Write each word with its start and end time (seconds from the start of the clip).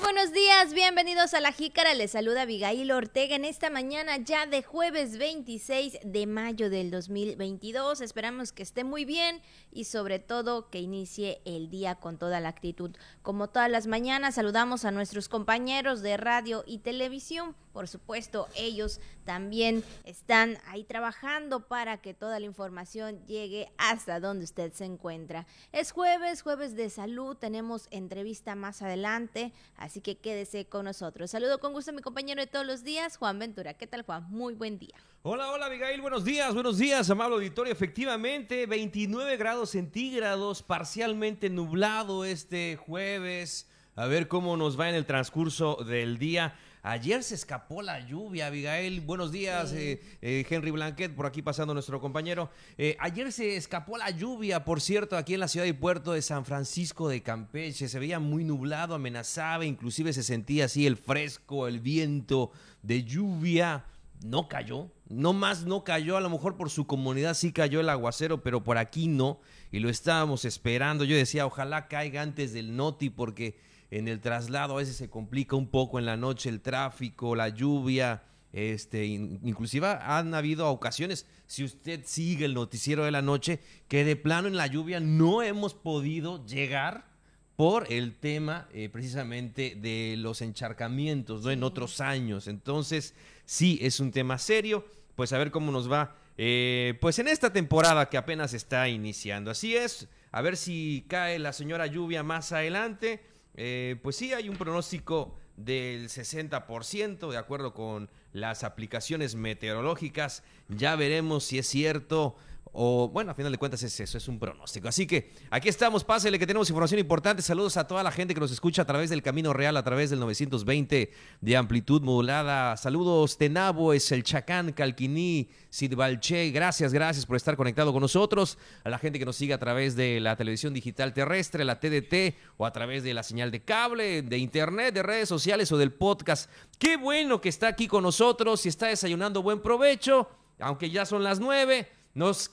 Buenos 0.00 0.32
días, 0.32 0.74
bienvenidos 0.74 1.34
a 1.34 1.40
La 1.40 1.50
Jícara. 1.50 1.92
Les 1.94 2.12
saluda 2.12 2.42
Abigail 2.42 2.92
Ortega 2.92 3.34
en 3.34 3.44
esta 3.44 3.68
mañana 3.68 4.16
ya 4.18 4.46
de 4.46 4.62
jueves 4.62 5.18
26 5.18 5.98
de 6.04 6.26
mayo 6.26 6.70
del 6.70 6.92
2022. 6.92 8.00
Esperamos 8.00 8.52
que 8.52 8.62
esté 8.62 8.84
muy 8.84 9.04
bien 9.04 9.42
y 9.72 9.84
sobre 9.84 10.20
todo 10.20 10.70
que 10.70 10.80
inicie 10.80 11.40
el 11.44 11.68
día 11.68 11.96
con 11.96 12.16
toda 12.16 12.38
la 12.38 12.48
actitud. 12.48 12.96
Como 13.22 13.48
todas 13.48 13.70
las 13.70 13.88
mañanas, 13.88 14.36
saludamos 14.36 14.84
a 14.84 14.92
nuestros 14.92 15.28
compañeros 15.28 16.00
de 16.00 16.16
radio 16.16 16.62
y 16.66 16.78
televisión. 16.78 17.56
Por 17.72 17.86
supuesto, 17.86 18.48
ellos 18.56 19.00
también 19.24 19.84
están 20.04 20.58
ahí 20.66 20.82
trabajando 20.82 21.68
para 21.68 21.98
que 21.98 22.12
toda 22.12 22.40
la 22.40 22.46
información 22.46 23.24
llegue 23.26 23.70
hasta 23.78 24.18
donde 24.18 24.44
usted 24.44 24.72
se 24.72 24.84
encuentra. 24.84 25.46
Es 25.70 25.92
jueves, 25.92 26.42
jueves 26.42 26.74
de 26.74 26.90
salud, 26.90 27.36
tenemos 27.36 27.86
entrevista 27.92 28.56
más 28.56 28.82
adelante, 28.82 29.52
así 29.88 30.02
que 30.02 30.18
quédese 30.18 30.66
con 30.66 30.84
nosotros. 30.84 31.30
Saludo 31.30 31.58
con 31.60 31.72
gusto 31.72 31.92
a 31.92 31.94
mi 31.94 32.02
compañero 32.02 32.42
de 32.42 32.46
todos 32.46 32.66
los 32.66 32.84
días, 32.84 33.16
Juan 33.16 33.38
Ventura. 33.38 33.72
¿Qué 33.72 33.86
tal, 33.86 34.02
Juan? 34.02 34.26
Muy 34.28 34.52
buen 34.52 34.78
día. 34.78 34.94
Hola, 35.22 35.50
hola, 35.50 35.66
Abigail. 35.66 36.00
Buenos 36.02 36.24
días, 36.24 36.52
buenos 36.52 36.76
días, 36.76 37.08
amable 37.08 37.36
auditorio. 37.36 37.72
Efectivamente, 37.72 38.66
29 38.66 39.38
grados 39.38 39.70
centígrados, 39.70 40.62
parcialmente 40.62 41.48
nublado 41.48 42.26
este 42.26 42.76
jueves. 42.76 43.66
A 43.96 44.06
ver 44.06 44.28
cómo 44.28 44.58
nos 44.58 44.78
va 44.78 44.90
en 44.90 44.94
el 44.94 45.06
transcurso 45.06 45.76
del 45.76 46.18
día. 46.18 46.54
Ayer 46.82 47.24
se 47.24 47.34
escapó 47.34 47.82
la 47.82 48.06
lluvia, 48.06 48.46
Abigail. 48.46 49.00
Buenos 49.00 49.32
días, 49.32 49.72
eh, 49.72 50.00
eh, 50.22 50.46
Henry 50.48 50.70
Blanquet, 50.70 51.12
por 51.12 51.26
aquí 51.26 51.42
pasando 51.42 51.74
nuestro 51.74 52.00
compañero. 52.00 52.50
Eh, 52.76 52.96
ayer 53.00 53.32
se 53.32 53.56
escapó 53.56 53.98
la 53.98 54.10
lluvia, 54.10 54.64
por 54.64 54.80
cierto, 54.80 55.16
aquí 55.16 55.34
en 55.34 55.40
la 55.40 55.48
ciudad 55.48 55.66
y 55.66 55.72
puerto 55.72 56.12
de 56.12 56.22
San 56.22 56.44
Francisco 56.44 57.08
de 57.08 57.22
Campeche. 57.22 57.88
Se 57.88 57.98
veía 57.98 58.20
muy 58.20 58.44
nublado, 58.44 58.94
amenazaba, 58.94 59.64
inclusive 59.64 60.12
se 60.12 60.22
sentía 60.22 60.66
así 60.66 60.86
el 60.86 60.96
fresco, 60.96 61.66
el 61.66 61.80
viento 61.80 62.52
de 62.82 63.02
lluvia. 63.02 63.84
No 64.24 64.48
cayó, 64.48 64.90
no 65.08 65.32
más 65.32 65.64
no 65.64 65.84
cayó, 65.84 66.16
a 66.16 66.20
lo 66.20 66.30
mejor 66.30 66.56
por 66.56 66.70
su 66.70 66.86
comunidad 66.86 67.34
sí 67.34 67.52
cayó 67.52 67.80
el 67.80 67.88
aguacero, 67.88 68.42
pero 68.42 68.64
por 68.64 68.76
aquí 68.76 69.06
no, 69.06 69.40
y 69.70 69.78
lo 69.78 69.88
estábamos 69.88 70.44
esperando. 70.44 71.04
Yo 71.04 71.16
decía, 71.16 71.46
ojalá 71.46 71.86
caiga 71.86 72.22
antes 72.22 72.52
del 72.52 72.74
noti, 72.74 73.10
porque 73.10 73.56
en 73.90 74.08
el 74.08 74.20
traslado 74.20 74.74
a 74.74 74.78
veces 74.78 74.96
se 74.96 75.08
complica 75.08 75.56
un 75.56 75.68
poco 75.68 75.98
en 75.98 76.06
la 76.06 76.16
noche 76.16 76.48
el 76.48 76.60
tráfico, 76.60 77.34
la 77.34 77.48
lluvia. 77.48 78.22
Este, 78.52 79.04
inclusive 79.04 79.86
han 79.86 80.34
habido 80.34 80.68
ocasiones, 80.70 81.26
si 81.46 81.64
usted 81.64 82.02
sigue 82.04 82.46
el 82.46 82.54
noticiero 82.54 83.04
de 83.04 83.10
la 83.10 83.22
noche, 83.22 83.60
que 83.88 84.04
de 84.04 84.16
plano 84.16 84.48
en 84.48 84.56
la 84.56 84.66
lluvia 84.66 85.00
no 85.00 85.42
hemos 85.42 85.74
podido 85.74 86.44
llegar 86.46 87.08
por 87.56 87.92
el 87.92 88.14
tema 88.14 88.68
eh, 88.72 88.88
precisamente 88.88 89.74
de 89.74 90.14
los 90.16 90.42
encharcamientos 90.42 91.42
¿no? 91.42 91.50
en 91.50 91.64
otros 91.64 92.00
años. 92.00 92.46
Entonces, 92.46 93.14
sí, 93.44 93.78
es 93.82 94.00
un 94.00 94.12
tema 94.12 94.38
serio, 94.38 94.86
pues 95.16 95.32
a 95.32 95.38
ver 95.38 95.50
cómo 95.50 95.72
nos 95.72 95.90
va, 95.90 96.14
eh, 96.36 96.96
pues 97.00 97.18
en 97.18 97.26
esta 97.26 97.52
temporada 97.52 98.08
que 98.08 98.16
apenas 98.16 98.54
está 98.54 98.88
iniciando. 98.88 99.50
Así 99.50 99.76
es, 99.76 100.08
a 100.30 100.40
ver 100.40 100.56
si 100.56 101.04
cae 101.08 101.40
la 101.40 101.52
señora 101.52 101.86
lluvia 101.86 102.22
más 102.22 102.52
adelante. 102.52 103.24
Eh, 103.60 103.96
pues 104.04 104.14
sí, 104.14 104.32
hay 104.32 104.48
un 104.48 104.56
pronóstico 104.56 105.34
del 105.56 106.08
60%, 106.08 107.28
de 107.28 107.36
acuerdo 107.36 107.74
con 107.74 108.08
las 108.32 108.62
aplicaciones 108.62 109.34
meteorológicas. 109.34 110.44
Ya 110.68 110.94
veremos 110.94 111.42
si 111.42 111.58
es 111.58 111.66
cierto 111.66 112.36
o 112.72 113.08
bueno, 113.08 113.30
a 113.30 113.34
final 113.34 113.52
de 113.52 113.58
cuentas 113.58 113.82
es 113.82 113.98
eso, 113.98 114.18
es 114.18 114.28
un 114.28 114.38
pronóstico. 114.38 114.88
Así 114.88 115.06
que 115.06 115.32
aquí 115.50 115.68
estamos, 115.68 116.04
pásele 116.04 116.38
que 116.38 116.46
tenemos 116.46 116.68
información 116.68 117.00
importante. 117.00 117.42
Saludos 117.42 117.76
a 117.76 117.86
toda 117.86 118.02
la 118.02 118.10
gente 118.10 118.34
que 118.34 118.40
nos 118.40 118.50
escucha 118.50 118.82
a 118.82 118.84
través 118.84 119.10
del 119.10 119.22
Camino 119.22 119.52
Real, 119.52 119.76
a 119.76 119.82
través 119.82 120.10
del 120.10 120.20
920 120.20 121.10
de 121.40 121.56
amplitud 121.56 122.02
modulada. 122.02 122.76
Saludos 122.76 123.38
Tenabo, 123.38 123.92
es 123.92 124.12
el 124.12 124.22
Chacán, 124.22 124.72
Calquiní, 124.72 125.48
Sidbalche. 125.70 126.50
Gracias, 126.50 126.92
gracias 126.92 127.26
por 127.26 127.36
estar 127.36 127.56
conectado 127.56 127.92
con 127.92 128.02
nosotros. 128.02 128.58
A 128.84 128.90
la 128.90 128.98
gente 128.98 129.18
que 129.18 129.24
nos 129.24 129.36
sigue 129.36 129.54
a 129.54 129.58
través 129.58 129.96
de 129.96 130.20
la 130.20 130.36
televisión 130.36 130.74
digital 130.74 131.14
terrestre, 131.14 131.64
la 131.64 131.80
TDT, 131.80 132.36
o 132.56 132.66
a 132.66 132.72
través 132.72 133.02
de 133.02 133.14
la 133.14 133.22
señal 133.22 133.50
de 133.50 133.62
cable, 133.62 134.22
de 134.22 134.38
internet, 134.38 134.94
de 134.94 135.02
redes 135.02 135.28
sociales 135.28 135.72
o 135.72 135.78
del 135.78 135.92
podcast. 135.92 136.50
Qué 136.78 136.96
bueno 136.96 137.40
que 137.40 137.48
está 137.48 137.68
aquí 137.68 137.88
con 137.88 138.02
nosotros. 138.02 138.60
Si 138.60 138.68
está 138.68 138.86
desayunando, 138.86 139.42
buen 139.42 139.60
provecho. 139.60 140.28
Aunque 140.60 140.90
ya 140.90 141.06
son 141.06 141.22
las 141.22 141.38
nueve 141.38 141.88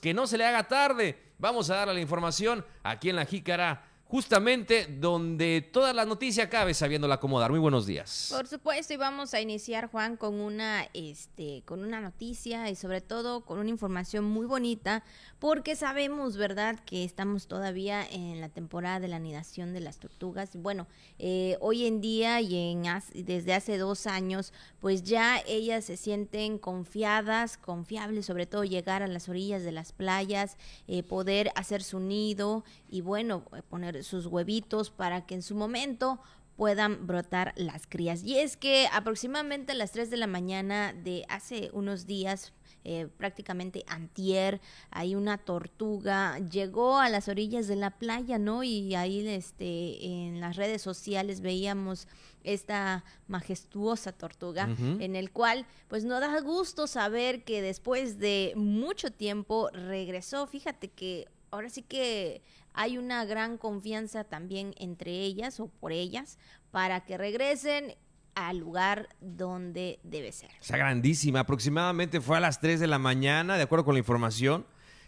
que 0.00 0.14
no 0.14 0.26
se 0.26 0.38
le 0.38 0.46
haga 0.46 0.68
tarde. 0.68 1.18
Vamos 1.38 1.70
a 1.70 1.76
darle 1.76 1.94
la 1.94 2.00
información 2.00 2.64
aquí 2.82 3.10
en 3.10 3.16
la 3.16 3.26
Jícara 3.26 3.84
justamente 4.08 4.86
donde 4.86 5.68
toda 5.72 5.92
la 5.92 6.04
noticia 6.04 6.48
cabe 6.48 6.74
sabiéndola 6.74 7.16
acomodar. 7.16 7.50
Muy 7.50 7.58
buenos 7.58 7.86
días. 7.86 8.28
Por 8.30 8.46
supuesto, 8.46 8.94
y 8.94 8.96
vamos 8.96 9.34
a 9.34 9.40
iniciar, 9.40 9.90
Juan, 9.90 10.16
con 10.16 10.40
una, 10.40 10.88
este, 10.94 11.62
con 11.64 11.82
una 11.82 12.00
noticia 12.00 12.70
y 12.70 12.76
sobre 12.76 13.00
todo 13.00 13.44
con 13.44 13.58
una 13.58 13.68
información 13.68 14.24
muy 14.24 14.46
bonita, 14.46 15.02
porque 15.40 15.74
sabemos, 15.74 16.36
¿verdad?, 16.36 16.78
que 16.86 17.04
estamos 17.04 17.48
todavía 17.48 18.06
en 18.08 18.40
la 18.40 18.48
temporada 18.48 19.00
de 19.00 19.08
la 19.08 19.16
anidación 19.16 19.72
de 19.72 19.80
las 19.80 19.98
tortugas. 19.98 20.50
Bueno, 20.54 20.86
eh, 21.18 21.56
hoy 21.60 21.86
en 21.86 22.00
día 22.00 22.40
y 22.40 22.72
en, 22.72 22.84
desde 23.12 23.54
hace 23.54 23.76
dos 23.76 24.06
años, 24.06 24.52
pues 24.80 25.02
ya 25.02 25.42
ellas 25.46 25.84
se 25.84 25.96
sienten 25.96 26.58
confiadas, 26.58 27.56
confiables, 27.56 28.26
sobre 28.26 28.46
todo 28.46 28.62
llegar 28.62 29.02
a 29.02 29.08
las 29.08 29.28
orillas 29.28 29.64
de 29.64 29.72
las 29.72 29.92
playas, 29.92 30.56
eh, 30.86 31.02
poder 31.02 31.50
hacer 31.56 31.82
su 31.82 31.98
nido 31.98 32.64
y 32.88 33.00
bueno, 33.00 33.42
poner 33.68 33.95
sus 34.02 34.26
huevitos 34.26 34.90
para 34.90 35.26
que 35.26 35.34
en 35.34 35.42
su 35.42 35.54
momento 35.54 36.20
puedan 36.56 37.06
brotar 37.06 37.52
las 37.56 37.86
crías. 37.86 38.22
Y 38.24 38.38
es 38.38 38.56
que 38.56 38.88
aproximadamente 38.92 39.72
a 39.72 39.74
las 39.74 39.92
3 39.92 40.10
de 40.10 40.16
la 40.16 40.26
mañana 40.26 40.92
de 40.92 41.24
hace 41.28 41.70
unos 41.72 42.06
días, 42.06 42.52
eh, 42.84 43.08
prácticamente 43.16 43.84
antier, 43.88 44.60
hay 44.90 45.14
una 45.14 45.38
tortuga, 45.38 46.38
llegó 46.38 46.98
a 46.98 47.08
las 47.08 47.28
orillas 47.28 47.66
de 47.66 47.76
la 47.76 47.90
playa, 47.90 48.38
¿no? 48.38 48.62
Y 48.62 48.94
ahí 48.94 49.26
este, 49.26 50.06
en 50.06 50.40
las 50.40 50.56
redes 50.56 50.82
sociales 50.82 51.40
veíamos 51.40 52.08
esta 52.44 53.04
majestuosa 53.26 54.12
tortuga, 54.12 54.68
en 54.78 55.16
el 55.16 55.32
cual 55.32 55.66
pues 55.88 56.04
no 56.04 56.20
da 56.20 56.40
gusto 56.40 56.86
saber 56.86 57.42
que 57.42 57.60
después 57.60 58.18
de 58.18 58.52
mucho 58.54 59.10
tiempo 59.10 59.68
regresó. 59.72 60.46
Fíjate 60.46 60.88
que 60.88 61.26
ahora 61.50 61.70
sí 61.70 61.82
que 61.82 62.42
hay 62.76 62.98
una 62.98 63.24
gran 63.24 63.58
confianza 63.58 64.24
también 64.24 64.74
entre 64.78 65.10
ellas 65.10 65.58
o 65.58 65.68
por 65.68 65.92
ellas 65.92 66.38
para 66.70 67.04
que 67.04 67.16
regresen 67.16 67.96
al 68.34 68.58
lugar 68.58 69.08
donde 69.20 69.98
debe 70.04 70.30
ser. 70.30 70.50
Esa 70.60 70.76
grandísima, 70.76 71.40
aproximadamente 71.40 72.20
fue 72.20 72.36
a 72.36 72.40
las 72.40 72.60
3 72.60 72.78
de 72.78 72.86
la 72.86 72.98
mañana, 72.98 73.56
de 73.56 73.62
acuerdo 73.62 73.86
con 73.86 73.94
la 73.94 73.98
información, 73.98 74.66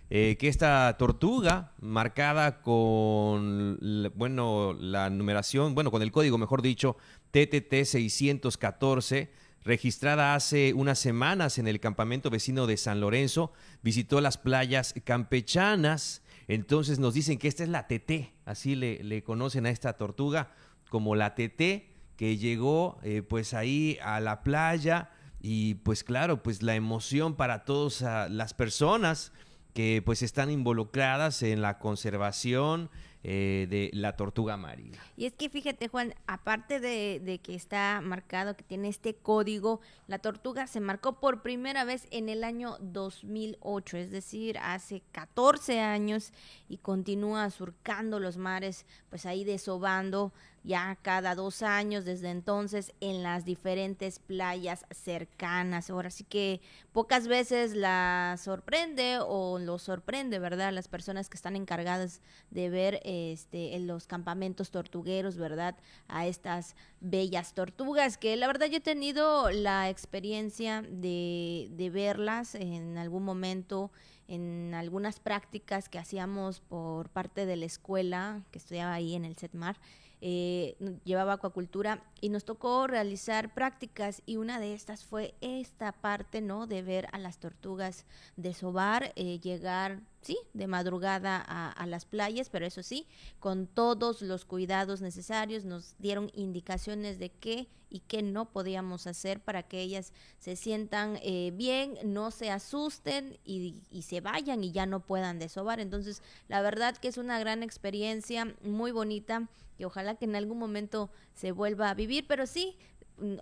eh, 0.08 0.38
que 0.40 0.48
esta 0.48 0.96
tortuga, 0.98 1.74
marcada 1.82 2.62
con, 2.62 3.78
bueno, 4.14 4.72
la 4.72 5.10
numeración, 5.10 5.74
bueno, 5.74 5.90
con 5.90 6.00
el 6.00 6.10
código, 6.10 6.38
mejor 6.38 6.62
dicho, 6.62 6.96
TTT 7.32 7.84
614, 7.84 9.30
registrada 9.62 10.34
hace 10.34 10.72
unas 10.72 10.98
semanas 10.98 11.58
en 11.58 11.68
el 11.68 11.80
campamento 11.80 12.30
vecino 12.30 12.66
de 12.66 12.78
San 12.78 13.00
Lorenzo, 13.00 13.52
visitó 13.82 14.22
las 14.22 14.38
playas 14.38 14.94
campechanas 15.04 16.22
entonces 16.48 16.98
nos 16.98 17.14
dicen 17.14 17.38
que 17.38 17.46
esta 17.46 17.62
es 17.62 17.68
la 17.68 17.86
TT, 17.86 18.32
así 18.46 18.74
le, 18.74 19.22
conocen 19.22 19.66
a 19.66 19.70
esta 19.70 19.92
tortuga 19.92 20.50
como 20.88 21.14
la 21.14 21.34
TT, 21.34 21.86
que 22.16 22.36
llegó 22.38 22.98
eh, 23.02 23.22
pues 23.22 23.54
ahí 23.54 23.98
a 24.02 24.18
la 24.18 24.42
playa 24.42 25.10
y 25.40 25.74
pues 25.74 26.02
claro, 26.02 26.42
pues 26.42 26.62
la 26.62 26.74
emoción 26.74 27.36
para 27.36 27.64
todas 27.64 28.02
ah, 28.02 28.28
las 28.30 28.54
personas 28.54 29.32
que 29.74 30.02
pues 30.04 30.22
están 30.22 30.50
involucradas 30.50 31.42
en 31.42 31.60
la 31.60 31.78
conservación, 31.78 32.90
eh, 33.24 33.66
de 33.68 33.90
la 33.94 34.16
tortuga 34.16 34.56
marina. 34.56 34.96
Y 35.16 35.26
es 35.26 35.32
que 35.32 35.50
fíjate, 35.50 35.88
Juan, 35.88 36.14
aparte 36.28 36.78
de, 36.78 37.40
que 37.42 37.56
está 37.56 38.00
marcado, 38.00 38.56
que 38.56 38.62
tiene 38.62 38.88
este 38.88 39.14
código, 39.14 39.80
la 40.06 40.20
tortuga 40.20 40.68
se 40.68 40.78
marcó 40.78 41.18
por 41.18 41.42
primera 41.42 41.84
vez 41.84 42.06
en 42.12 42.28
el 42.28 42.44
año 42.44 42.76
2008, 42.80 43.96
es 43.96 44.10
decir, 44.12 44.56
hace 44.58 45.02
14 45.10 45.80
años 45.80 46.32
y 46.68 46.78
continúa 46.78 47.50
surcando 47.50 48.20
los 48.20 48.36
mares, 48.36 48.86
pues 49.10 49.26
ahí 49.26 49.42
desobando 49.42 50.32
ya 50.64 50.96
cada 51.02 51.34
dos 51.34 51.62
años 51.62 52.04
desde 52.04 52.30
entonces 52.30 52.92
en 53.00 53.22
las 53.22 53.44
diferentes 53.44 54.18
playas 54.18 54.84
cercanas. 54.90 55.90
Ahora 55.90 56.10
sí 56.10 56.24
que 56.24 56.60
pocas 56.92 57.28
veces 57.28 57.74
la 57.74 58.36
sorprende 58.38 59.18
o 59.20 59.58
lo 59.58 59.78
sorprende, 59.78 60.38
¿verdad? 60.38 60.72
Las 60.72 60.88
personas 60.88 61.28
que 61.28 61.36
están 61.36 61.56
encargadas 61.56 62.20
de 62.50 62.70
ver 62.70 63.00
este, 63.04 63.76
en 63.76 63.86
los 63.86 64.06
campamentos 64.06 64.70
tortugueros, 64.70 65.36
¿verdad? 65.36 65.76
A 66.08 66.26
estas 66.26 66.76
bellas 67.00 67.54
tortugas, 67.54 68.18
que 68.18 68.36
la 68.36 68.46
verdad 68.46 68.66
yo 68.66 68.78
he 68.78 68.80
tenido 68.80 69.50
la 69.50 69.88
experiencia 69.88 70.82
de, 70.82 71.68
de 71.70 71.90
verlas 71.90 72.54
en 72.54 72.98
algún 72.98 73.24
momento 73.24 73.90
en 74.28 74.74
algunas 74.74 75.20
prácticas 75.20 75.88
que 75.88 75.98
hacíamos 75.98 76.60
por 76.60 77.08
parte 77.08 77.46
de 77.46 77.56
la 77.56 77.64
escuela 77.64 78.42
que 78.50 78.58
estudiaba 78.58 78.92
ahí 78.92 79.14
en 79.14 79.24
el 79.24 79.36
CETMAR 79.36 79.76
eh, 80.20 80.76
llevaba 81.04 81.34
acuacultura 81.34 82.02
y 82.20 82.28
nos 82.28 82.44
tocó 82.44 82.86
realizar 82.86 83.54
prácticas 83.54 84.22
y 84.26 84.36
una 84.36 84.58
de 84.58 84.74
estas 84.74 85.04
fue 85.04 85.34
esta 85.40 85.92
parte, 85.92 86.40
¿no? 86.40 86.66
De 86.66 86.82
ver 86.82 87.08
a 87.12 87.18
las 87.18 87.38
tortugas 87.38 88.04
desovar, 88.36 89.12
eh, 89.16 89.38
llegar, 89.40 90.00
sí, 90.20 90.38
de 90.52 90.66
madrugada 90.66 91.38
a, 91.38 91.86
las 91.86 92.04
playas, 92.04 92.50
pero 92.50 92.66
eso 92.66 92.82
sí, 92.82 93.06
con 93.38 93.66
todos 93.66 94.22
los 94.22 94.44
cuidados 94.44 95.00
necesarios, 95.00 95.64
nos 95.64 95.94
dieron 95.98 96.30
indicaciones 96.34 97.18
de 97.18 97.30
qué 97.30 97.68
y 97.90 98.00
qué 98.00 98.22
no 98.22 98.50
podíamos 98.50 99.06
hacer 99.06 99.40
para 99.40 99.62
que 99.62 99.80
ellas 99.80 100.12
se 100.38 100.56
sientan 100.56 101.18
eh, 101.22 101.52
bien, 101.54 101.98
no 102.04 102.30
se 102.30 102.50
asusten 102.50 103.38
y, 103.44 103.76
y, 103.90 104.02
se 104.02 104.20
vayan 104.20 104.62
y 104.62 104.72
ya 104.72 104.84
no 104.84 105.00
puedan 105.00 105.38
desovar. 105.38 105.80
Entonces, 105.80 106.22
la 106.48 106.60
verdad 106.60 106.96
que 106.96 107.08
es 107.08 107.16
una 107.16 107.38
gran 107.38 107.62
experiencia, 107.62 108.54
muy 108.62 108.92
bonita 108.92 109.48
y 109.78 109.84
ojalá 109.84 110.16
que 110.16 110.26
en 110.26 110.36
algún 110.36 110.58
momento 110.58 111.10
se 111.34 111.52
vuelva 111.52 111.88
a 111.88 111.94
vivir, 111.94 112.26
pero 112.26 112.46
sí, 112.46 112.76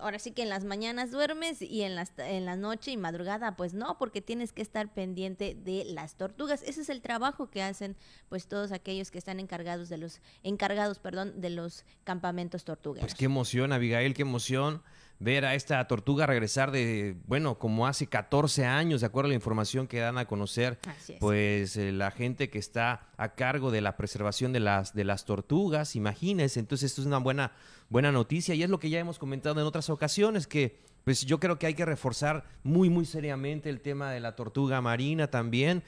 ahora 0.01 0.19
sí 0.19 0.31
que 0.31 0.43
en 0.43 0.49
las 0.49 0.63
mañanas 0.63 1.11
duermes 1.11 1.61
y 1.61 1.83
en, 1.83 1.95
las, 1.95 2.11
en 2.17 2.45
la 2.45 2.55
noche 2.55 2.91
y 2.91 2.97
madrugada 2.97 3.55
pues 3.55 3.73
no, 3.73 3.97
porque 3.97 4.21
tienes 4.21 4.53
que 4.53 4.61
estar 4.61 4.93
pendiente 4.93 5.55
de 5.55 5.85
las 5.85 6.15
tortugas. 6.15 6.63
Ese 6.63 6.81
es 6.81 6.89
el 6.89 7.01
trabajo 7.01 7.49
que 7.49 7.61
hacen 7.61 7.95
pues 8.29 8.47
todos 8.47 8.71
aquellos 8.71 9.11
que 9.11 9.17
están 9.17 9.39
encargados 9.39 9.89
de 9.89 9.97
los 9.97 10.21
encargados, 10.43 10.99
perdón, 10.99 11.41
de 11.41 11.49
los 11.49 11.85
campamentos 12.03 12.63
tortugueros. 12.63 13.05
Pues 13.05 13.15
qué 13.15 13.25
emoción, 13.25 13.71
Abigail, 13.71 14.13
qué 14.13 14.23
emoción 14.23 14.81
ver 15.19 15.45
a 15.45 15.55
esta 15.55 15.85
tortuga 15.87 16.25
regresar 16.25 16.71
de, 16.71 17.17
bueno, 17.25 17.57
como 17.57 17.87
hace 17.87 18.07
14 18.07 18.65
años, 18.65 19.01
de 19.01 19.07
acuerdo 19.07 19.27
a 19.27 19.29
la 19.29 19.35
información 19.35 19.87
que 19.87 19.99
dan 19.99 20.17
a 20.17 20.25
conocer, 20.25 20.77
pues 21.19 21.75
eh, 21.77 21.91
la 21.91 22.11
gente 22.11 22.49
que 22.49 22.59
está 22.59 23.07
a 23.17 23.33
cargo 23.33 23.71
de 23.71 23.81
la 23.81 23.97
preservación 23.97 24.53
de 24.53 24.59
las, 24.59 24.93
de 24.93 25.05
las 25.05 25.25
tortugas, 25.25 25.95
imagínense, 25.95 26.59
entonces 26.59 26.91
esto 26.91 27.01
es 27.01 27.07
una 27.07 27.17
buena, 27.17 27.53
buena 27.89 28.11
noticia 28.11 28.53
y 28.53 28.63
es 28.63 28.69
lo 28.69 28.79
que 28.79 28.89
ya 28.89 28.99
hemos 28.99 29.17
comentado 29.17 29.59
en 29.59 29.65
otras 29.65 29.89
ocasiones, 29.89 30.45
que 30.45 30.77
pues 31.07 31.25
yo 31.25 31.39
creo 31.39 31.57
que 31.57 31.67
hay 31.67 31.73
que 31.73 31.85
reforzar 31.85 32.43
muy, 32.63 32.89
muy 32.89 33.05
seriamente 33.05 33.69
el 33.69 33.79
tema 33.79 34.11
de 34.11 34.19
la 34.19 34.35
tortuga 34.35 34.81
marina 34.81 35.27
también. 35.27 35.81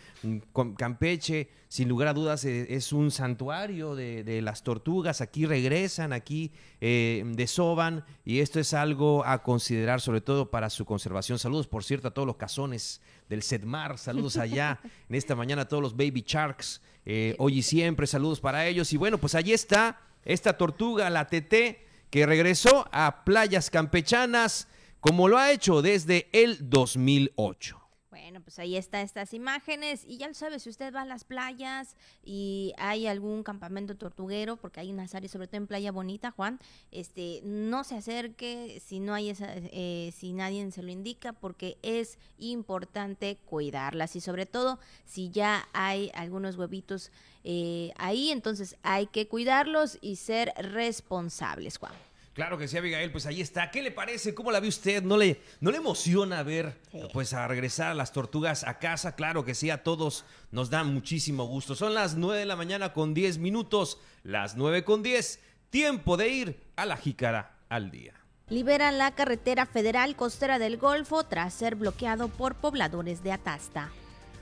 Campeche, 0.77 1.49
sin 1.67 1.89
lugar 1.89 2.07
a 2.07 2.13
dudas, 2.13 2.45
e, 2.45 2.73
es 2.73 2.93
un 2.93 3.11
santuario 3.11 3.95
de, 3.95 4.41
las 4.41 4.63
tortugas. 4.63 5.19
Aquí 5.19 5.45
regresan, 5.45 6.13
aquí 6.13 6.53
eh, 6.79 7.21
desoban 7.35 8.05
y 8.23 8.39
esto 8.39 8.61
es 8.61 8.73
algo 8.73 9.25
a 9.25 9.43
considerar, 9.43 9.99
sobre 9.99 10.21
todo 10.21 10.49
para 10.49 10.69
su 10.69 10.85
conservación. 10.85 11.37
Saludos, 11.37 11.67
por 11.67 11.83
cierto, 11.83 12.07
a 12.07 12.11
todos 12.11 12.25
los 12.25 12.37
cazones 12.37 13.01
del 13.27 13.43
Sedmar. 13.43 13.97
Saludos 13.97 14.37
allá 14.37 14.79
en 15.09 15.15
esta 15.15 15.35
mañana 15.35 15.63
a 15.63 15.67
todos 15.67 15.83
los 15.83 15.97
baby 15.97 16.23
sharks. 16.25 16.81
Eh, 17.05 17.35
hoy 17.39 17.57
y 17.57 17.61
siempre, 17.61 18.07
saludos 18.07 18.39
para 18.39 18.65
ellos. 18.67 18.93
Y 18.93 18.95
bueno, 18.95 19.17
pues 19.17 19.35
allí 19.35 19.51
está 19.51 19.99
esta 20.23 20.53
tortuga, 20.53 21.09
la 21.09 21.27
TT, 21.27 21.75
que 22.09 22.25
regresó 22.25 22.87
a 22.93 23.25
playas 23.25 23.69
campechanas 23.69 24.69
como 24.99 25.27
lo 25.27 25.37
ha 25.37 25.51
hecho 25.51 25.81
desde 25.81 26.27
el 26.31 26.69
2008. 26.69 27.79
Bueno, 28.09 28.41
pues 28.41 28.59
ahí 28.59 28.75
están 28.75 29.01
estas 29.01 29.33
imágenes 29.33 30.03
y 30.05 30.17
ya 30.17 30.27
lo 30.27 30.33
sabe, 30.33 30.59
si 30.59 30.69
usted 30.69 30.93
va 30.93 31.03
a 31.03 31.05
las 31.05 31.23
playas 31.23 31.95
y 32.23 32.73
hay 32.77 33.07
algún 33.07 33.43
campamento 33.43 33.95
tortuguero, 33.95 34.57
porque 34.57 34.79
hay 34.79 34.91
unas 34.91 35.15
áreas, 35.15 35.31
sobre 35.31 35.47
todo 35.47 35.57
en 35.57 35.67
Playa 35.67 35.91
Bonita, 35.91 36.31
Juan, 36.31 36.59
este, 36.91 37.41
no 37.43 37.83
se 37.83 37.95
acerque 37.95 38.81
si 38.85 38.99
no 38.99 39.13
hay 39.13 39.29
esa, 39.29 39.47
eh, 39.55 40.11
si 40.15 40.33
nadie 40.33 40.69
se 40.71 40.83
lo 40.83 40.91
indica, 40.91 41.33
porque 41.33 41.77
es 41.81 42.17
importante 42.37 43.37
cuidarlas 43.45 44.15
y 44.15 44.21
sobre 44.21 44.45
todo 44.45 44.79
si 45.05 45.29
ya 45.29 45.69
hay 45.73 46.11
algunos 46.13 46.57
huevitos 46.57 47.11
eh, 47.43 47.91
ahí, 47.97 48.31
entonces 48.31 48.75
hay 48.83 49.07
que 49.07 49.27
cuidarlos 49.27 49.97
y 50.01 50.17
ser 50.17 50.53
responsables, 50.57 51.77
Juan. 51.77 51.93
Claro 52.33 52.57
que 52.57 52.67
sí, 52.67 52.77
Abigail, 52.77 53.11
pues 53.11 53.25
ahí 53.25 53.41
está. 53.41 53.71
¿Qué 53.71 53.81
le 53.81 53.91
parece? 53.91 54.33
¿Cómo 54.33 54.51
la 54.51 54.59
ve 54.59 54.67
usted? 54.67 55.03
¿No 55.03 55.17
le, 55.17 55.41
no 55.59 55.71
le 55.71 55.77
emociona 55.77 56.43
ver, 56.43 56.79
pues, 57.11 57.33
a 57.33 57.47
regresar 57.47 57.91
a 57.91 57.95
las 57.95 58.13
tortugas 58.13 58.63
a 58.63 58.79
casa? 58.79 59.15
Claro 59.15 59.43
que 59.43 59.55
sí, 59.55 59.69
a 59.69 59.83
todos 59.83 60.25
nos 60.51 60.69
da 60.69 60.83
muchísimo 60.83 61.45
gusto. 61.45 61.75
Son 61.75 61.93
las 61.93 62.15
9 62.15 62.39
de 62.39 62.45
la 62.45 62.55
mañana 62.55 62.93
con 62.93 63.13
10 63.13 63.39
minutos, 63.39 63.99
las 64.23 64.55
9 64.55 64.83
con 64.83 65.03
10. 65.03 65.41
Tiempo 65.69 66.17
de 66.17 66.29
ir 66.29 66.59
a 66.75 66.85
la 66.85 66.97
jícara 66.97 67.57
al 67.67 67.91
día. 67.91 68.13
Liberan 68.49 68.97
la 68.97 69.13
carretera 69.13 69.65
federal 69.67 70.15
costera 70.15 70.57
del 70.57 70.77
Golfo 70.77 71.23
tras 71.23 71.53
ser 71.53 71.75
bloqueado 71.75 72.29
por 72.29 72.55
pobladores 72.55 73.21
de 73.23 73.31
Atasta. 73.31 73.91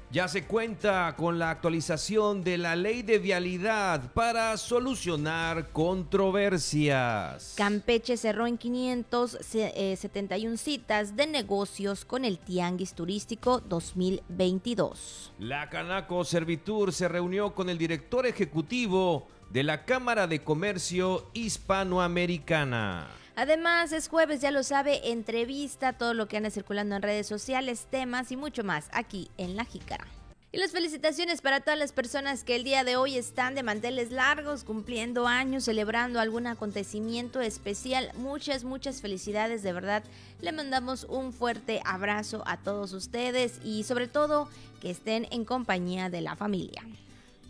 Ya 0.10 0.30
se 0.30 0.46
cuenta 0.46 1.14
con 1.18 1.38
la 1.38 1.50
actualización 1.50 2.42
de 2.42 2.58
la 2.58 2.78
ley 2.78 3.02
de 3.02 3.20
vialidad 3.20 4.14
para 4.14 4.56
solucionar 4.56 5.74
controversias. 5.74 7.56
Campeche 7.58 8.16
cerró 8.16 8.48
en 8.48 8.58
571 8.58 10.54
eh, 10.54 10.58
citas 10.58 11.18
de 11.18 11.28
negocios 11.28 12.06
con 12.06 12.24
el 12.24 12.40
Tianguis 12.40 12.94
Turístico 12.94 13.60
2022. 13.60 15.34
La 15.40 15.70
Canaco 15.70 16.24
Servitur 16.24 16.94
se 16.94 17.10
reunió 17.10 17.54
con 17.54 17.70
el 17.70 17.78
director 17.78 18.26
ejecutivo 18.26 19.28
de 19.50 19.64
la 19.64 19.84
Cámara 19.84 20.26
de 20.26 20.42
Comercio 20.42 21.26
Hispanoamericana. 21.34 23.10
Además, 23.38 23.92
es 23.92 24.08
jueves, 24.08 24.42
ya 24.42 24.50
lo 24.50 24.64
sabe, 24.64 25.12
entrevista, 25.12 25.94
todo 25.94 26.16
lo 26.16 26.28
que 26.28 26.38
anda 26.38 26.50
circulando 26.50 26.96
en 26.96 27.04
redes 27.04 27.28
sociales, 27.28 27.86
temas 27.88 28.32
y 28.32 28.36
mucho 28.36 28.64
más 28.64 28.90
aquí 28.92 29.30
en 29.38 29.56
La 29.56 29.64
Jícara. 29.64 30.08
Y 30.52 30.58
las 30.58 30.72
felicitaciones 30.72 31.42
para 31.42 31.60
todas 31.60 31.78
las 31.78 31.92
personas 31.92 32.44
que 32.44 32.56
el 32.56 32.64
día 32.64 32.84
de 32.84 32.96
hoy 32.96 33.16
están 33.16 33.54
de 33.54 33.62
manteles 33.62 34.10
largos, 34.10 34.64
cumpliendo 34.64 35.28
años, 35.28 35.66
celebrando 35.66 36.20
algún 36.20 36.48
acontecimiento 36.48 37.40
especial. 37.40 38.10
Muchas, 38.16 38.64
muchas 38.64 39.02
felicidades, 39.02 39.62
de 39.62 39.72
verdad. 39.72 40.04
Le 40.42 40.52
mandamos 40.52 41.04
un 41.04 41.32
fuerte 41.32 41.80
abrazo 41.86 42.42
a 42.48 42.58
todos 42.58 42.92
ustedes 42.94 43.60
y 43.64 43.84
sobre 43.84 44.08
todo 44.08 44.50
que 44.82 44.90
estén 44.90 45.28
en 45.30 45.46
compañía 45.46 46.10
de 46.10 46.22
la 46.22 46.36
familia. 46.36 46.82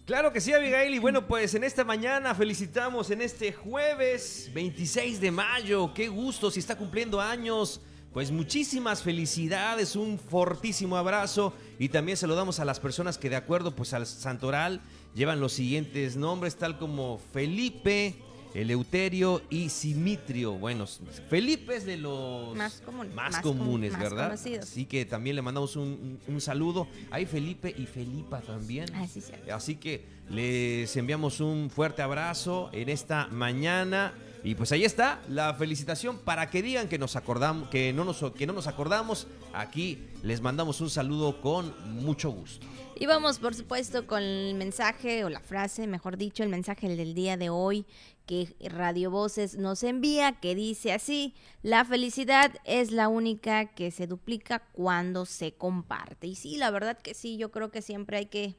Claro 0.07 0.31
que 0.31 0.39
sí, 0.39 0.53
Abigail. 0.53 0.93
Y 0.93 0.99
bueno, 0.99 1.27
pues 1.27 1.53
en 1.53 1.65
esta 1.65 1.83
mañana 1.83 2.33
felicitamos 2.33 3.11
en 3.11 3.21
este 3.21 3.51
jueves 3.51 4.49
26 4.53 5.19
de 5.19 5.31
mayo. 5.31 5.93
Qué 5.93 6.07
gusto 6.07 6.49
si 6.49 6.61
está 6.61 6.77
cumpliendo 6.77 7.19
años. 7.19 7.81
Pues 8.13 8.31
muchísimas 8.31 9.03
felicidades, 9.03 9.97
un 9.97 10.17
fortísimo 10.17 10.95
abrazo 10.95 11.53
y 11.77 11.89
también 11.89 12.17
saludamos 12.17 12.61
a 12.61 12.65
las 12.65 12.79
personas 12.79 13.17
que 13.17 13.29
de 13.29 13.35
acuerdo 13.35 13.75
pues 13.75 13.93
al 13.93 14.07
santoral 14.07 14.79
llevan 15.13 15.41
los 15.41 15.51
siguientes 15.51 16.15
nombres 16.15 16.55
tal 16.55 16.79
como 16.79 17.19
Felipe, 17.33 18.15
Eleuterio 18.53 19.41
y 19.49 19.69
Simitrio. 19.69 20.53
Bueno, 20.53 20.85
Felipe 21.29 21.75
es 21.75 21.85
de 21.85 21.97
los 21.97 22.55
más, 22.55 22.81
más, 23.13 23.39
comunes, 23.41 23.97
¿verdad? 23.97 24.31
Así 24.31 24.85
que 24.85 25.05
también 25.05 25.35
le 25.35 25.41
mandamos 25.41 25.75
un, 25.75 26.19
saludo. 26.39 26.87
Hay 27.11 27.25
Felipe 27.25 27.73
y 27.77 27.85
Felipa 27.85 28.41
también. 28.41 28.85
Ah, 28.93 29.07
sí, 29.07 29.21
Así 29.51 29.75
que 29.75 30.05
les 30.29 30.95
enviamos 30.97 31.39
un 31.39 31.69
fuerte 31.69 32.01
abrazo 32.01 32.69
en 32.73 32.89
esta 32.89 33.27
mañana. 33.27 34.13
Y 34.43 34.55
pues 34.55 34.71
ahí 34.71 34.85
está 34.85 35.21
la 35.29 35.53
felicitación 35.53 36.17
para 36.17 36.49
que 36.49 36.61
digan 36.61 36.87
que 36.87 36.97
nos 36.97 37.15
acordamos, 37.15 37.69
que 37.69 37.93
no 37.93 38.05
nos, 38.05 38.23
que 38.33 38.47
no 38.47 38.53
nos 38.53 38.67
acordamos. 38.67 39.27
Aquí 39.53 40.07
les 40.23 40.41
mandamos 40.41 40.81
un 40.81 40.89
saludo 40.89 41.41
con 41.41 41.73
mucho 42.03 42.29
gusto. 42.29 42.65
Y 42.99 43.05
vamos, 43.05 43.37
por 43.37 43.53
supuesto, 43.53 44.07
con 44.07 44.23
el 44.23 44.55
mensaje 44.55 45.23
o 45.23 45.29
la 45.29 45.39
frase, 45.39 45.85
mejor 45.85 46.17
dicho, 46.17 46.43
el 46.43 46.49
mensaje 46.49 46.89
del 46.89 47.13
día 47.13 47.37
de 47.37 47.49
hoy 47.49 47.85
que 48.27 48.55
Radio 48.69 49.09
Voces 49.09 49.55
nos 49.55 49.83
envía, 49.83 50.33
que 50.33 50.53
dice 50.53 50.91
así, 50.91 51.33
la 51.63 51.85
felicidad 51.85 52.51
es 52.65 52.91
la 52.91 53.07
única 53.07 53.67
que 53.67 53.89
se 53.89 54.05
duplica 54.05 54.59
cuando 54.73 55.25
se 55.25 55.53
comparte. 55.53 56.27
Y 56.27 56.35
sí, 56.35 56.57
la 56.57 56.69
verdad 56.69 56.97
que 56.97 57.13
sí, 57.13 57.37
yo 57.37 57.51
creo 57.51 57.71
que 57.71 57.81
siempre 57.81 58.17
hay 58.17 58.25
que, 58.25 58.55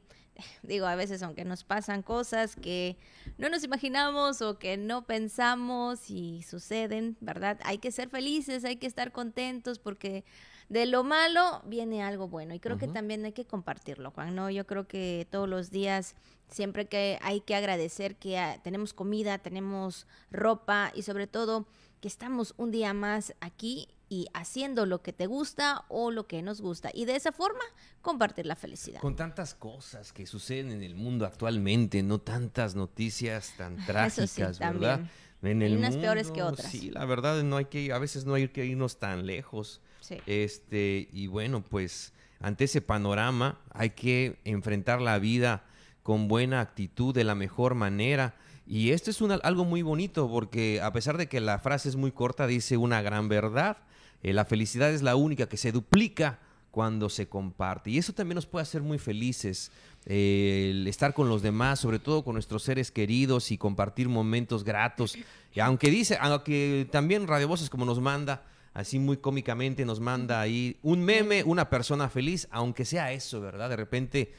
digo, 0.63 0.85
a 0.85 0.95
veces 0.95 1.23
aunque 1.23 1.45
nos 1.45 1.63
pasan 1.63 2.01
cosas 2.01 2.55
que 2.55 2.97
no 3.37 3.49
nos 3.49 3.63
imaginamos 3.63 4.41
o 4.41 4.59
que 4.59 4.77
no 4.77 5.05
pensamos 5.05 6.09
y 6.09 6.43
suceden, 6.43 7.17
¿verdad? 7.21 7.59
Hay 7.63 7.77
que 7.77 7.91
ser 7.91 8.09
felices, 8.09 8.65
hay 8.65 8.77
que 8.77 8.87
estar 8.87 9.11
contentos 9.11 9.79
porque 9.79 10.23
de 10.69 10.85
lo 10.85 11.03
malo 11.03 11.61
viene 11.65 12.03
algo 12.03 12.27
bueno 12.27 12.53
y 12.53 12.59
creo 12.59 12.77
que 12.77 12.87
también 12.87 13.25
hay 13.25 13.31
que 13.31 13.45
compartirlo, 13.45 14.11
Juan, 14.11 14.35
¿no? 14.35 14.51
Yo 14.51 14.67
creo 14.67 14.87
que 14.87 15.27
todos 15.31 15.49
los 15.49 15.71
días 15.71 16.15
siempre 16.47 16.87
que 16.87 17.17
hay 17.21 17.41
que 17.41 17.55
agradecer 17.55 18.15
que 18.15 18.37
ah, 18.37 18.59
tenemos 18.63 18.93
comida, 18.93 19.39
tenemos 19.39 20.05
ropa 20.31 20.91
y 20.93 21.01
sobre 21.01 21.27
todo 21.27 21.67
que 22.01 22.07
estamos 22.07 22.53
un 22.57 22.71
día 22.71 22.93
más 22.93 23.33
aquí 23.41 23.87
y 24.09 24.27
haciendo 24.33 24.87
lo 24.87 25.01
que 25.01 25.13
te 25.13 25.27
gusta 25.27 25.85
o 25.87 26.09
lo 26.11 26.27
que 26.27 26.41
nos 26.41 26.61
gusta. 26.61 26.89
Y 26.93 27.05
de 27.05 27.15
esa 27.15 27.31
forma, 27.31 27.61
compartir 28.01 28.47
la 28.47 28.55
felicidad. 28.55 28.99
Con 28.99 29.15
tantas 29.15 29.53
cosas 29.53 30.11
que 30.11 30.25
suceden 30.25 30.71
en 30.71 30.83
el 30.83 30.95
mundo 30.95 31.25
actualmente, 31.25 32.01
no 32.01 32.19
tantas 32.19 32.75
noticias 32.75 33.53
tan 33.55 33.77
trágicas, 33.85 34.57
¿verdad? 34.59 35.01
En 35.43 35.61
el 35.61 35.77
unas 35.77 35.95
peores 35.95 36.31
que 36.31 36.41
otras. 36.41 36.71
Sí, 36.71 36.89
la 36.89 37.05
verdad, 37.05 37.41
no 37.43 37.57
hay 37.57 37.65
que, 37.65 37.93
a 37.93 37.99
veces 37.99 38.25
no 38.25 38.33
hay 38.33 38.49
que 38.49 38.65
irnos 38.65 38.97
tan 38.97 39.25
lejos. 39.25 39.79
Este, 40.25 41.07
y 41.13 41.27
bueno, 41.27 41.63
pues 41.63 42.13
ante 42.39 42.63
ese 42.63 42.81
panorama 42.81 43.59
hay 43.71 43.91
que 43.91 44.39
enfrentar 44.43 45.01
la 45.01 45.19
vida 45.19 45.65
con 46.01 46.27
buena 46.27 46.61
actitud, 46.61 47.13
de 47.13 47.23
la 47.23 47.35
mejor 47.35 47.75
manera. 47.75 48.35
Y 48.65 48.91
esto 48.91 49.11
es 49.11 49.21
algo 49.21 49.65
muy 49.65 49.83
bonito 49.83 50.27
porque 50.29 50.81
a 50.81 50.91
pesar 50.91 51.17
de 51.17 51.27
que 51.27 51.39
la 51.39 51.59
frase 51.59 51.89
es 51.89 51.95
muy 51.95 52.11
corta, 52.11 52.47
dice 52.47 52.77
una 52.77 53.01
gran 53.03 53.29
verdad. 53.29 53.77
Eh, 54.23 54.33
la 54.33 54.45
felicidad 54.45 54.91
es 54.91 55.01
la 55.01 55.15
única 55.15 55.47
que 55.47 55.57
se 55.57 55.71
duplica 55.71 56.39
cuando 56.71 57.09
se 57.09 57.27
comparte. 57.27 57.89
Y 57.89 57.97
eso 57.97 58.13
también 58.13 58.35
nos 58.35 58.45
puede 58.45 58.63
hacer 58.63 58.81
muy 58.81 58.99
felices. 58.99 59.71
Eh, 60.05 60.69
el 60.71 60.87
estar 60.87 61.13
con 61.13 61.29
los 61.29 61.41
demás, 61.41 61.79
sobre 61.79 61.99
todo 61.99 62.23
con 62.23 62.33
nuestros 62.33 62.63
seres 62.63 62.91
queridos 62.91 63.51
y 63.51 63.57
compartir 63.57 64.07
momentos 64.07 64.63
gratos. 64.63 65.17
Y 65.53 65.59
aunque 65.59 65.89
dice, 65.89 66.17
aunque 66.19 66.87
también 66.91 67.27
Radio 67.27 67.47
Voces 67.47 67.69
como 67.69 67.85
nos 67.85 67.99
manda, 67.99 68.43
así 68.73 68.99
muy 68.99 69.17
cómicamente 69.17 69.83
nos 69.83 69.99
manda 69.99 70.39
ahí 70.39 70.77
un 70.83 71.03
meme, 71.03 71.43
una 71.43 71.69
persona 71.69 72.07
feliz, 72.09 72.47
aunque 72.51 72.85
sea 72.85 73.11
eso, 73.11 73.41
¿verdad? 73.41 73.69
De 73.69 73.75
repente 73.75 74.31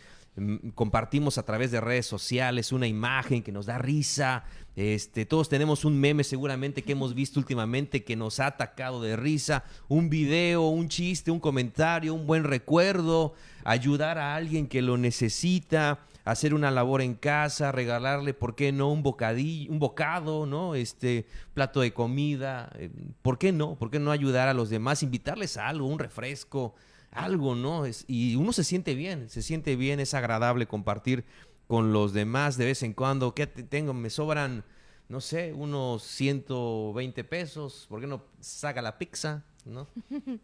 compartimos 0.75 1.39
a 1.39 1.43
través 1.43 1.71
de 1.71 1.81
redes 1.81 2.07
sociales 2.07 2.73
una 2.73 2.87
imagen 2.87 3.43
que 3.43 3.53
nos 3.53 3.67
da 3.67 3.79
risa. 3.79 4.45
Este, 4.77 5.27
todos 5.27 5.49
tenemos 5.49 5.85
un 5.85 5.99
meme 5.99 6.25
seguramente 6.25 6.83
que 6.83 6.93
hemos 6.93 7.15
visto 7.15 7.41
últimamente 7.41 8.05
que 8.05 8.17
nos 8.17 8.41
ha 8.41 8.47
atacado 8.47 9.03
de 9.03 9.17
risa, 9.17 9.65
un 9.89 10.09
video, 10.09 10.69
un 10.69 10.89
chiste, 10.89 11.31
un 11.31 11.41
comentario, 11.41 12.15
un 12.15 12.27
buen 12.27 12.45
recuerdo, 12.45 13.35
ayudar 13.65 14.19
a 14.19 14.37
alguien 14.37 14.69
que 14.69 14.81
lo 14.81 14.97
necesita, 14.97 15.99
hacer 16.25 16.55
una 16.55 16.71
labor 16.71 17.03
en 17.03 17.15
casa, 17.15 17.73
regalarle, 17.73 18.33
¿por 18.33 18.55
qué 18.55 18.73
no? 18.73 18.93
Un 18.93 19.03
bocadillo, 19.03 19.71
un 19.73 19.81
bocado, 19.81 20.47
¿no? 20.47 20.75
Este 20.77 21.27
plato 21.53 21.81
de 21.81 21.93
comida, 21.93 22.71
eh, 22.77 22.91
¿por 23.23 23.37
qué 23.37 23.53
no? 23.53 23.75
¿Por 23.75 23.91
qué 23.91 23.99
no 23.99 24.13
ayudar 24.13 24.49
a 24.49 24.55
los 24.55 24.71
demás, 24.71 25.03
invitarles 25.03 25.57
a 25.57 25.69
algo, 25.69 25.87
un 25.87 25.99
refresco? 25.99 26.75
Algo, 27.11 27.55
¿no? 27.55 27.87
Es, 27.87 28.05
y 28.09 28.37
uno 28.37 28.53
se 28.53 28.65
siente 28.65 28.95
bien, 28.95 29.29
se 29.29 29.43
siente 29.43 29.77
bien, 29.77 30.01
es 30.01 30.15
agradable 30.15 30.67
compartir 30.67 31.25
con 31.67 31.93
los 31.93 32.13
demás 32.13 32.57
de 32.57 32.67
vez 32.67 32.83
en 32.83 32.93
cuando. 32.93 33.35
¿Qué 33.35 33.47
tengo? 33.47 33.95
Me 33.95 34.11
sobran, 34.11 34.65
no 35.09 35.21
sé, 35.21 35.53
unos 35.53 36.03
120 36.03 37.25
pesos. 37.25 37.87
¿Por 37.89 38.01
qué 38.01 38.07
no 38.07 38.25
saca 38.41 38.83
la 38.83 38.99
pizza? 38.99 39.45
¿no? 39.65 39.89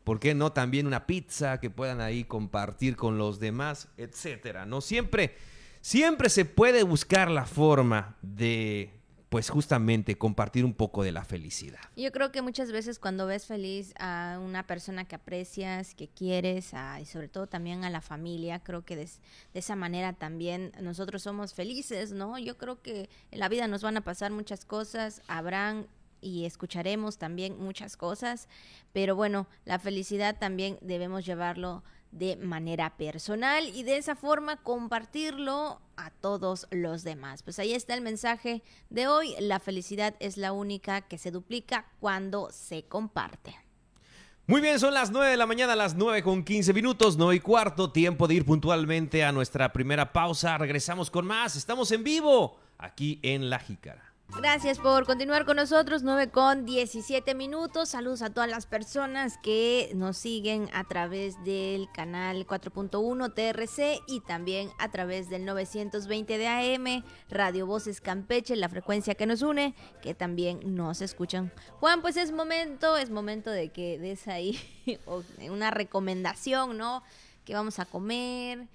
¿Por 0.04 0.20
qué 0.20 0.34
no 0.34 0.52
también 0.52 0.86
una 0.86 1.06
pizza 1.06 1.60
que 1.60 1.70
puedan 1.70 2.00
ahí 2.00 2.24
compartir 2.24 2.96
con 2.96 3.18
los 3.18 3.40
demás, 3.40 3.88
etcétera? 3.96 4.66
¿No? 4.66 4.80
Siempre, 4.80 5.36
siempre 5.80 6.28
se 6.28 6.44
puede 6.44 6.82
buscar 6.82 7.30
la 7.30 7.46
forma 7.46 8.16
de 8.22 8.95
pues 9.28 9.50
justamente 9.50 10.16
compartir 10.16 10.64
un 10.64 10.72
poco 10.72 11.02
de 11.02 11.10
la 11.10 11.24
felicidad. 11.24 11.80
Yo 11.96 12.12
creo 12.12 12.30
que 12.30 12.42
muchas 12.42 12.70
veces 12.70 12.98
cuando 12.98 13.26
ves 13.26 13.46
feliz 13.46 13.92
a 13.98 14.38
una 14.42 14.66
persona 14.66 15.04
que 15.04 15.16
aprecias, 15.16 15.94
que 15.94 16.08
quieres, 16.08 16.72
y 17.00 17.06
sobre 17.06 17.28
todo 17.28 17.46
también 17.46 17.84
a 17.84 17.90
la 17.90 18.00
familia, 18.00 18.60
creo 18.60 18.84
que 18.84 18.94
de, 18.94 19.08
esa 19.54 19.74
manera 19.74 20.12
también 20.12 20.72
nosotros 20.80 21.22
somos 21.22 21.54
felices, 21.54 22.12
¿no? 22.12 22.38
Yo 22.38 22.56
creo 22.56 22.80
que 22.82 23.08
en 23.32 23.40
la 23.40 23.48
vida 23.48 23.66
nos 23.66 23.82
van 23.82 23.96
a 23.96 24.02
pasar 24.02 24.30
muchas 24.30 24.64
cosas, 24.64 25.22
habrán 25.26 25.88
y 26.20 26.44
escucharemos 26.44 27.18
también 27.18 27.58
muchas 27.58 27.96
cosas, 27.96 28.48
pero 28.92 29.16
bueno, 29.16 29.46
la 29.64 29.78
felicidad 29.78 30.38
también 30.38 30.78
debemos 30.80 31.26
llevarlo 31.26 31.82
de 32.18 32.36
manera 32.36 32.96
personal 32.96 33.68
y 33.68 33.82
de 33.82 33.96
esa 33.96 34.16
forma 34.16 34.56
compartirlo 34.62 35.80
a 35.96 36.10
todos 36.10 36.66
los 36.70 37.04
demás. 37.04 37.42
Pues 37.42 37.58
ahí 37.58 37.74
está 37.74 37.94
el 37.94 38.00
mensaje 38.00 38.62
de 38.90 39.06
hoy. 39.08 39.34
La 39.38 39.60
felicidad 39.60 40.14
es 40.20 40.36
la 40.36 40.52
única 40.52 41.02
que 41.02 41.18
se 41.18 41.30
duplica 41.30 41.86
cuando 42.00 42.50
se 42.50 42.84
comparte. 42.84 43.54
Muy 44.48 44.60
bien, 44.60 44.78
son 44.78 44.94
las 44.94 45.10
9 45.10 45.32
de 45.32 45.36
la 45.36 45.46
mañana, 45.46 45.74
las 45.74 45.96
9 45.96 46.22
con 46.22 46.44
15 46.44 46.72
minutos, 46.72 47.16
9 47.16 47.34
y 47.34 47.40
cuarto, 47.40 47.90
tiempo 47.90 48.28
de 48.28 48.34
ir 48.34 48.44
puntualmente 48.44 49.24
a 49.24 49.32
nuestra 49.32 49.72
primera 49.72 50.12
pausa. 50.12 50.56
Regresamos 50.56 51.10
con 51.10 51.26
más, 51.26 51.56
estamos 51.56 51.90
en 51.90 52.04
vivo 52.04 52.60
aquí 52.78 53.18
en 53.22 53.50
La 53.50 53.58
Jícara. 53.58 54.05
Gracias 54.28 54.78
por 54.78 55.06
continuar 55.06 55.46
con 55.46 55.56
nosotros, 55.56 56.02
9 56.02 56.30
con 56.30 56.66
17 56.66 57.34
minutos. 57.34 57.90
Saludos 57.90 58.22
a 58.22 58.30
todas 58.30 58.50
las 58.50 58.66
personas 58.66 59.38
que 59.38 59.90
nos 59.94 60.18
siguen 60.18 60.68
a 60.74 60.84
través 60.84 61.42
del 61.44 61.88
canal 61.92 62.46
4.1 62.46 63.32
TRC 63.32 64.02
y 64.06 64.20
también 64.20 64.68
a 64.78 64.90
través 64.90 65.30
del 65.30 65.44
920 65.44 66.38
de 66.38 66.48
AM, 66.48 67.04
Radio 67.30 67.66
Voces 67.66 68.00
Campeche, 68.00 68.56
la 68.56 68.68
frecuencia 68.68 69.14
que 69.14 69.26
nos 69.26 69.42
une, 69.42 69.74
que 70.02 70.12
también 70.12 70.60
nos 70.74 71.00
escuchan. 71.00 71.52
Juan, 71.80 72.02
pues 72.02 72.16
es 72.16 72.32
momento, 72.32 72.96
es 72.96 73.10
momento 73.10 73.50
de 73.50 73.70
que 73.70 73.98
des 73.98 74.28
ahí 74.28 74.58
una 75.50 75.70
recomendación, 75.70 76.76
¿no? 76.76 77.02
Que 77.44 77.54
vamos 77.54 77.78
a 77.78 77.86
comer, 77.86 78.66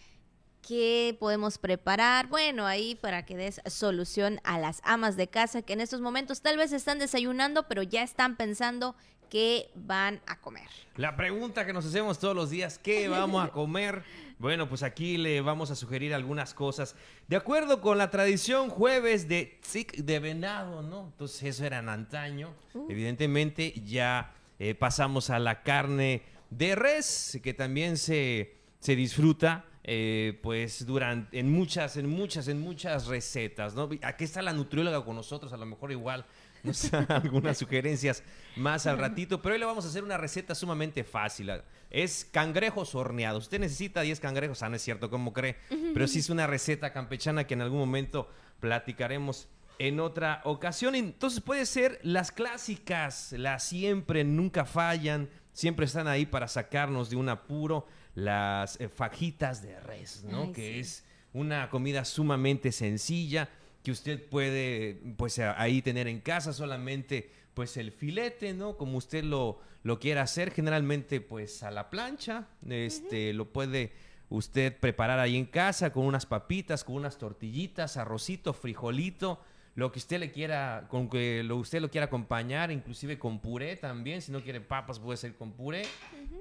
¿Qué 0.61 1.17
podemos 1.19 1.57
preparar? 1.57 2.27
Bueno, 2.27 2.67
ahí 2.67 2.95
para 2.95 3.25
que 3.25 3.35
des 3.35 3.61
solución 3.65 4.39
a 4.43 4.59
las 4.59 4.81
amas 4.83 5.17
de 5.17 5.27
casa 5.27 5.63
que 5.63 5.73
en 5.73 5.81
estos 5.81 6.01
momentos 6.01 6.41
tal 6.41 6.57
vez 6.57 6.71
están 6.71 6.99
desayunando, 6.99 7.67
pero 7.67 7.81
ya 7.81 8.03
están 8.03 8.35
pensando 8.35 8.95
qué 9.29 9.71
van 9.73 10.21
a 10.27 10.39
comer. 10.39 10.67
La 10.97 11.15
pregunta 11.15 11.65
que 11.65 11.73
nos 11.73 11.85
hacemos 11.85 12.19
todos 12.19 12.35
los 12.35 12.51
días, 12.51 12.77
¿qué 12.77 13.07
vamos 13.09 13.43
a 13.43 13.49
comer? 13.49 14.03
Bueno, 14.37 14.69
pues 14.69 14.83
aquí 14.83 15.17
le 15.17 15.41
vamos 15.41 15.71
a 15.71 15.75
sugerir 15.75 16.13
algunas 16.13 16.53
cosas. 16.53 16.95
De 17.27 17.35
acuerdo 17.35 17.81
con 17.81 17.97
la 17.97 18.11
tradición, 18.11 18.69
jueves 18.69 19.27
de 19.27 19.57
tzik 19.61 19.95
de 19.95 20.19
venado, 20.19 20.83
¿no? 20.83 21.05
Entonces 21.05 21.43
eso 21.43 21.65
era 21.65 21.79
en 21.79 21.89
antaño. 21.89 22.53
Uh. 22.73 22.87
Evidentemente 22.89 23.73
ya 23.85 24.33
eh, 24.59 24.75
pasamos 24.75 25.29
a 25.29 25.39
la 25.39 25.63
carne 25.63 26.23
de 26.49 26.75
res, 26.75 27.39
que 27.41 27.53
también 27.53 27.97
se, 27.97 28.57
se 28.79 28.95
disfruta 28.95 29.65
eh, 29.83 30.39
pues 30.43 30.85
durante, 30.85 31.39
en 31.39 31.51
muchas, 31.51 31.97
en 31.97 32.07
muchas, 32.07 32.47
en 32.47 32.59
muchas 32.59 33.07
recetas, 33.07 33.73
¿no? 33.73 33.89
Aquí 34.03 34.23
está 34.23 34.41
la 34.41 34.53
nutrióloga 34.53 35.03
con 35.03 35.15
nosotros, 35.15 35.51
a 35.53 35.57
lo 35.57 35.65
mejor 35.65 35.91
igual 35.91 36.25
nos 36.63 36.91
da 36.91 36.99
algunas 37.09 37.57
sugerencias 37.57 38.23
más 38.55 38.85
al 38.85 38.99
ratito, 38.99 39.41
pero 39.41 39.53
hoy 39.53 39.59
le 39.59 39.65
vamos 39.65 39.85
a 39.85 39.87
hacer 39.87 40.03
una 40.03 40.17
receta 40.17 40.53
sumamente 40.53 41.03
fácil. 41.03 41.51
Es 41.89 42.27
cangrejos 42.31 42.93
horneados. 42.95 43.45
Usted 43.45 43.59
necesita 43.59 44.01
10 44.01 44.19
cangrejos, 44.19 44.61
ah, 44.61 44.69
no 44.69 44.75
es 44.75 44.81
cierto, 44.83 45.09
como 45.09 45.33
cree, 45.33 45.57
pero 45.93 46.07
sí 46.07 46.19
es 46.19 46.29
una 46.29 46.47
receta 46.47 46.93
campechana 46.93 47.45
que 47.45 47.55
en 47.55 47.61
algún 47.61 47.79
momento 47.79 48.29
platicaremos 48.59 49.47
en 49.79 49.99
otra 49.99 50.41
ocasión. 50.43 50.93
Entonces 50.93 51.41
puede 51.41 51.65
ser 51.65 51.99
las 52.03 52.31
clásicas, 52.31 53.31
las 53.33 53.63
siempre, 53.63 54.23
nunca 54.23 54.65
fallan, 54.65 55.27
siempre 55.53 55.85
están 55.85 56.07
ahí 56.07 56.25
para 56.25 56.47
sacarnos 56.47 57.09
de 57.09 57.15
un 57.15 57.29
apuro 57.29 57.87
las 58.15 58.79
eh, 58.79 58.89
fajitas 58.89 59.61
de 59.61 59.79
res, 59.79 60.23
¿no? 60.23 60.51
que 60.51 60.79
es 60.79 61.05
una 61.33 61.69
comida 61.69 62.05
sumamente 62.05 62.71
sencilla 62.71 63.49
que 63.83 63.91
usted 63.91 64.23
puede, 64.29 65.01
pues 65.17 65.39
ahí 65.39 65.81
tener 65.81 66.07
en 66.07 66.19
casa 66.19 66.53
solamente, 66.53 67.31
pues 67.53 67.77
el 67.77 67.91
filete, 67.91 68.53
¿no? 68.53 68.77
Como 68.77 68.97
usted 68.97 69.23
lo, 69.23 69.59
lo 69.83 69.99
quiera 69.99 70.21
hacer, 70.21 70.51
generalmente, 70.51 71.19
pues 71.19 71.63
a 71.63 71.71
la 71.71 71.89
plancha, 71.89 72.47
este, 72.69 73.33
lo 73.33 73.51
puede 73.51 73.93
usted 74.29 74.77
preparar 74.77 75.19
ahí 75.19 75.35
en 75.35 75.45
casa 75.45 75.91
con 75.91 76.05
unas 76.05 76.25
papitas, 76.25 76.83
con 76.83 76.95
unas 76.95 77.17
tortillitas, 77.17 77.97
arrocito, 77.97 78.53
frijolito, 78.53 79.41
lo 79.75 79.91
que 79.91 79.99
usted 79.99 80.19
le 80.19 80.31
quiera, 80.31 80.87
con 80.89 81.09
que 81.09 81.43
lo, 81.43 81.57
usted 81.57 81.81
lo 81.81 81.89
quiera 81.89 82.05
acompañar, 82.05 82.71
inclusive 82.71 83.17
con 83.17 83.39
puré 83.39 83.77
también, 83.77 84.21
si 84.21 84.31
no 84.31 84.41
quiere 84.41 84.59
papas 84.59 84.99
puede 84.99 85.17
ser 85.17 85.35
con 85.35 85.53
puré, 85.53 85.83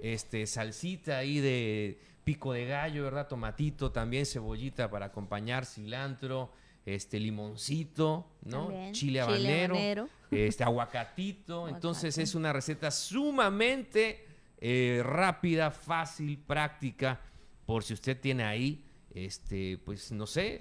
este, 0.03 0.47
salsita 0.47 1.19
ahí 1.19 1.39
de 1.39 2.01
pico 2.25 2.53
de 2.53 2.67
gallo, 2.67 3.05
¿verdad? 3.05 3.29
Tomatito, 3.29 3.93
también 3.93 4.27
cebollita 4.27 4.91
para 4.91 5.07
acompañar, 5.07 5.65
cilantro, 5.65 6.53
este 6.85 7.21
limoncito, 7.21 8.27
¿no? 8.43 8.73
Chile 8.93 9.21
habanero, 9.21 10.09
este 10.31 10.65
aguacatito, 10.65 11.69
entonces 11.69 12.19
es 12.19 12.35
una 12.35 12.53
receta 12.53 12.91
sumamente 12.91 14.27
eh, 14.59 15.03
rápida, 15.05 15.71
fácil, 15.71 16.39
práctica, 16.39 17.21
por 17.65 17.85
si 17.85 17.95
usted 17.95 18.19
tiene 18.19 18.43
ahí, 18.45 18.85
este, 19.15 19.79
pues 19.85 20.11
no 20.13 20.27
sé, 20.27 20.61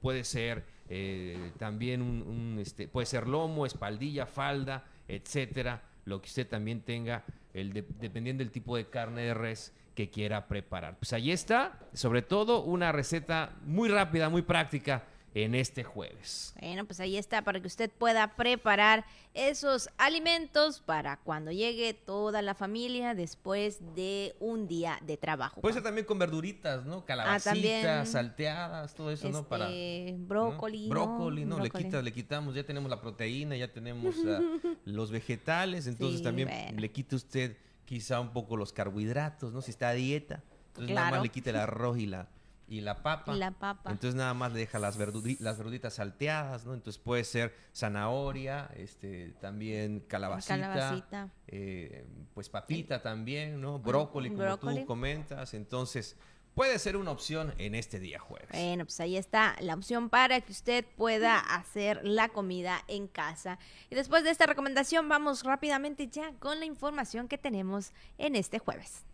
puede 0.00 0.24
ser 0.24 0.64
eh, 0.88 1.52
también 1.58 2.02
un, 2.02 2.58
este, 2.60 2.88
puede 2.88 3.06
ser 3.06 3.28
lomo, 3.28 3.66
espaldilla, 3.66 4.26
falda, 4.26 4.84
etcétera, 5.08 5.82
lo 6.04 6.20
que 6.20 6.26
usted 6.26 6.48
también 6.48 6.80
tenga, 6.80 7.24
el 7.54 7.72
dependiendo 7.72 8.42
del 8.42 8.50
tipo 8.50 8.76
de 8.76 8.86
carne 8.86 9.22
de 9.22 9.34
res 9.34 9.72
que 9.94 10.10
quiera 10.10 10.48
preparar. 10.48 10.96
Pues 10.98 11.12
ahí 11.12 11.30
está, 11.30 11.78
sobre 11.92 12.22
todo 12.22 12.62
una 12.62 12.92
receta 12.92 13.56
muy 13.64 13.88
rápida, 13.88 14.28
muy 14.28 14.42
práctica 14.42 15.04
en 15.34 15.54
este 15.54 15.82
jueves. 15.82 16.54
Bueno, 16.60 16.84
pues 16.84 17.00
ahí 17.00 17.16
está 17.16 17.42
para 17.42 17.60
que 17.60 17.66
usted 17.66 17.90
pueda 17.90 18.36
preparar 18.36 19.04
esos 19.34 19.88
alimentos 19.96 20.80
para 20.80 21.16
cuando 21.18 21.50
llegue 21.52 21.94
toda 21.94 22.42
la 22.42 22.54
familia 22.54 23.14
después 23.14 23.78
de 23.94 24.34
un 24.40 24.68
día 24.68 24.98
de 25.06 25.16
trabajo. 25.16 25.60
Puede 25.60 25.74
ser 25.74 25.82
también 25.82 26.06
con 26.06 26.18
verduritas, 26.18 26.84
¿no? 26.84 27.04
Calabacitas, 27.04 28.10
salteadas, 28.10 28.94
todo 28.94 29.10
eso, 29.10 29.30
¿no? 29.30 29.48
Para 29.48 29.70
este, 29.70 30.16
brócoli, 30.18 30.88
brócoli, 30.88 31.44
¿no? 31.44 31.58
Le 31.60 31.70
quitas, 31.70 32.04
le 32.04 32.12
quitamos, 32.12 32.54
ya 32.54 32.64
tenemos 32.64 32.90
la 32.90 33.00
proteína, 33.00 33.56
ya 33.56 33.72
tenemos 33.72 34.16
ah, 34.26 34.40
los 34.84 35.10
vegetales, 35.10 35.86
entonces 35.86 36.22
también 36.22 36.50
le 36.76 36.90
quita 36.90 37.16
usted 37.16 37.56
quizá 37.86 38.20
un 38.20 38.32
poco 38.32 38.56
los 38.56 38.72
carbohidratos, 38.72 39.52
¿no? 39.52 39.62
Si 39.62 39.70
está 39.70 39.88
a 39.88 39.94
dieta, 39.94 40.42
entonces 40.68 40.94
nada 40.94 41.10
más 41.10 41.22
le 41.22 41.28
quita 41.30 41.50
el 41.50 41.56
arroz 41.56 41.98
y 41.98 42.06
la 42.06 42.28
y 42.72 42.80
la 42.80 43.02
papa. 43.02 43.34
Y 43.34 43.38
la 43.38 43.50
papa. 43.50 43.90
Entonces 43.90 44.14
nada 44.14 44.32
más 44.32 44.52
le 44.52 44.60
deja 44.60 44.78
las, 44.78 44.98
verduri- 44.98 45.38
las 45.40 45.58
verduritas 45.58 45.94
salteadas, 45.94 46.64
¿no? 46.64 46.72
Entonces 46.72 47.02
puede 47.02 47.22
ser 47.24 47.54
zanahoria, 47.74 48.70
este, 48.76 49.30
también 49.40 50.00
calabacita, 50.08 50.56
Calabacita. 50.58 51.28
eh, 51.48 52.06
pues 52.34 52.48
papita 52.48 53.02
también, 53.02 53.60
¿no? 53.60 53.78
Brócoli, 53.78 54.30
como 54.30 54.42
brócoli. 54.42 54.80
tú 54.80 54.86
comentas. 54.86 55.52
Entonces 55.54 56.16
puede 56.54 56.78
ser 56.78 56.96
una 56.96 57.10
opción 57.10 57.54
en 57.58 57.74
este 57.74 58.00
día 58.00 58.18
jueves. 58.18 58.48
Bueno, 58.52 58.84
pues 58.84 58.98
ahí 59.00 59.16
está 59.16 59.56
la 59.60 59.74
opción 59.74 60.08
para 60.08 60.40
que 60.40 60.52
usted 60.52 60.84
pueda 60.96 61.38
hacer 61.38 62.00
la 62.04 62.28
comida 62.30 62.82
en 62.88 63.06
casa. 63.06 63.58
Y 63.90 63.94
después 63.94 64.24
de 64.24 64.30
esta 64.30 64.46
recomendación 64.46 65.08
vamos 65.08 65.44
rápidamente 65.44 66.08
ya 66.08 66.32
con 66.38 66.58
la 66.58 66.64
información 66.66 67.28
que 67.28 67.36
tenemos 67.38 67.92
en 68.18 68.34
este 68.36 68.58
jueves. 68.58 69.04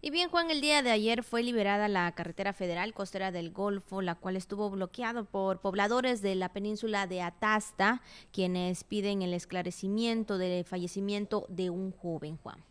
Y 0.00 0.10
bien, 0.10 0.30
Juan, 0.30 0.50
el 0.50 0.60
día 0.60 0.82
de 0.82 0.90
ayer 0.90 1.24
fue 1.24 1.42
liberada 1.42 1.88
la 1.88 2.12
carretera 2.12 2.52
federal 2.52 2.94
costera 2.94 3.32
del 3.32 3.50
Golfo, 3.50 4.00
la 4.00 4.14
cual 4.14 4.36
estuvo 4.36 4.70
bloqueado 4.70 5.24
por 5.24 5.60
pobladores 5.60 6.22
de 6.22 6.36
la 6.36 6.52
península 6.52 7.06
de 7.06 7.22
Atasta, 7.22 8.00
quienes 8.32 8.84
piden 8.84 9.22
el 9.22 9.34
esclarecimiento 9.34 10.38
del 10.38 10.64
fallecimiento 10.64 11.46
de 11.48 11.70
un 11.70 11.92
joven, 11.92 12.38
Juan. 12.42 12.62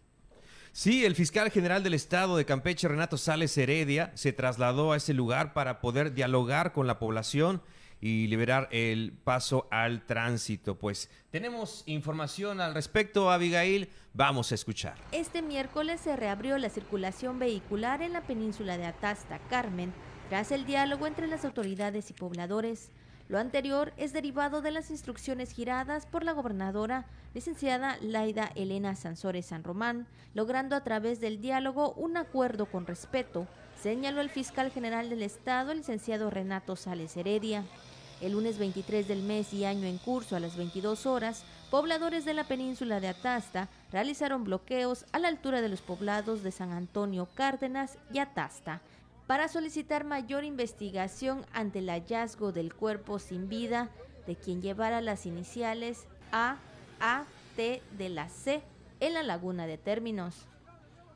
Sí, 0.71 1.05
el 1.05 1.15
fiscal 1.15 1.49
general 1.49 1.83
del 1.83 1.95
estado 1.95 2.37
de 2.37 2.45
Campeche, 2.45 2.87
Renato 2.87 3.17
Sales 3.17 3.57
Heredia, 3.57 4.11
se 4.15 4.31
trasladó 4.31 4.91
a 4.91 4.97
ese 4.97 5.13
lugar 5.13 5.53
para 5.53 5.81
poder 5.81 6.13
dialogar 6.13 6.71
con 6.71 6.87
la 6.87 6.99
población 6.99 7.61
y 7.99 8.27
liberar 8.27 8.67
el 8.71 9.13
paso 9.23 9.67
al 9.71 10.05
tránsito. 10.05 10.77
Pues 10.77 11.09
tenemos 11.31 11.83
información 11.85 12.61
al 12.61 12.73
respecto, 12.73 13.31
Abigail. 13.31 13.89
Vamos 14.13 14.51
a 14.51 14.55
escuchar. 14.55 14.95
Este 15.11 15.41
miércoles 15.41 16.01
se 16.01 16.15
reabrió 16.15 16.57
la 16.57 16.69
circulación 16.69 17.39
vehicular 17.39 18.01
en 18.01 18.13
la 18.13 18.21
península 18.21 18.77
de 18.77 18.85
Atasta, 18.85 19.39
Carmen, 19.49 19.93
tras 20.29 20.51
el 20.51 20.65
diálogo 20.65 21.07
entre 21.07 21.27
las 21.27 21.45
autoridades 21.45 22.09
y 22.09 22.13
pobladores. 22.13 22.91
Lo 23.29 23.39
anterior 23.39 23.93
es 23.97 24.13
derivado 24.13 24.61
de 24.61 24.71
las 24.71 24.89
instrucciones 24.89 25.51
giradas 25.51 26.05
por 26.05 26.23
la 26.23 26.31
gobernadora, 26.31 27.05
licenciada 27.33 27.97
Laida 28.01 28.51
Elena 28.55 28.95
Sansores 28.95 29.47
San 29.47 29.65
Román, 29.65 30.07
logrando 30.33 30.75
a 30.77 30.83
través 30.83 31.19
del 31.19 31.41
diálogo 31.41 31.91
un 31.93 32.15
acuerdo 32.15 32.67
con 32.67 32.87
respeto, 32.87 33.45
señaló 33.81 34.21
el 34.21 34.29
fiscal 34.29 34.71
general 34.71 35.09
del 35.09 35.23
Estado, 35.23 35.73
licenciado 35.73 36.29
Renato 36.29 36.75
Sales 36.75 37.17
Heredia. 37.17 37.65
El 38.19 38.31
lunes 38.31 38.57
23 38.57 39.07
del 39.07 39.21
mes 39.21 39.53
y 39.53 39.63
año 39.63 39.85
en 39.85 39.99
curso 39.99 40.35
a 40.35 40.39
las 40.39 40.57
22 40.57 41.05
horas, 41.05 41.43
pobladores 41.69 42.25
de 42.25 42.33
la 42.33 42.45
península 42.45 42.99
de 42.99 43.09
Atasta 43.09 43.69
realizaron 43.91 44.43
bloqueos 44.43 45.05
a 45.11 45.19
la 45.19 45.27
altura 45.27 45.61
de 45.61 45.69
los 45.69 45.81
poblados 45.81 46.41
de 46.41 46.51
San 46.51 46.71
Antonio 46.71 47.27
Cárdenas 47.35 47.97
y 48.11 48.17
Atasta 48.17 48.81
para 49.27 49.49
solicitar 49.49 50.03
mayor 50.03 50.45
investigación 50.45 51.45
ante 51.53 51.79
el 51.79 51.89
hallazgo 51.89 52.51
del 52.51 52.73
cuerpo 52.73 53.19
sin 53.19 53.49
vida 53.49 53.89
de 54.25 54.35
quien 54.35 54.61
llevara 54.61 55.01
las 55.01 55.25
iniciales 55.25 56.05
A, 56.31 56.57
A, 56.99 57.25
T 57.55 57.83
de 57.97 58.09
la 58.09 58.29
C 58.29 58.61
en 58.99 59.13
la 59.13 59.21
laguna 59.21 59.67
de 59.67 59.77
términos. 59.77 60.47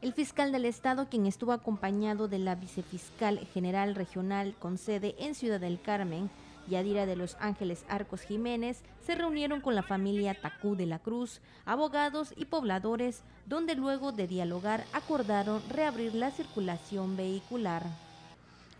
El 0.01 0.13
fiscal 0.13 0.51
del 0.51 0.65
Estado, 0.65 1.07
quien 1.09 1.25
estuvo 1.25 1.51
acompañado 1.51 2.27
de 2.27 2.39
la 2.39 2.55
vicefiscal 2.55 3.39
general 3.53 3.95
regional 3.95 4.55
con 4.59 4.77
sede 4.77 5.15
en 5.19 5.35
Ciudad 5.35 5.59
del 5.59 5.79
Carmen, 5.79 6.29
Yadira 6.71 7.05
de 7.05 7.15
Los 7.15 7.35
Ángeles 7.39 7.85
Arcos 7.87 8.21
Jiménez, 8.21 8.81
se 9.05 9.13
reunieron 9.13 9.61
con 9.61 9.75
la 9.75 9.83
familia 9.83 10.33
Tacú 10.33 10.75
de 10.75 10.87
la 10.87 10.99
Cruz, 10.99 11.41
abogados 11.65 12.33
y 12.35 12.45
pobladores, 12.45 13.23
donde 13.45 13.75
luego 13.75 14.11
de 14.11 14.25
dialogar 14.25 14.85
acordaron 14.93 15.61
reabrir 15.69 16.15
la 16.15 16.31
circulación 16.31 17.17
vehicular. 17.17 17.83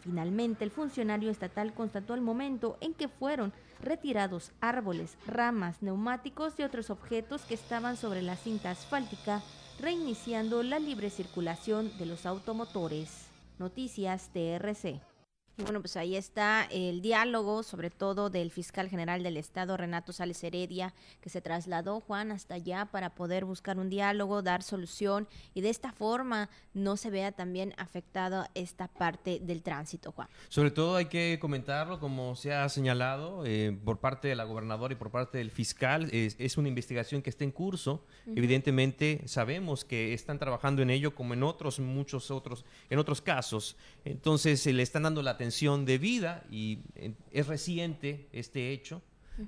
Finalmente, 0.04 0.64
el 0.64 0.72
funcionario 0.72 1.30
estatal 1.30 1.74
constató 1.74 2.16
el 2.16 2.22
momento 2.22 2.78
en 2.82 2.94
que 2.94 3.08
fueron 3.08 3.54
retirados 3.82 4.52
árboles, 4.62 5.18
ramas, 5.28 5.82
neumáticos 5.82 6.54
y 6.58 6.64
otros 6.64 6.90
objetos 6.90 7.44
que 7.44 7.54
estaban 7.54 7.98
sobre 7.98 8.22
la 8.22 8.36
cinta 8.36 8.72
asfáltica, 8.72 9.44
reiniciando 9.80 10.64
la 10.64 10.80
libre 10.80 11.10
circulación 11.10 11.96
de 11.98 12.06
los 12.06 12.26
automotores. 12.26 13.28
Noticias 13.60 14.30
TRC. 14.34 15.11
Bueno, 15.58 15.82
pues 15.82 15.98
ahí 15.98 16.16
está 16.16 16.68
el 16.72 17.02
diálogo, 17.02 17.62
sobre 17.62 17.90
todo 17.90 18.30
del 18.30 18.52
fiscal 18.52 18.90
general 18.90 19.22
del 19.22 19.38
Estado, 19.38 19.78
Renato 19.78 20.14
Sales 20.14 20.44
Heredia, 20.44 20.94
que 21.20 21.30
se 21.30 21.42
trasladó, 21.42 22.00
Juan, 22.00 22.32
hasta 22.32 22.56
allá 22.56 22.86
para 22.86 23.12
poder 23.12 23.46
buscar 23.46 23.78
un 23.78 23.90
diálogo, 23.90 24.42
dar 24.42 24.64
solución 24.64 25.28
y 25.54 25.62
de 25.62 25.70
esta 25.70 25.92
forma 25.92 26.50
no 26.74 26.98
se 26.98 27.10
vea 27.10 27.32
también 27.32 27.74
afectada 27.78 28.50
esta 28.56 28.88
parte 28.88 29.40
del 29.40 29.62
tránsito, 29.62 30.12
Juan. 30.14 30.30
Sobre 30.48 30.72
todo 30.72 30.96
hay 30.96 31.06
que 31.06 31.38
comentarlo, 31.40 32.00
como 32.00 32.36
se 32.36 32.54
ha 32.54 32.68
señalado 32.70 33.44
eh, 33.46 33.78
por 33.84 34.00
parte 34.00 34.30
de 34.30 34.36
la 34.36 34.46
gobernadora 34.46 34.94
y 34.94 34.98
por 34.98 35.12
parte 35.12 35.38
del 35.38 35.52
fiscal, 35.52 36.10
es, 36.12 36.36
es 36.40 36.58
una 36.58 36.70
investigación 36.70 37.22
que 37.22 37.30
está 37.30 37.44
en 37.44 37.52
curso. 37.52 38.06
Evidentemente 38.26 39.22
sabemos 39.26 39.84
que 39.84 40.14
están 40.14 40.40
trabajando 40.40 40.82
en 40.82 40.90
ello 40.90 41.14
como 41.14 41.34
en 41.34 41.44
otros, 41.44 41.80
muchos 41.80 42.32
otros, 42.32 42.66
en 42.90 43.00
otros 43.00 43.22
casos. 43.22 43.76
Entonces 44.06 44.62
se 44.62 44.74
le 44.74 44.84
están 44.84 45.04
dando 45.04 45.22
la 45.22 45.38
atención 45.42 45.86
debida 45.86 46.44
y 46.52 46.80
eh, 46.96 47.14
es 47.32 47.48
reciente 47.48 48.28
este 48.32 48.72
hecho. 48.72 49.02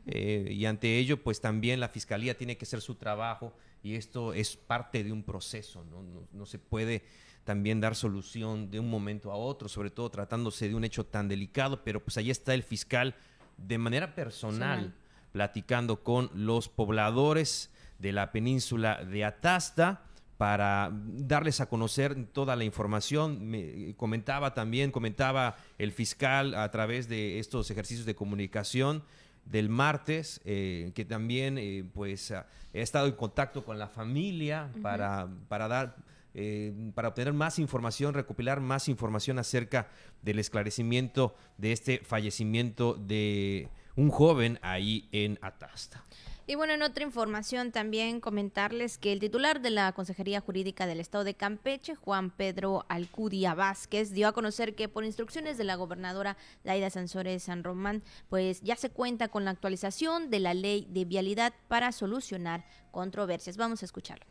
Eh, 0.07 0.47
y 0.49 0.65
ante 0.65 0.97
ello, 0.97 1.21
pues 1.21 1.39
también 1.39 1.79
la 1.79 1.87
fiscalía 1.87 2.35
tiene 2.35 2.57
que 2.57 2.65
hacer 2.65 2.81
su 2.81 2.95
trabajo 2.95 3.53
y 3.83 3.93
esto 3.93 4.33
es 4.33 4.55
parte 4.55 5.03
de 5.03 5.11
un 5.11 5.21
proceso, 5.21 5.85
¿no? 5.91 6.01
No, 6.01 6.27
no 6.31 6.45
se 6.47 6.57
puede 6.57 7.03
también 7.43 7.79
dar 7.79 7.95
solución 7.95 8.71
de 8.71 8.79
un 8.79 8.89
momento 8.89 9.31
a 9.31 9.35
otro, 9.35 9.69
sobre 9.69 9.91
todo 9.91 10.09
tratándose 10.09 10.67
de 10.67 10.73
un 10.73 10.83
hecho 10.83 11.05
tan 11.05 11.27
delicado, 11.27 11.83
pero 11.83 12.03
pues 12.03 12.17
ahí 12.17 12.31
está 12.31 12.55
el 12.55 12.63
fiscal 12.63 13.13
de 13.57 13.77
manera 13.77 14.15
personal 14.15 14.79
Personal. 14.79 14.93
platicando 15.31 16.03
con 16.03 16.31
los 16.33 16.69
pobladores 16.69 17.69
de 17.99 18.13
la 18.13 18.31
península 18.31 19.03
de 19.05 19.25
Atasta 19.25 20.01
para 20.37 20.91
darles 20.93 21.61
a 21.61 21.67
conocer 21.67 22.25
toda 22.33 22.55
la 22.55 22.63
información. 22.63 23.45
Me 23.47 23.93
comentaba 23.95 24.53
también, 24.53 24.91
comentaba 24.91 25.55
el 25.77 25.91
fiscal 25.91 26.55
a 26.55 26.69
través 26.71 27.07
de 27.07 27.39
estos 27.39 27.69
ejercicios 27.71 28.05
de 28.05 28.15
comunicación 28.15 29.03
del 29.45 29.69
martes, 29.69 30.41
eh, 30.45 30.91
que 30.95 31.05
también 31.05 31.57
eh, 31.57 31.83
pues 31.93 32.31
ha 32.31 32.47
he 32.73 32.81
estado 32.81 33.05
en 33.05 33.13
contacto 33.13 33.63
con 33.63 33.77
la 33.77 33.87
familia 33.87 34.71
para, 34.81 35.29
para 35.47 35.67
dar 35.67 35.95
eh, 36.35 36.73
para 36.95 37.09
obtener 37.09 37.31
más 37.33 37.59
información, 37.59 38.15
recopilar 38.15 38.59
más 38.59 38.89
información 38.89 39.37
acerca 39.37 39.89
del 40.23 40.39
esclarecimiento 40.39 41.35
de 41.59 41.71
este 41.71 41.99
fallecimiento 41.99 42.95
de 42.95 43.69
un 43.95 44.09
joven 44.09 44.57
ahí 44.63 45.07
en 45.11 45.37
Atasta. 45.43 46.03
Y 46.45 46.55
bueno, 46.55 46.73
en 46.73 46.81
otra 46.81 47.05
información 47.05 47.71
también 47.71 48.19
comentarles 48.19 48.97
que 48.97 49.13
el 49.13 49.21
titular 49.21 49.61
de 49.61 49.69
la 49.69 49.93
Consejería 49.93 50.41
Jurídica 50.41 50.85
del 50.85 50.99
Estado 50.99 51.23
de 51.23 51.35
Campeche, 51.35 51.95
Juan 51.95 52.31
Pedro 52.31 52.85
Alcudia 52.89 53.53
Vázquez, 53.53 54.11
dio 54.11 54.27
a 54.27 54.33
conocer 54.33 54.75
que 54.75 54.89
por 54.89 55.05
instrucciones 55.05 55.57
de 55.57 55.63
la 55.63 55.75
gobernadora 55.75 56.35
Laida 56.65 56.89
Sansores 56.89 57.43
San 57.43 57.63
Román, 57.63 58.03
pues 58.27 58.61
ya 58.61 58.75
se 58.75 58.89
cuenta 58.89 59.29
con 59.29 59.45
la 59.45 59.51
actualización 59.51 60.29
de 60.29 60.39
la 60.41 60.53
ley 60.53 60.85
de 60.89 61.05
vialidad 61.05 61.53
para 61.69 61.93
solucionar 61.93 62.65
controversias. 62.91 63.55
Vamos 63.55 63.81
a 63.81 63.85
escucharlo. 63.85 64.25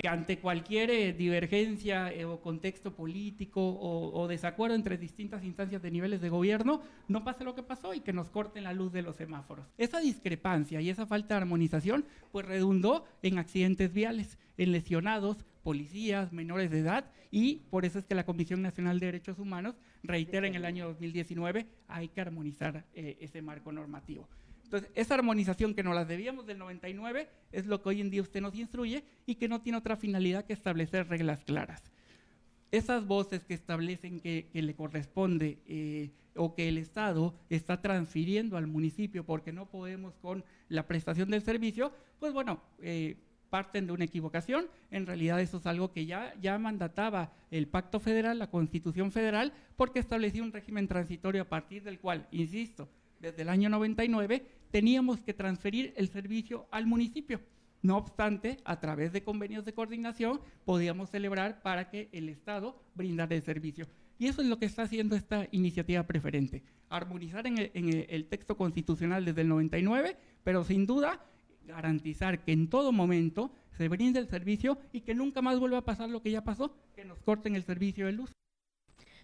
Que 0.00 0.08
ante 0.08 0.38
cualquier 0.38 0.90
eh, 0.90 1.12
divergencia 1.12 2.10
eh, 2.10 2.24
o 2.24 2.40
contexto 2.40 2.94
político 2.94 3.60
o, 3.60 4.26
desacuerdo 4.28 4.74
entre 4.74 4.96
distintas 4.96 5.44
instancias 5.44 5.82
de 5.82 5.90
niveles 5.90 6.20
de 6.20 6.30
gobierno, 6.30 6.80
no 7.08 7.22
pase 7.22 7.44
lo 7.44 7.54
que 7.54 7.62
pasó 7.62 7.92
y 7.92 8.00
que 8.00 8.12
nos 8.12 8.30
corten 8.30 8.64
la 8.64 8.72
luz 8.72 8.92
de 8.92 9.02
los 9.02 9.16
semáforos. 9.16 9.66
Esa 9.76 10.00
discrepancia 10.00 10.80
y 10.80 10.88
esa 10.88 11.06
falta 11.06 11.34
de 11.34 11.42
armonización 11.42 12.06
pues 12.32 12.46
redundó 12.46 13.04
en 13.22 13.38
accidentes 13.38 13.92
viales, 13.92 14.38
en 14.56 14.72
lesionados, 14.72 15.44
policías, 15.62 16.32
menores 16.32 16.70
de 16.70 16.78
edad 16.78 17.04
y 17.30 17.56
por 17.70 17.84
eso 17.84 17.98
es 17.98 18.06
que 18.06 18.14
la 18.14 18.24
Comisión 18.24 18.62
Nacional 18.62 19.00
de 19.00 19.06
Derechos 19.06 19.38
Humanos 19.38 19.76
reitera 20.02 20.46
en 20.46 20.54
el 20.54 20.64
año 20.64 20.86
2019 20.88 21.66
hay 21.88 22.08
que 22.08 22.20
armonizar 22.20 22.86
eh, 22.94 23.18
ese 23.20 23.42
marco 23.42 23.70
normativo. 23.70 24.28
Entonces, 24.70 24.92
esa 24.94 25.14
armonización 25.14 25.74
que 25.74 25.82
nos 25.82 25.96
las 25.96 26.06
debíamos 26.06 26.46
del 26.46 26.58
99 26.58 27.28
es 27.50 27.66
lo 27.66 27.82
que 27.82 27.88
hoy 27.88 28.00
en 28.00 28.08
día 28.08 28.22
usted 28.22 28.40
nos 28.40 28.54
instruye 28.54 29.02
y 29.26 29.34
que 29.34 29.48
no 29.48 29.62
tiene 29.62 29.78
otra 29.78 29.96
finalidad 29.96 30.44
que 30.44 30.52
establecer 30.52 31.08
reglas 31.08 31.42
claras. 31.42 31.82
Esas 32.70 33.04
voces 33.04 33.42
que 33.42 33.54
establecen 33.54 34.20
que, 34.20 34.48
le 34.52 34.74
corresponde 34.76 35.58
eh, 35.66 36.10
o 36.36 36.54
que 36.54 36.68
el 36.68 36.78
Estado 36.78 37.34
está 37.48 37.82
transfiriendo 37.82 38.56
al 38.56 38.68
municipio 38.68 39.26
porque 39.26 39.52
no 39.52 39.66
podemos 39.66 40.14
con 40.18 40.44
la 40.68 40.86
prestación 40.86 41.30
del 41.30 41.42
servicio, 41.42 41.92
pues 42.20 42.32
bueno, 42.32 42.62
eh, 42.80 43.16
parten 43.48 43.88
de 43.88 43.92
una 43.92 44.04
equivocación. 44.04 44.68
En 44.92 45.04
realidad 45.04 45.40
eso 45.40 45.56
es 45.56 45.66
algo 45.66 45.90
que 45.90 46.06
ya, 46.06 46.32
ya 46.40 46.56
mandataba 46.60 47.32
el 47.50 47.66
Pacto 47.66 47.98
Federal, 47.98 48.38
la 48.38 48.50
Constitución 48.50 49.10
Federal, 49.10 49.52
porque 49.74 49.98
establecía 49.98 50.44
un 50.44 50.52
régimen 50.52 50.86
transitorio 50.86 51.42
a 51.42 51.48
partir 51.48 51.82
del 51.82 51.98
cual, 51.98 52.28
insisto, 52.30 52.88
desde 53.18 53.42
el 53.42 53.48
año 53.48 53.68
99 53.68 54.59
teníamos 54.70 55.20
que 55.20 55.34
transferir 55.34 55.92
el 55.96 56.08
servicio 56.08 56.66
al 56.70 56.86
municipio. 56.86 57.40
No 57.82 57.96
obstante, 57.96 58.58
a 58.64 58.78
través 58.78 59.12
de 59.12 59.22
convenios 59.22 59.64
de 59.64 59.72
coordinación 59.72 60.40
podíamos 60.64 61.10
celebrar 61.10 61.62
para 61.62 61.88
que 61.88 62.08
el 62.12 62.28
Estado 62.28 62.80
brindara 62.94 63.34
el 63.34 63.42
servicio. 63.42 63.86
Y 64.18 64.26
eso 64.26 64.42
es 64.42 64.48
lo 64.48 64.58
que 64.58 64.66
está 64.66 64.82
haciendo 64.82 65.16
esta 65.16 65.48
iniciativa 65.50 66.02
preferente, 66.02 66.62
armonizar 66.90 67.46
en 67.46 67.58
el, 67.58 68.26
texto 68.26 68.54
constitucional 68.54 69.24
desde 69.24 69.40
el 69.40 69.48
99, 69.48 70.14
pero 70.44 70.62
sin 70.62 70.84
duda 70.84 71.24
garantizar 71.66 72.44
que 72.44 72.52
en 72.52 72.68
todo 72.68 72.92
momento 72.92 73.50
se 73.70 73.88
brinde 73.88 74.20
el 74.20 74.28
servicio 74.28 74.78
y 74.92 75.00
que 75.00 75.14
nunca 75.14 75.40
más 75.40 75.58
vuelva 75.58 75.78
a 75.78 75.84
pasar 75.84 76.10
lo 76.10 76.20
que 76.20 76.30
ya 76.30 76.44
pasó, 76.44 76.74
que 76.94 77.04
nos 77.06 77.18
corten 77.22 77.56
el 77.56 77.62
servicio 77.62 78.04
de 78.04 78.12
luz. 78.12 78.30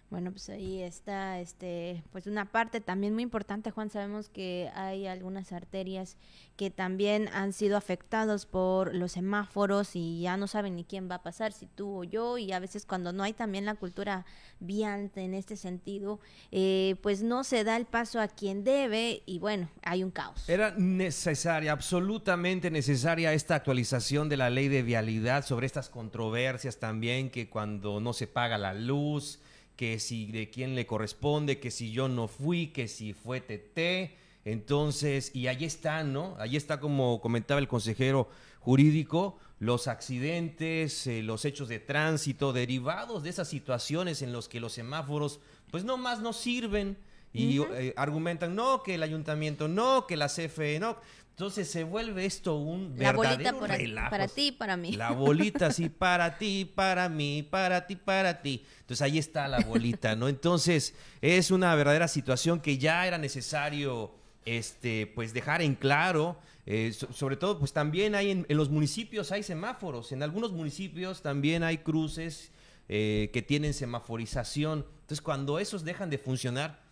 Bueno, 0.09 0.31
pues 0.31 0.47
ahí 0.47 0.81
está, 0.81 1.41
este, 1.41 2.01
pues 2.13 2.27
una 2.27 2.45
parte 2.45 2.79
también 2.79 3.13
muy 3.13 3.23
importante, 3.23 3.71
Juan. 3.71 3.89
Sabemos 3.89 4.29
que 4.29 4.71
hay 4.73 5.05
algunas 5.05 5.51
arterias 5.51 6.15
que 6.55 6.71
también 6.71 7.27
han 7.33 7.51
sido 7.51 7.75
afectados 7.75 8.45
por 8.45 8.95
los 8.95 9.11
semáforos 9.11 9.97
y 9.97 10.21
ya 10.21 10.37
no 10.37 10.47
saben 10.47 10.77
ni 10.77 10.85
quién 10.85 11.11
va 11.11 11.15
a 11.15 11.23
pasar, 11.23 11.51
si 11.51 11.65
tú 11.65 11.99
o 11.99 12.03
yo. 12.05 12.37
Y 12.37 12.53
a 12.53 12.59
veces 12.59 12.85
cuando 12.85 13.11
no 13.11 13.21
hay 13.21 13.33
también 13.33 13.65
la 13.65 13.75
cultura 13.75 14.25
viante 14.61 15.21
en 15.23 15.33
este 15.33 15.57
sentido, 15.57 16.21
eh, 16.51 16.95
pues 17.03 17.21
no 17.21 17.43
se 17.43 17.65
da 17.65 17.75
el 17.75 17.85
paso 17.85 18.21
a 18.21 18.29
quien 18.29 18.63
debe 18.63 19.23
y 19.25 19.39
bueno, 19.39 19.69
hay 19.83 20.05
un 20.05 20.11
caos. 20.11 20.47
Era 20.47 20.73
necesaria, 20.77 21.73
absolutamente 21.73 22.71
necesaria 22.71 23.33
esta 23.33 23.55
actualización 23.55 24.29
de 24.29 24.37
la 24.37 24.49
ley 24.49 24.69
de 24.69 24.83
vialidad 24.83 25.45
sobre 25.45 25.65
estas 25.65 25.89
controversias 25.89 26.77
también 26.77 27.29
que 27.29 27.49
cuando 27.49 27.99
no 27.99 28.13
se 28.13 28.27
paga 28.27 28.57
la 28.57 28.73
luz 28.73 29.41
que 29.77 29.99
si 29.99 30.25
de 30.25 30.49
quién 30.49 30.75
le 30.75 30.85
corresponde, 30.85 31.59
que 31.59 31.71
si 31.71 31.91
yo 31.91 32.09
no 32.09 32.27
fui, 32.27 32.67
que 32.67 32.87
si 32.87 33.13
fue 33.13 33.39
TT. 33.39 34.17
Entonces, 34.43 35.31
y 35.33 35.47
ahí 35.47 35.63
está, 35.63 36.03
¿no? 36.03 36.35
Ahí 36.39 36.57
está, 36.57 36.79
como 36.79 37.21
comentaba 37.21 37.59
el 37.59 37.67
consejero 37.67 38.27
jurídico, 38.59 39.37
los 39.59 39.87
accidentes, 39.87 41.07
eh, 41.07 41.21
los 41.21 41.45
hechos 41.45 41.69
de 41.69 41.79
tránsito 41.79 42.53
derivados 42.53 43.23
de 43.23 43.29
esas 43.29 43.47
situaciones 43.47 44.21
en 44.21 44.33
los 44.33 44.49
que 44.49 44.59
los 44.59 44.73
semáforos, 44.73 45.39
pues 45.71 45.83
no 45.83 45.97
más 45.97 46.19
no 46.19 46.33
sirven 46.33 46.97
y 47.33 47.61
eh, 47.61 47.93
argumentan, 47.97 48.55
no, 48.55 48.81
que 48.83 48.95
el 48.95 49.03
ayuntamiento 49.03 49.67
no, 49.67 50.07
que 50.07 50.17
la 50.17 50.27
CFE 50.27 50.79
no. 50.79 50.97
Entonces 51.37 51.69
se 51.69 51.83
vuelve 51.83 52.25
esto 52.25 52.55
un 52.55 52.95
la 52.97 53.11
verdadero 53.11 53.59
bolita 53.59 54.09
para 54.09 54.27
ti, 54.27 54.51
para 54.51 54.75
mí. 54.75 54.93
La 54.93 55.11
bolita, 55.11 55.71
sí, 55.71 55.87
para 55.87 56.35
ti, 56.39 56.65
para 56.65 57.09
mí, 57.09 57.47
para 57.47 57.85
ti, 57.85 57.95
para 57.95 58.41
ti. 58.41 58.65
Entonces 58.79 59.03
ahí 59.03 59.19
está 59.19 59.47
la 59.47 59.59
bolita, 59.59 60.15
¿no? 60.15 60.29
Entonces 60.29 60.95
es 61.21 61.51
una 61.51 61.75
verdadera 61.75 62.07
situación 62.07 62.59
que 62.59 62.79
ya 62.79 63.05
era 63.05 63.19
necesario, 63.19 64.15
este, 64.45 65.05
pues 65.05 65.31
dejar 65.31 65.61
en 65.61 65.75
claro. 65.75 66.39
Eh, 66.65 66.91
sobre 66.91 67.37
todo, 67.37 67.59
pues 67.59 67.71
también 67.71 68.15
hay 68.15 68.31
en, 68.31 68.47
los 68.49 68.71
municipios 68.71 69.31
hay 69.31 69.43
semáforos. 69.43 70.11
En 70.11 70.23
algunos 70.23 70.53
municipios 70.53 71.21
también 71.21 71.61
hay 71.61 71.77
cruces 71.77 72.51
eh, 72.89 73.29
que 73.31 73.43
tienen 73.43 73.75
semaforización. 73.75 74.87
Entonces 75.01 75.21
cuando 75.21 75.59
esos 75.59 75.83
dejan 75.83 76.09
de 76.09 76.17
funcionar, 76.17 76.86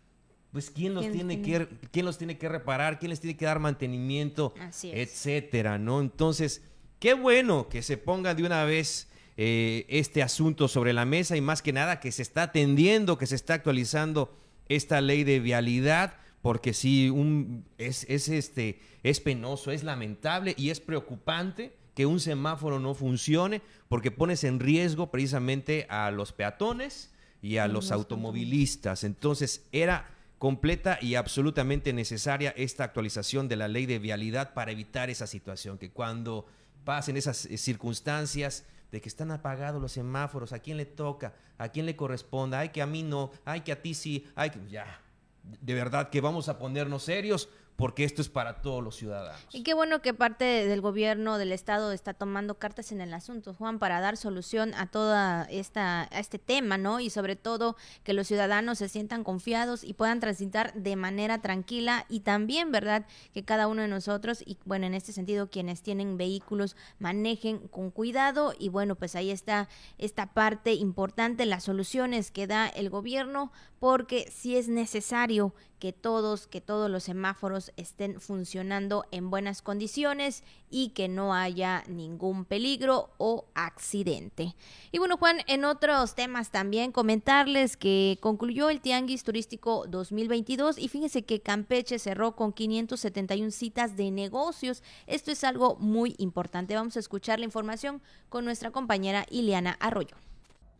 pues 0.51 0.69
quién 0.69 0.93
los 0.93 1.11
tiene, 1.11 1.41
que 1.41 1.67
quién 1.91 2.05
los 2.05 2.17
tiene 2.17 2.37
que 2.37 2.47
reparar, 2.47 2.99
quién 2.99 3.09
les 3.09 3.19
tiene 3.19 3.35
que 3.35 3.45
dar 3.45 3.59
mantenimiento, 3.59 4.53
etcétera, 4.83 5.77
¿no? 5.77 5.99
Entonces, 5.99 6.61
qué 6.99 7.13
bueno 7.13 7.67
que 7.67 7.81
se 7.81 7.97
ponga 7.97 8.33
de 8.35 8.43
una 8.43 8.63
vez 8.63 9.09
eh, 9.37 9.85
este 9.89 10.23
asunto 10.23 10.69
sobre 10.69 10.93
la 10.93 11.03
mesa 11.03 11.35
y 11.35 11.41
más 11.41 11.61
que 11.61 11.73
nada 11.73 11.99
que 11.99 12.11
se 12.11 12.21
está 12.21 12.43
atendiendo, 12.43 13.17
que 13.17 13.27
se 13.27 13.35
está 13.35 13.55
actualizando 13.55 14.33
esta 14.69 15.01
ley 15.01 15.25
de 15.25 15.41
vialidad, 15.41 16.15
porque 16.41 16.73
sí, 16.73 17.09
un, 17.09 17.65
es, 17.77 18.05
es, 18.09 18.29
este, 18.29 18.79
es 19.03 19.19
penoso, 19.19 19.71
es 19.71 19.83
lamentable 19.83 20.55
y 20.57 20.69
es 20.69 20.79
preocupante 20.79 21.75
que 21.95 22.05
un 22.05 22.19
semáforo 22.19 22.79
no 22.79 22.93
funcione 22.93 23.61
porque 23.87 24.11
pones 24.11 24.43
en 24.43 24.59
riesgo 24.59 25.11
precisamente 25.11 25.85
a 25.89 26.11
los 26.11 26.31
peatones 26.31 27.11
y 27.41 27.57
a 27.57 27.67
los 27.67 27.91
automovilistas. 27.91 29.03
Entonces, 29.03 29.65
era 29.71 30.14
completa 30.37 30.97
y 31.01 31.15
absolutamente 31.15 31.93
necesaria 31.93 32.53
esta 32.57 32.83
actualización 32.83 33.47
de 33.47 33.55
la 33.55 33.67
ley 33.67 33.85
de 33.85 33.99
vialidad 33.99 34.53
para 34.53 34.71
evitar 34.71 35.09
esa 35.09 35.27
situación, 35.27 35.77
que 35.77 35.91
cuando 35.91 36.45
pasen 36.83 37.17
esas 37.17 37.45
eh, 37.45 37.57
circunstancias 37.57 38.65
de 38.91 39.01
que 39.01 39.09
están 39.09 39.31
apagados 39.31 39.81
los 39.81 39.91
semáforos, 39.91 40.53
a 40.53 40.59
quién 40.59 40.77
le 40.77 40.85
toca, 40.85 41.33
a 41.57 41.69
quién 41.69 41.85
le 41.85 41.95
corresponda, 41.95 42.59
ay 42.59 42.69
que 42.69 42.81
a 42.81 42.85
mí 42.85 43.03
no, 43.03 43.31
ay 43.43 43.61
que 43.61 43.71
a 43.71 43.81
ti 43.81 43.93
sí, 43.93 44.27
ay 44.35 44.51
que 44.51 44.59
ya, 44.69 45.01
de 45.43 45.73
verdad 45.73 46.09
que 46.09 46.21
vamos 46.21 46.49
a 46.49 46.57
ponernos 46.57 47.03
serios 47.03 47.49
porque 47.75 48.05
esto 48.05 48.21
es 48.21 48.29
para 48.29 48.61
todos 48.61 48.83
los 48.83 48.95
ciudadanos. 48.95 49.39
Y 49.51 49.63
qué 49.63 49.73
bueno 49.73 50.01
que 50.01 50.13
parte 50.13 50.45
del 50.45 50.81
gobierno 50.81 51.37
del 51.37 51.51
estado 51.51 51.91
está 51.91 52.13
tomando 52.13 52.55
cartas 52.55 52.91
en 52.91 53.01
el 53.01 53.13
asunto, 53.13 53.53
Juan, 53.53 53.79
para 53.79 53.99
dar 53.99 54.17
solución 54.17 54.73
a 54.75 54.87
toda 54.87 55.43
esta 55.45 56.03
a 56.03 56.19
este 56.19 56.39
tema, 56.39 56.77
¿no? 56.77 56.99
Y 56.99 57.09
sobre 57.09 57.35
todo 57.35 57.75
que 58.03 58.13
los 58.13 58.27
ciudadanos 58.27 58.77
se 58.77 58.89
sientan 58.89 59.23
confiados 59.23 59.83
y 59.83 59.93
puedan 59.93 60.19
transitar 60.19 60.73
de 60.73 60.95
manera 60.95 61.41
tranquila 61.41 62.05
y 62.09 62.21
también, 62.21 62.71
¿verdad? 62.71 63.05
Que 63.33 63.43
cada 63.43 63.67
uno 63.67 63.81
de 63.81 63.87
nosotros 63.87 64.41
y 64.45 64.57
bueno, 64.65 64.85
en 64.85 64.93
este 64.93 65.11
sentido 65.11 65.49
quienes 65.49 65.81
tienen 65.81 66.17
vehículos 66.17 66.75
manejen 66.99 67.67
con 67.67 67.91
cuidado 67.91 68.53
y 68.57 68.69
bueno, 68.69 68.95
pues 68.95 69.15
ahí 69.15 69.31
está 69.31 69.67
esta 69.97 70.33
parte 70.33 70.73
importante, 70.73 71.45
las 71.45 71.63
soluciones 71.63 72.31
que 72.31 72.47
da 72.47 72.67
el 72.67 72.89
gobierno 72.89 73.51
porque 73.79 74.31
si 74.31 74.55
es 74.55 74.67
necesario 74.67 75.53
que 75.79 75.93
todos, 75.93 76.47
que 76.47 76.61
todos 76.61 76.89
los 76.89 77.03
semáforos 77.03 77.71
estén 77.77 78.19
funcionando 78.19 79.05
en 79.11 79.29
buenas 79.29 79.61
condiciones 79.61 80.43
y 80.69 80.89
que 80.89 81.07
no 81.07 81.33
haya 81.33 81.83
ningún 81.87 82.45
peligro 82.45 83.09
o 83.17 83.45
accidente. 83.53 84.55
Y 84.91 84.99
bueno, 84.99 85.17
Juan, 85.17 85.37
en 85.47 85.65
otros 85.65 86.15
temas 86.15 86.51
también 86.51 86.91
comentarles 86.91 87.77
que 87.77 88.17
concluyó 88.21 88.69
el 88.69 88.81
Tianguis 88.81 89.23
Turístico 89.23 89.85
2022 89.87 90.77
y 90.77 90.87
fíjense 90.87 91.23
que 91.23 91.41
Campeche 91.41 91.99
cerró 91.99 92.35
con 92.35 92.53
571 92.53 93.51
citas 93.51 93.95
de 93.95 94.11
negocios. 94.11 94.83
Esto 95.07 95.31
es 95.31 95.43
algo 95.43 95.75
muy 95.77 96.15
importante. 96.17 96.75
Vamos 96.75 96.97
a 96.97 96.99
escuchar 96.99 97.39
la 97.39 97.45
información 97.45 98.01
con 98.29 98.45
nuestra 98.45 98.71
compañera 98.71 99.25
Ileana 99.29 99.77
Arroyo. 99.79 100.15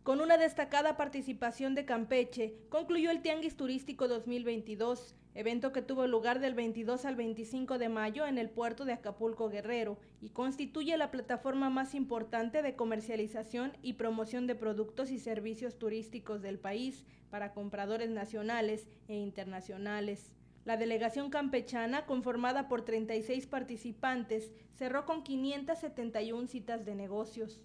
Con 0.06 0.20
una 0.20 0.38
destacada 0.38 0.96
participación 0.96 1.74
de 1.74 1.84
Campeche, 1.84 2.54
concluyó 2.68 3.10
el 3.10 3.22
Tianguis 3.22 3.56
Turístico 3.56 4.06
2022, 4.06 5.16
evento 5.34 5.72
que 5.72 5.82
tuvo 5.82 6.06
lugar 6.06 6.38
del 6.38 6.54
22 6.54 7.04
al 7.06 7.16
25 7.16 7.76
de 7.78 7.88
mayo 7.88 8.24
en 8.24 8.38
el 8.38 8.48
puerto 8.48 8.84
de 8.84 8.92
Acapulco 8.92 9.48
Guerrero 9.48 9.98
y 10.20 10.28
constituye 10.28 10.96
la 10.96 11.10
plataforma 11.10 11.70
más 11.70 11.92
importante 11.96 12.62
de 12.62 12.76
comercialización 12.76 13.72
y 13.82 13.94
promoción 13.94 14.46
de 14.46 14.54
productos 14.54 15.10
y 15.10 15.18
servicios 15.18 15.76
turísticos 15.76 16.40
del 16.40 16.60
país 16.60 17.04
para 17.28 17.52
compradores 17.52 18.08
nacionales 18.08 18.86
e 19.08 19.16
internacionales. 19.16 20.32
La 20.64 20.76
delegación 20.76 21.30
campechana, 21.30 22.06
conformada 22.06 22.68
por 22.68 22.84
36 22.84 23.48
participantes, 23.48 24.52
cerró 24.72 25.04
con 25.04 25.24
571 25.24 26.46
citas 26.46 26.84
de 26.84 26.94
negocios. 26.94 27.60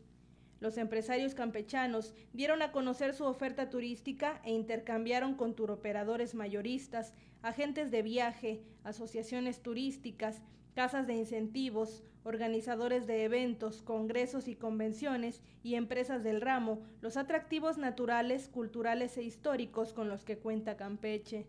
Los 0.62 0.78
empresarios 0.78 1.34
campechanos 1.34 2.14
dieron 2.34 2.62
a 2.62 2.72
conocer 2.72 3.16
su 3.16 3.26
oferta 3.26 3.72
turística 3.72 4.40
e 4.46 4.52
intercambiaron 4.52 5.34
con 5.34 5.56
turoperadores 5.56 6.36
mayoristas, 6.36 7.16
agentes 7.42 7.90
de 7.90 8.04
viaje, 8.04 8.62
asociaciones 8.84 9.64
turísticas, 9.64 10.44
casas 10.76 11.08
de 11.08 11.16
incentivos, 11.16 12.04
organizadores 12.24 13.08
de 13.08 13.24
eventos, 13.24 13.82
congresos 13.82 14.48
y 14.48 14.56
convenciones 14.56 15.42
y 15.64 15.74
empresas 15.74 16.24
del 16.24 16.42
ramo, 16.42 16.84
los 17.02 17.18
atractivos 17.18 17.80
naturales, 17.80 18.48
culturales 18.48 19.18
e 19.18 19.24
históricos 19.24 19.94
con 19.94 20.10
los 20.10 20.24
que 20.24 20.38
cuenta 20.38 20.78
Campeche. 20.78 21.48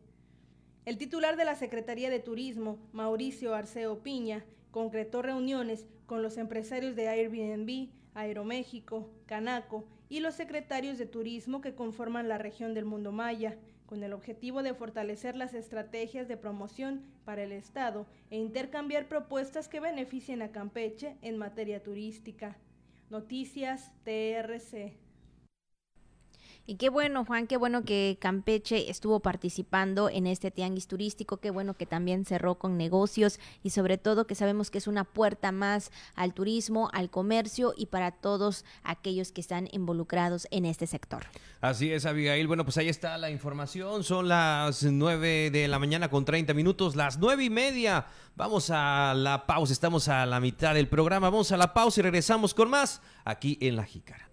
El 0.87 0.96
titular 0.96 1.37
de 1.37 1.44
la 1.44 1.55
Secretaría 1.55 2.09
de 2.09 2.18
Turismo, 2.18 2.79
Mauricio 2.92 3.55
Arceo 3.55 4.03
Piña, 4.03 4.46
concretó 4.70 5.20
reuniones 5.20 5.87
con 6.07 6.22
los 6.22 6.38
empresarios 6.38 6.96
de 6.96 7.09
Airbnb, 7.09 7.90
Aeroméxico, 8.14 9.11
Canaco 9.27 9.85
y 10.09 10.20
los 10.20 10.35
secretarios 10.35 10.98
de 10.98 11.07
turismo 11.07 11.61
que 11.61 11.75
conforman 11.75 12.29
la 12.29 12.38
región 12.38 12.75
del 12.75 12.85
mundo 12.85 13.12
maya, 13.12 13.57
con 13.87 14.03
el 14.03 14.12
objetivo 14.12 14.62
de 14.62 14.72
fortalecer 14.72 15.37
las 15.37 15.53
estrategias 15.53 16.27
de 16.27 16.37
promoción 16.37 17.03
para 17.25 17.42
el 17.42 17.53
Estado 17.53 18.07
e 18.31 18.38
intercambiar 18.38 19.07
propuestas 19.07 19.68
que 19.68 19.81
beneficien 19.81 20.40
a 20.40 20.51
Campeche 20.51 21.16
en 21.20 21.37
materia 21.37 21.83
turística. 21.83 22.57
Noticias 23.11 23.92
TRC. 24.05 25.01
Y 26.64 26.77
qué 26.77 26.90
bueno, 26.90 27.25
Juan, 27.25 27.48
qué 27.48 27.57
bueno 27.57 27.85
que 27.85 28.18
Campeche 28.20 28.88
estuvo 28.88 29.18
participando 29.18 30.09
en 30.09 30.29
este 30.29 30.53
tianguis 30.53 30.87
turístico, 30.87 31.38
qué 31.38 31.51
bueno 31.51 31.75
que 31.75 31.87
también 31.87 32.25
cerró 32.25 32.55
con 32.55 32.77
negocios 32.77 33.40
y 33.64 33.70
sobre 33.70 33.98
todo 33.98 34.29
que 34.29 34.37
sabemos 34.37 34.70
que 34.70 34.79
es 34.79 34.87
una 34.87 35.03
puerta 35.03 35.51
más 35.51 35.90
al 36.14 36.35
turismo, 36.35 36.88
al 36.92 37.11
comercio 37.11 37.75
y 37.77 37.87
para 37.87 38.12
todos 38.12 38.64
aquellos 38.85 39.33
que 39.33 39.40
están 39.40 39.68
involucrados 39.72 40.46
en 40.53 40.64
este 40.64 40.87
sector. 40.87 41.25
Así 41.61 41.92
es, 41.92 42.07
Abigail. 42.07 42.46
Bueno, 42.46 42.64
pues 42.64 42.79
ahí 42.79 42.88
está 42.88 43.18
la 43.18 43.31
información. 43.31 44.05
Son 44.05 44.29
las 44.29 44.85
nueve 44.85 45.51
de 45.51 45.66
la 45.66 45.81
mañana 45.81 46.11
con 46.11 46.25
30 46.25 46.55
minutos, 46.55 46.94
las 46.94 47.18
nueve 47.18 47.42
y 47.42 47.51
media. 47.51 48.07
Vamos 48.37 48.70
a 48.70 49.14
la 49.14 49.46
pausa, 49.46 49.72
estamos 49.72 50.07
a 50.07 50.25
la 50.27 50.38
mitad 50.38 50.75
del 50.75 50.88
programa. 50.88 51.29
Vamos 51.29 51.51
a 51.51 51.57
la 51.57 51.75
pausa 51.75 52.01
y 52.01 52.03
regresamos 52.05 52.55
con 52.55 52.70
más 52.70 53.03
aquí 53.25 53.59
en 53.61 53.75
La 53.75 53.85
Jícara. 53.85 54.31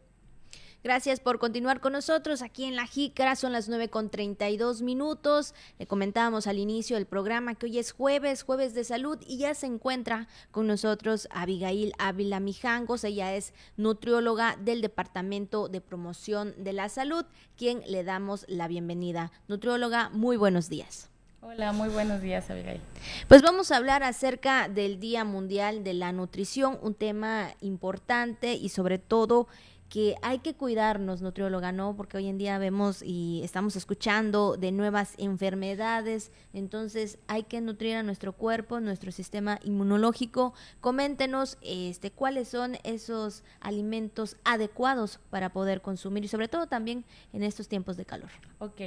Gracias 0.81 1.19
por 1.19 1.39
continuar 1.39 1.81
con 1.81 1.91
nosotros 1.91 2.41
aquí 2.41 2.63
en 2.63 2.77
La 2.77 2.87
Jícara. 2.87 3.35
Son 3.35 3.51
las 3.51 3.67
9 3.67 3.89
con 3.89 4.09
32 4.09 4.81
minutos. 4.81 5.53
Le 5.77 5.87
comentábamos 5.87 6.47
al 6.47 6.57
inicio 6.57 6.95
del 6.95 7.05
programa 7.05 7.55
que 7.55 7.65
hoy 7.65 7.79
es 7.79 7.91
jueves, 7.91 8.43
jueves 8.43 8.73
de 8.73 8.85
salud, 8.85 9.19
y 9.27 9.39
ya 9.39 9.53
se 9.55 9.65
encuentra 9.65 10.29
con 10.51 10.67
nosotros 10.67 11.27
Abigail 11.31 11.91
Ávila 11.99 12.39
Mijangos. 12.39 13.03
Ella 13.03 13.35
es 13.35 13.53
nutrióloga 13.75 14.55
del 14.57 14.79
Departamento 14.79 15.67
de 15.67 15.81
Promoción 15.81 16.53
de 16.57 16.71
la 16.71 16.87
Salud, 16.87 17.25
quien 17.57 17.81
le 17.85 18.05
damos 18.05 18.45
la 18.47 18.69
bienvenida. 18.69 19.33
Nutrióloga, 19.49 20.09
muy 20.13 20.37
buenos 20.37 20.69
días. 20.69 21.09
Hola, 21.41 21.73
muy 21.73 21.89
buenos 21.89 22.21
días, 22.21 22.49
Abigail. 22.49 22.79
Pues 23.27 23.41
vamos 23.41 23.71
a 23.71 23.77
hablar 23.77 24.03
acerca 24.03 24.69
del 24.69 24.99
Día 24.99 25.25
Mundial 25.25 25.83
de 25.83 25.93
la 25.93 26.13
Nutrición, 26.13 26.77
un 26.81 26.93
tema 26.93 27.49
importante 27.59 28.53
y 28.53 28.69
sobre 28.69 28.97
todo 28.97 29.47
que 29.89 30.15
hay 30.21 30.39
que 30.39 30.53
cuidarnos, 30.53 31.21
nutrióloga, 31.21 31.71
¿no? 31.71 31.95
Porque 31.95 32.17
hoy 32.17 32.27
en 32.27 32.37
día 32.37 32.59
vemos 32.59 33.01
y 33.03 33.41
estamos 33.43 33.75
escuchando 33.75 34.55
de 34.55 34.71
nuevas 34.71 35.15
enfermedades, 35.17 36.31
entonces 36.53 37.17
hay 37.27 37.43
que 37.43 37.59
nutrir 37.59 37.95
a 37.95 38.03
nuestro 38.03 38.33
cuerpo, 38.33 38.79
nuestro 38.79 39.11
sistema 39.11 39.59
inmunológico. 39.63 40.53
Coméntenos 40.79 41.57
este, 41.61 42.11
cuáles 42.11 42.49
son 42.49 42.77
esos 42.83 43.43
alimentos 43.61 44.37
adecuados 44.43 45.19
para 45.31 45.49
poder 45.51 45.81
consumir 45.81 46.23
y 46.23 46.27
sobre 46.27 46.47
todo 46.47 46.67
también 46.67 47.03
en 47.33 47.41
estos 47.41 47.67
tiempos 47.67 47.97
de 47.97 48.05
calor. 48.05 48.29
Ok, 48.59 48.81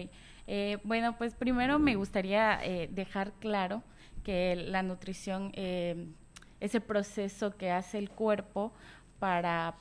eh, 0.46 0.78
bueno, 0.84 1.18
pues 1.18 1.34
primero 1.34 1.80
me 1.80 1.96
gustaría 1.96 2.64
eh, 2.64 2.88
dejar 2.92 3.32
claro 3.34 3.82
que 4.22 4.54
la 4.54 4.84
nutrición, 4.84 5.50
eh, 5.54 6.06
ese 6.60 6.80
proceso 6.80 7.56
que 7.56 7.72
hace 7.72 7.98
el 7.98 8.08
cuerpo 8.08 8.72
para 9.18 9.74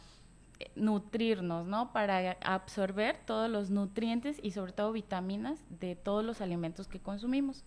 nutrirnos, 0.76 1.66
¿no? 1.66 1.92
Para 1.94 2.38
absorber 2.44 3.18
todos 3.26 3.50
los 3.50 3.70
nutrientes 3.70 4.38
y 4.42 4.52
sobre 4.52 4.74
todo 4.74 4.92
vitaminas 4.92 5.60
de 5.80 5.96
todos 5.96 6.24
los 6.24 6.42
alimentos 6.42 6.88
que 6.88 7.00
consumimos. 7.00 7.64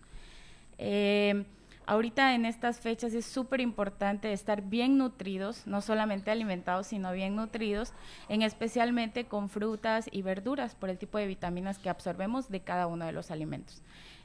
Eh, 0.79 1.45
ahorita 1.87 2.35
en 2.35 2.47
estas 2.47 2.81
fechas 2.81 3.15
es 3.15 3.27
súper 3.27 3.61
importante 3.61 4.33
estar 4.33 4.63
bien 4.63 4.99
nutridos, 4.99 5.67
no 5.67 5.81
solamente 5.81 6.31
alimentados, 6.31 6.87
sino 6.89 7.13
bien 7.13 7.37
nutridos, 7.37 7.93
en 8.29 8.43
especialmente 8.43 9.27
con 9.27 9.49
frutas 9.49 10.09
y 10.11 10.23
verduras 10.23 10.75
por 10.75 10.91
el 10.91 10.99
tipo 10.99 11.19
de 11.19 11.27
vitaminas 11.27 11.79
que 11.79 11.91
absorbemos 11.91 12.49
de 12.49 12.61
cada 12.61 12.87
uno 12.87 13.07
de 13.07 13.13
los 13.13 13.31
alimentos. 13.31 13.83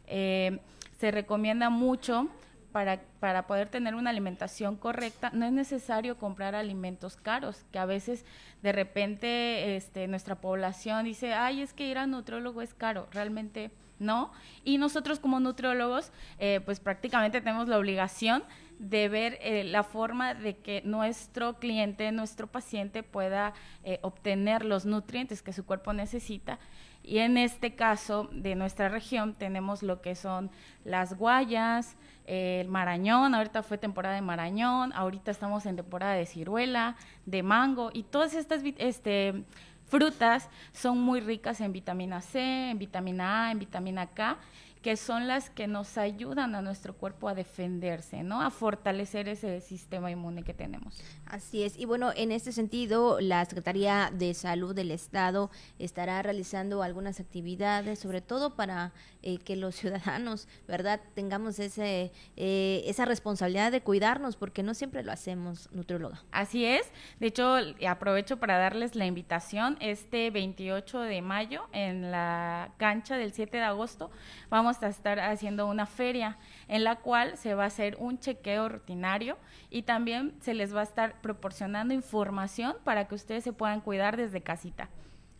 Eh, 0.07 0.59
se 0.99 1.11
recomienda 1.11 1.69
mucho 1.69 2.27
para, 2.71 3.01
para, 3.19 3.47
poder 3.47 3.69
tener 3.69 3.95
una 3.95 4.09
alimentación 4.09 4.75
correcta, 4.75 5.31
no 5.33 5.45
es 5.45 5.51
necesario 5.51 6.17
comprar 6.17 6.55
alimentos 6.55 7.17
caros, 7.17 7.65
que 7.71 7.79
a 7.79 7.85
veces 7.85 8.25
de 8.61 8.71
repente 8.71 9.75
este, 9.75 10.07
nuestra 10.07 10.35
población 10.35 11.05
dice, 11.05 11.33
ay, 11.33 11.61
es 11.61 11.73
que 11.73 11.87
ir 11.87 11.97
al 11.97 12.11
nutriólogo 12.11 12.61
es 12.61 12.73
caro, 12.73 13.07
realmente 13.11 13.71
no. 13.99 14.31
Y 14.63 14.77
nosotros 14.77 15.19
como 15.19 15.39
nutriólogos, 15.39 16.11
eh, 16.39 16.61
pues 16.65 16.79
prácticamente 16.79 17.41
tenemos 17.41 17.67
la 17.67 17.77
obligación 17.77 18.43
de 18.79 19.09
ver 19.09 19.37
eh, 19.41 19.65
la 19.65 19.83
forma 19.83 20.33
de 20.33 20.57
que 20.57 20.81
nuestro 20.85 21.59
cliente, 21.59 22.11
nuestro 22.13 22.47
paciente 22.47 23.03
pueda 23.03 23.53
eh, 23.83 23.99
obtener 24.01 24.63
los 24.63 24.85
nutrientes 24.85 25.41
que 25.41 25.51
su 25.51 25.65
cuerpo 25.65 25.91
necesita 25.91 26.59
y 27.03 27.19
en 27.19 27.37
este 27.37 27.75
caso 27.75 28.29
de 28.31 28.55
nuestra 28.55 28.89
región 28.89 29.33
tenemos 29.33 29.83
lo 29.83 30.01
que 30.01 30.15
son 30.15 30.51
las 30.83 31.17
guayas, 31.17 31.95
el 32.25 32.67
marañón, 32.67 33.33
ahorita 33.33 33.63
fue 33.63 33.77
temporada 33.77 34.15
de 34.15 34.21
marañón, 34.21 34.93
ahorita 34.93 35.31
estamos 35.31 35.65
en 35.65 35.75
temporada 35.75 36.13
de 36.13 36.25
ciruela, 36.25 36.95
de 37.25 37.41
mango 37.41 37.89
y 37.91 38.03
todas 38.03 38.35
estas 38.35 38.61
este, 38.77 39.43
frutas 39.87 40.49
son 40.71 41.01
muy 41.01 41.21
ricas 41.21 41.61
en 41.61 41.73
vitamina 41.73 42.21
C, 42.21 42.69
en 42.69 42.77
vitamina 42.77 43.47
A, 43.47 43.51
en 43.51 43.59
vitamina 43.59 44.05
K 44.07 44.37
que 44.81 44.95
son 44.95 45.27
las 45.27 45.49
que 45.49 45.67
nos 45.67 45.97
ayudan 45.97 46.55
a 46.55 46.61
nuestro 46.61 46.95
cuerpo 46.95 47.27
a 47.27 47.35
defenderse, 47.35 48.23
¿no? 48.23 48.41
A 48.41 48.49
fortalecer 48.49 49.27
ese 49.27 49.59
sistema 49.59 50.09
inmune 50.09 50.43
que 50.43 50.53
tenemos. 50.53 51.01
Así 51.25 51.63
es. 51.63 51.77
Y 51.77 51.85
bueno, 51.85 52.11
en 52.15 52.31
este 52.31 52.53
sentido, 52.53 53.19
la 53.19 53.43
Secretaría 53.43 54.09
de 54.13 54.33
Salud 54.33 54.73
del 54.73 54.91
Estado 54.91 55.51
estará 55.79 56.21
realizando 56.21 56.81
algunas 56.81 57.19
actividades, 57.19 57.99
sobre 57.99 58.21
todo 58.21 58.55
para 58.55 58.93
eh, 59.21 59.37
que 59.39 59.57
los 59.57 59.75
ciudadanos, 59.79 60.47
¿verdad?, 60.65 61.01
tengamos 61.13 61.59
ese, 61.59 62.13
eh, 62.37 62.83
esa 62.85 63.03
responsabilidad 63.03 63.73
de 63.73 63.81
cuidarnos, 63.81 64.37
porque 64.37 64.63
no 64.63 64.73
siempre 64.73 65.03
lo 65.03 65.11
hacemos, 65.11 65.69
nutrióloga. 65.73 66.23
Así 66.31 66.63
es. 66.63 66.89
De 67.19 67.27
hecho, 67.27 67.57
aprovecho 67.85 68.37
para 68.37 68.57
darles 68.57 68.95
la 68.95 69.05
invitación. 69.05 69.77
Este 69.81 70.31
28 70.31 71.01
de 71.01 71.21
mayo, 71.21 71.67
en 71.73 72.11
la 72.11 72.71
cancha 72.77 73.17
del 73.17 73.33
7 73.33 73.57
de 73.57 73.63
agosto, 73.63 74.09
vamos 74.49 74.68
a 74.81 74.87
estar 74.87 75.19
haciendo 75.19 75.67
una 75.67 75.85
feria 75.85 76.37
en 76.67 76.83
la 76.83 76.97
cual 76.97 77.37
se 77.37 77.53
va 77.55 77.63
a 77.63 77.67
hacer 77.67 77.97
un 77.99 78.19
chequeo 78.19 78.69
rutinario 78.69 79.37
y 79.69 79.83
también 79.83 80.35
se 80.41 80.53
les 80.53 80.73
va 80.73 80.81
a 80.81 80.83
estar 80.83 81.19
proporcionando 81.21 81.93
información 81.93 82.75
para 82.83 83.07
que 83.07 83.15
ustedes 83.15 83.43
se 83.43 83.53
puedan 83.53 83.81
cuidar 83.81 84.17
desde 84.17 84.41
casita. 84.41 84.89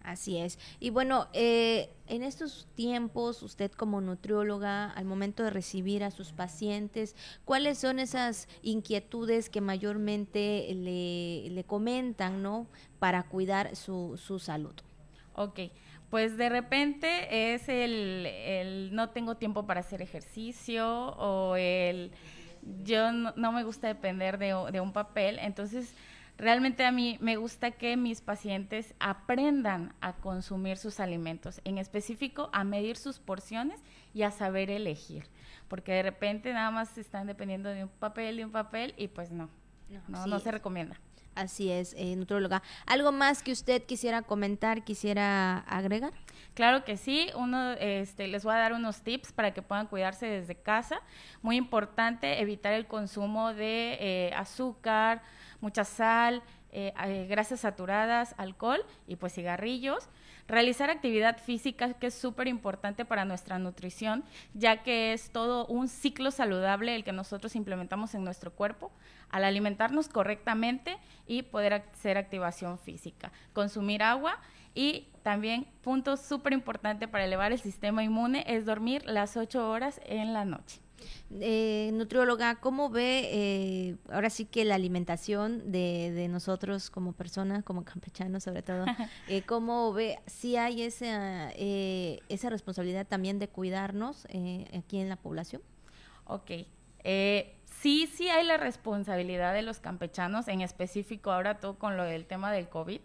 Así 0.02 0.38
es. 0.38 0.58
Y 0.80 0.90
bueno, 0.90 1.28
eh, 1.34 1.92
en 2.08 2.24
estos 2.24 2.68
tiempos, 2.74 3.44
usted 3.44 3.72
como 3.72 4.02
nutrióloga, 4.02 4.90
al 4.92 5.06
momento 5.06 5.44
de 5.44 5.52
recibir 5.52 6.04
a 6.04 6.10
sus 6.10 6.32
pacientes, 6.32 7.16
¿cuáles 7.46 7.78
son 7.78 8.00
esas 8.00 8.48
inquietudes 8.64 9.50
que 9.50 9.62
mayormente 9.62 10.68
le, 10.74 11.50
le 11.54 11.64
comentan, 11.64 12.42
¿no? 12.42 12.68
Para 12.98 13.24
cuidar 13.24 13.76
su, 13.76 14.18
su 14.18 14.40
salud. 14.40 14.74
Ok 15.36 15.60
pues 16.10 16.38
de 16.38 16.50
repente 16.50 17.54
es 17.54 17.70
el, 17.70 18.90
no 18.94 19.10
tengo 19.10 19.36
tiempo 19.38 19.66
para 19.66 19.82
hacer 19.82 20.02
ejercicio 20.02 20.88
o 20.88 21.56
el 21.56 22.12
yo 22.84 23.12
no, 23.12 23.52
me 23.52 23.64
gusta 23.64 23.88
depender 23.88 24.38
de, 24.38 24.54
de, 24.72 24.82
un 24.82 24.92
papel, 24.92 25.40
entonces 25.40 25.96
realmente 26.38 26.86
a 26.86 26.92
mí 26.92 27.18
me 27.22 27.38
gusta 27.38 27.72
que 27.72 27.96
mis 27.96 28.22
pacientes 28.22 28.94
aprendan 29.00 29.94
a 30.02 30.14
consumir 30.14 30.78
sus 30.78 31.00
alimentos, 31.00 31.62
en 31.64 31.78
específico 31.78 32.50
a 32.52 32.64
medir 32.64 32.98
sus 32.98 33.20
porciones 33.20 33.80
y 34.14 34.24
a 34.24 34.32
saber 34.32 34.70
elegir, 34.70 35.26
porque 35.68 35.94
de 35.94 36.04
repente 36.04 36.52
nada 36.52 36.72
más 36.72 36.98
están 36.98 37.28
dependiendo 37.28 37.70
de 37.70 37.84
un 37.84 37.90
papel 37.90 38.40
y 38.40 38.44
un 38.44 38.52
papel 38.52 38.94
y 38.98 39.08
pues 39.08 39.32
no, 39.32 39.50
no, 40.08 40.28
no 40.28 40.40
se 40.40 40.52
recomienda. 40.52 41.00
Así 41.36 41.72
es, 41.72 41.94
eh, 41.98 42.16
nutróloga. 42.16 42.62
¿Algo 42.86 43.12
más 43.12 43.44
que 43.44 43.52
usted 43.52 43.84
quisiera 43.84 44.22
comentar, 44.24 44.84
quisiera 44.84 45.60
agregar? 45.60 46.12
Claro 46.54 46.84
que 46.84 46.98
sí, 46.98 47.30
uno, 47.36 47.72
este, 47.74 48.28
les 48.28 48.44
voy 48.44 48.54
a 48.54 48.58
dar 48.58 48.74
unos 48.74 49.02
tips 49.02 49.32
para 49.32 49.54
que 49.54 49.62
puedan 49.62 49.88
cuidarse 49.88 50.26
desde 50.26 50.56
casa. 50.56 51.00
Muy 51.42 51.56
importante, 51.56 52.42
evitar 52.42 52.74
el 52.74 52.88
consumo 52.88 53.54
de 53.54 53.98
eh, 54.02 54.34
azúcar, 54.36 55.22
mucha 55.62 55.86
sal, 55.86 56.44
eh, 56.72 56.94
eh, 57.06 57.26
grasas 57.28 57.62
saturadas, 57.62 58.36
alcohol 58.38 58.86
y 59.08 59.16
pues 59.16 59.34
cigarrillos. 59.34 60.10
Realizar 60.48 60.90
actividad 60.90 61.38
física, 61.38 61.94
que 61.94 62.08
es 62.08 62.16
súper 62.16 62.48
importante 62.48 63.06
para 63.06 63.24
nuestra 63.24 63.60
nutrición, 63.60 64.24
ya 64.54 64.84
que 64.84 65.14
es 65.14 65.30
todo 65.32 65.68
un 65.68 65.88
ciclo 65.88 66.32
saludable 66.32 66.96
el 66.96 67.04
que 67.04 67.12
nosotros 67.12 67.56
implementamos 67.56 68.16
en 68.16 68.24
nuestro 68.24 68.52
cuerpo 68.52 68.92
al 69.30 69.44
alimentarnos 69.44 70.10
correctamente 70.10 70.98
y 71.28 71.44
poder 71.44 71.74
hacer 71.74 72.18
activación 72.18 72.80
física. 72.80 73.32
Consumir 73.54 74.04
agua 74.04 74.40
y 74.74 75.08
también, 75.24 75.68
punto 75.82 76.18
súper 76.18 76.54
importante 76.54 77.08
para 77.08 77.26
elevar 77.26 77.52
el 77.52 77.60
sistema 77.60 78.04
inmune, 78.04 78.44
es 78.48 78.66
dormir 78.66 79.04
las 79.06 79.38
ocho 79.38 79.70
horas 79.70 80.00
en 80.06 80.34
la 80.34 80.46
noche. 80.46 80.80
Eh, 81.32 81.92
nutrióloga, 81.94 82.56
¿cómo 82.56 82.90
ve 82.90 83.30
eh, 83.32 83.96
ahora 84.12 84.30
sí 84.30 84.46
que 84.46 84.66
la 84.66 84.76
alimentación 84.76 85.72
de, 85.72 86.28
nosotros 86.30 86.90
como 86.90 87.14
personas, 87.14 87.64
como 87.64 87.84
campechanos 87.84 88.44
sobre 88.44 88.62
todo? 88.64 88.86
Eh, 89.28 89.44
¿Cómo 89.44 89.94
ve 89.94 90.20
si 90.26 90.56
hay 90.56 90.82
esa, 90.82 91.52
eh, 91.52 92.20
esa 92.30 92.50
responsabilidad 92.50 93.06
también 93.06 93.38
de 93.38 93.48
cuidarnos 93.48 94.26
aquí 94.74 95.00
en 95.00 95.10
la 95.10 95.18
población? 95.18 95.62
Ok. 96.26 96.52
Sí, 97.82 98.10
sí 98.14 98.28
hay 98.28 98.46
la 98.46 98.58
responsabilidad 98.58 99.54
de 99.54 99.62
los 99.62 99.80
campechanos, 99.80 100.50
en 100.50 100.60
específico 100.60 101.32
ahora 101.32 101.60
todo 101.60 101.80
con 101.80 101.96
lo 101.96 102.04
del 102.04 102.26
tema 102.26 102.52
del 102.52 102.68
COVID, 102.68 103.00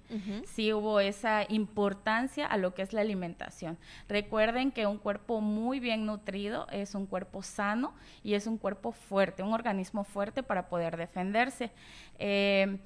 sí 0.47 0.73
hubo 0.73 0.99
esa 0.99 1.45
importancia 1.49 2.47
a 2.47 2.57
lo 2.57 2.75
que 2.75 2.83
es 2.83 2.93
la 2.93 3.03
alimentación. 3.03 3.79
Recuerden 4.09 4.73
que 4.73 4.89
un 4.89 4.99
cuerpo 4.99 5.41
muy 5.41 5.79
bien 5.79 6.07
nutrido 6.07 6.67
es 6.73 6.97
un 6.97 7.07
cuerpo 7.07 7.45
sano 7.45 7.95
y 8.25 8.35
es 8.35 8.49
un 8.49 8.59
cuerpo 8.59 8.91
fuerte, 8.91 9.45
un 9.45 9.53
organismo 9.53 10.03
fuerte 10.03 10.43
para 10.43 10.69
poder 10.69 10.97
defenderse. 10.97 11.71
Eh, 12.19 12.79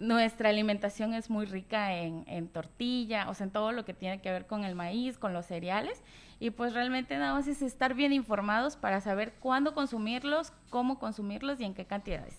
nuestra 0.00 0.48
alimentación 0.48 1.14
es 1.14 1.30
muy 1.30 1.46
rica 1.46 1.94
en, 1.96 2.48
tortilla, 2.48 3.28
o 3.28 3.34
sea, 3.34 3.44
en 3.44 3.52
todo 3.52 3.72
lo 3.72 3.84
que 3.84 3.94
tiene 3.94 4.20
que 4.20 4.30
ver 4.30 4.46
con 4.46 4.64
el 4.64 4.74
maíz, 4.74 5.18
con 5.18 5.32
los 5.32 5.46
cereales, 5.46 6.02
y 6.38 6.50
pues 6.50 6.72
realmente 6.72 7.16
nada 7.16 7.34
más 7.34 7.46
es 7.46 7.62
estar 7.62 7.94
bien 7.94 8.12
informados 8.12 8.76
para 8.76 9.00
saber 9.00 9.34
cuándo 9.40 9.74
consumirlos, 9.74 10.52
cómo 10.70 10.98
consumirlos 10.98 11.60
y 11.60 11.64
en 11.64 11.74
qué 11.74 11.84
cantidades. 11.84 12.34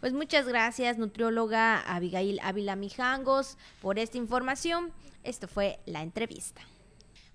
Pues 0.00 0.12
muchas 0.12 0.46
gracias, 0.46 0.96
nutrióloga 0.96 1.80
Abigail 1.80 2.38
Ávila 2.42 2.76
Mijangos, 2.76 3.58
por 3.82 3.98
esta 3.98 4.16
información. 4.16 4.92
Esto 5.24 5.48
fue 5.48 5.80
la 5.86 6.02
entrevista. 6.02 6.60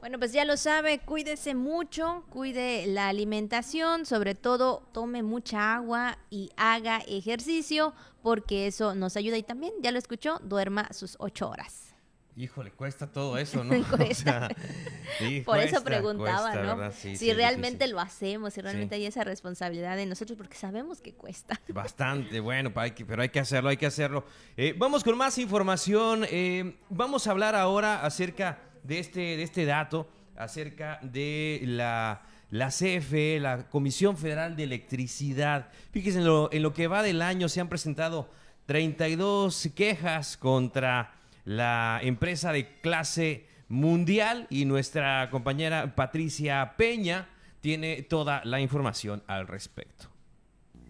Bueno, 0.04 0.20
pues 0.20 0.34
ya 0.34 0.44
lo 0.44 0.58
sabe, 0.58 1.00
cuídese 1.00 1.56
mucho, 1.56 2.26
cuide 2.30 2.86
la 2.88 3.08
alimentación, 3.08 4.06
sobre 4.06 4.36
todo 4.36 4.84
tome 4.92 5.24
mucha 5.24 5.76
agua 5.76 6.18
y 6.30 6.52
haga 6.58 6.98
ejercicio, 7.08 7.94
porque 8.24 8.66
eso 8.66 8.96
nos 8.96 9.16
ayuda 9.18 9.38
y 9.38 9.44
también, 9.44 9.74
ya 9.82 9.92
lo 9.92 10.00
escuchó, 10.00 10.40
duerma 10.42 10.92
sus 10.92 11.16
ocho 11.20 11.50
horas. 11.50 11.94
Híjole, 12.36 12.72
cuesta 12.72 13.06
todo 13.06 13.38
eso, 13.38 13.64
¿no? 13.64 13.74
Por 15.46 15.60
eso 15.60 15.84
preguntaba, 15.84 16.56
¿no? 16.56 16.92
si 16.92 17.32
realmente 17.32 17.88
lo 17.88 18.00
hacemos, 18.00 18.56
si 18.56 18.62
realmente 18.62 18.96
hay 18.96 19.06
esa 19.06 19.24
responsabilidad 19.24 19.96
de 19.98 20.08
nosotros, 20.08 20.36
porque 20.36 20.56
sabemos 20.56 21.00
que 21.00 21.14
cuesta. 21.14 21.62
Bastante, 21.68 22.40
bueno, 22.40 22.74
pero 22.74 23.22
hay 23.22 23.30
que 23.30 23.40
hacerlo, 23.40 23.70
hay 23.70 23.78
que 23.78 23.86
hacerlo. 23.86 24.26
Eh, 24.58 24.74
vamos 24.76 25.04
con 25.04 25.16
más 25.16 25.38
información. 25.38 26.26
Eh, 26.30 26.76
vamos 26.90 27.28
a 27.28 27.32
hablar 27.32 27.54
ahora 27.54 28.04
acerca 28.04 28.60
de 28.82 28.98
este, 28.98 29.20
de 29.20 29.44
este 29.44 29.66
dato, 29.66 30.08
acerca 30.36 31.00
de 31.04 31.62
la, 31.66 32.24
la 32.54 32.70
CFE, 32.70 33.40
la 33.40 33.68
Comisión 33.68 34.16
Federal 34.16 34.56
de 34.56 34.66
Electricidad. 34.66 35.70
Fíjense, 35.92 36.20
en 36.20 36.26
lo, 36.26 36.54
en 36.54 36.62
lo 36.62 36.72
que 36.72 36.86
va 36.86 37.02
del 37.02 37.24
año 37.24 37.50
se 37.50 37.60
han 37.60 37.68
presentado 37.68 38.30
32 38.68 39.70
quejas 39.76 40.38
contra 40.38 41.16
la 41.46 42.00
empresa 42.04 42.52
de 42.52 42.80
clase 42.82 43.48
mundial 43.70 44.46
y 44.52 44.66
nuestra 44.66 45.32
compañera 45.32 45.96
Patricia 45.96 46.76
Peña 46.78 47.28
tiene 47.60 48.04
toda 48.04 48.46
la 48.46 48.60
información 48.60 49.24
al 49.26 49.48
respecto. 49.48 50.13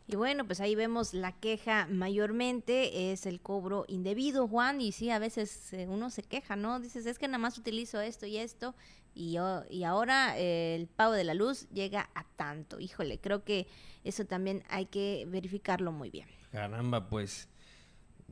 Y 0.08 0.16
bueno, 0.16 0.44
pues 0.46 0.58
ahí 0.60 0.74
vemos 0.74 1.14
la 1.14 1.30
queja 1.32 1.86
mayormente 1.90 3.12
es 3.12 3.26
el 3.26 3.40
cobro 3.40 3.84
indebido, 3.88 4.48
Juan, 4.48 4.80
y 4.80 4.90
sí, 4.90 5.10
a 5.10 5.18
veces 5.18 5.74
eh, 5.74 5.86
uno 5.88 6.08
se 6.10 6.22
queja, 6.22 6.56
¿no? 6.56 6.80
Dices, 6.80 7.04
es 7.06 7.18
que 7.18 7.28
nada 7.28 7.38
más 7.38 7.58
utilizo 7.58 8.00
esto 8.00 8.24
y 8.26 8.38
esto, 8.38 8.74
y, 9.14 9.36
y 9.70 9.84
ahora 9.84 10.38
eh, 10.38 10.74
el 10.74 10.88
pago 10.88 11.12
de 11.12 11.24
la 11.24 11.34
luz 11.34 11.68
llega 11.68 12.08
a 12.14 12.24
tanto. 12.36 12.80
Híjole, 12.80 13.20
creo 13.20 13.44
que 13.44 13.66
eso 14.02 14.24
también 14.24 14.64
hay 14.70 14.86
que 14.86 15.26
verificarlo 15.28 15.92
muy 15.92 16.08
bien. 16.08 16.26
Caramba, 16.52 17.08
pues. 17.08 17.48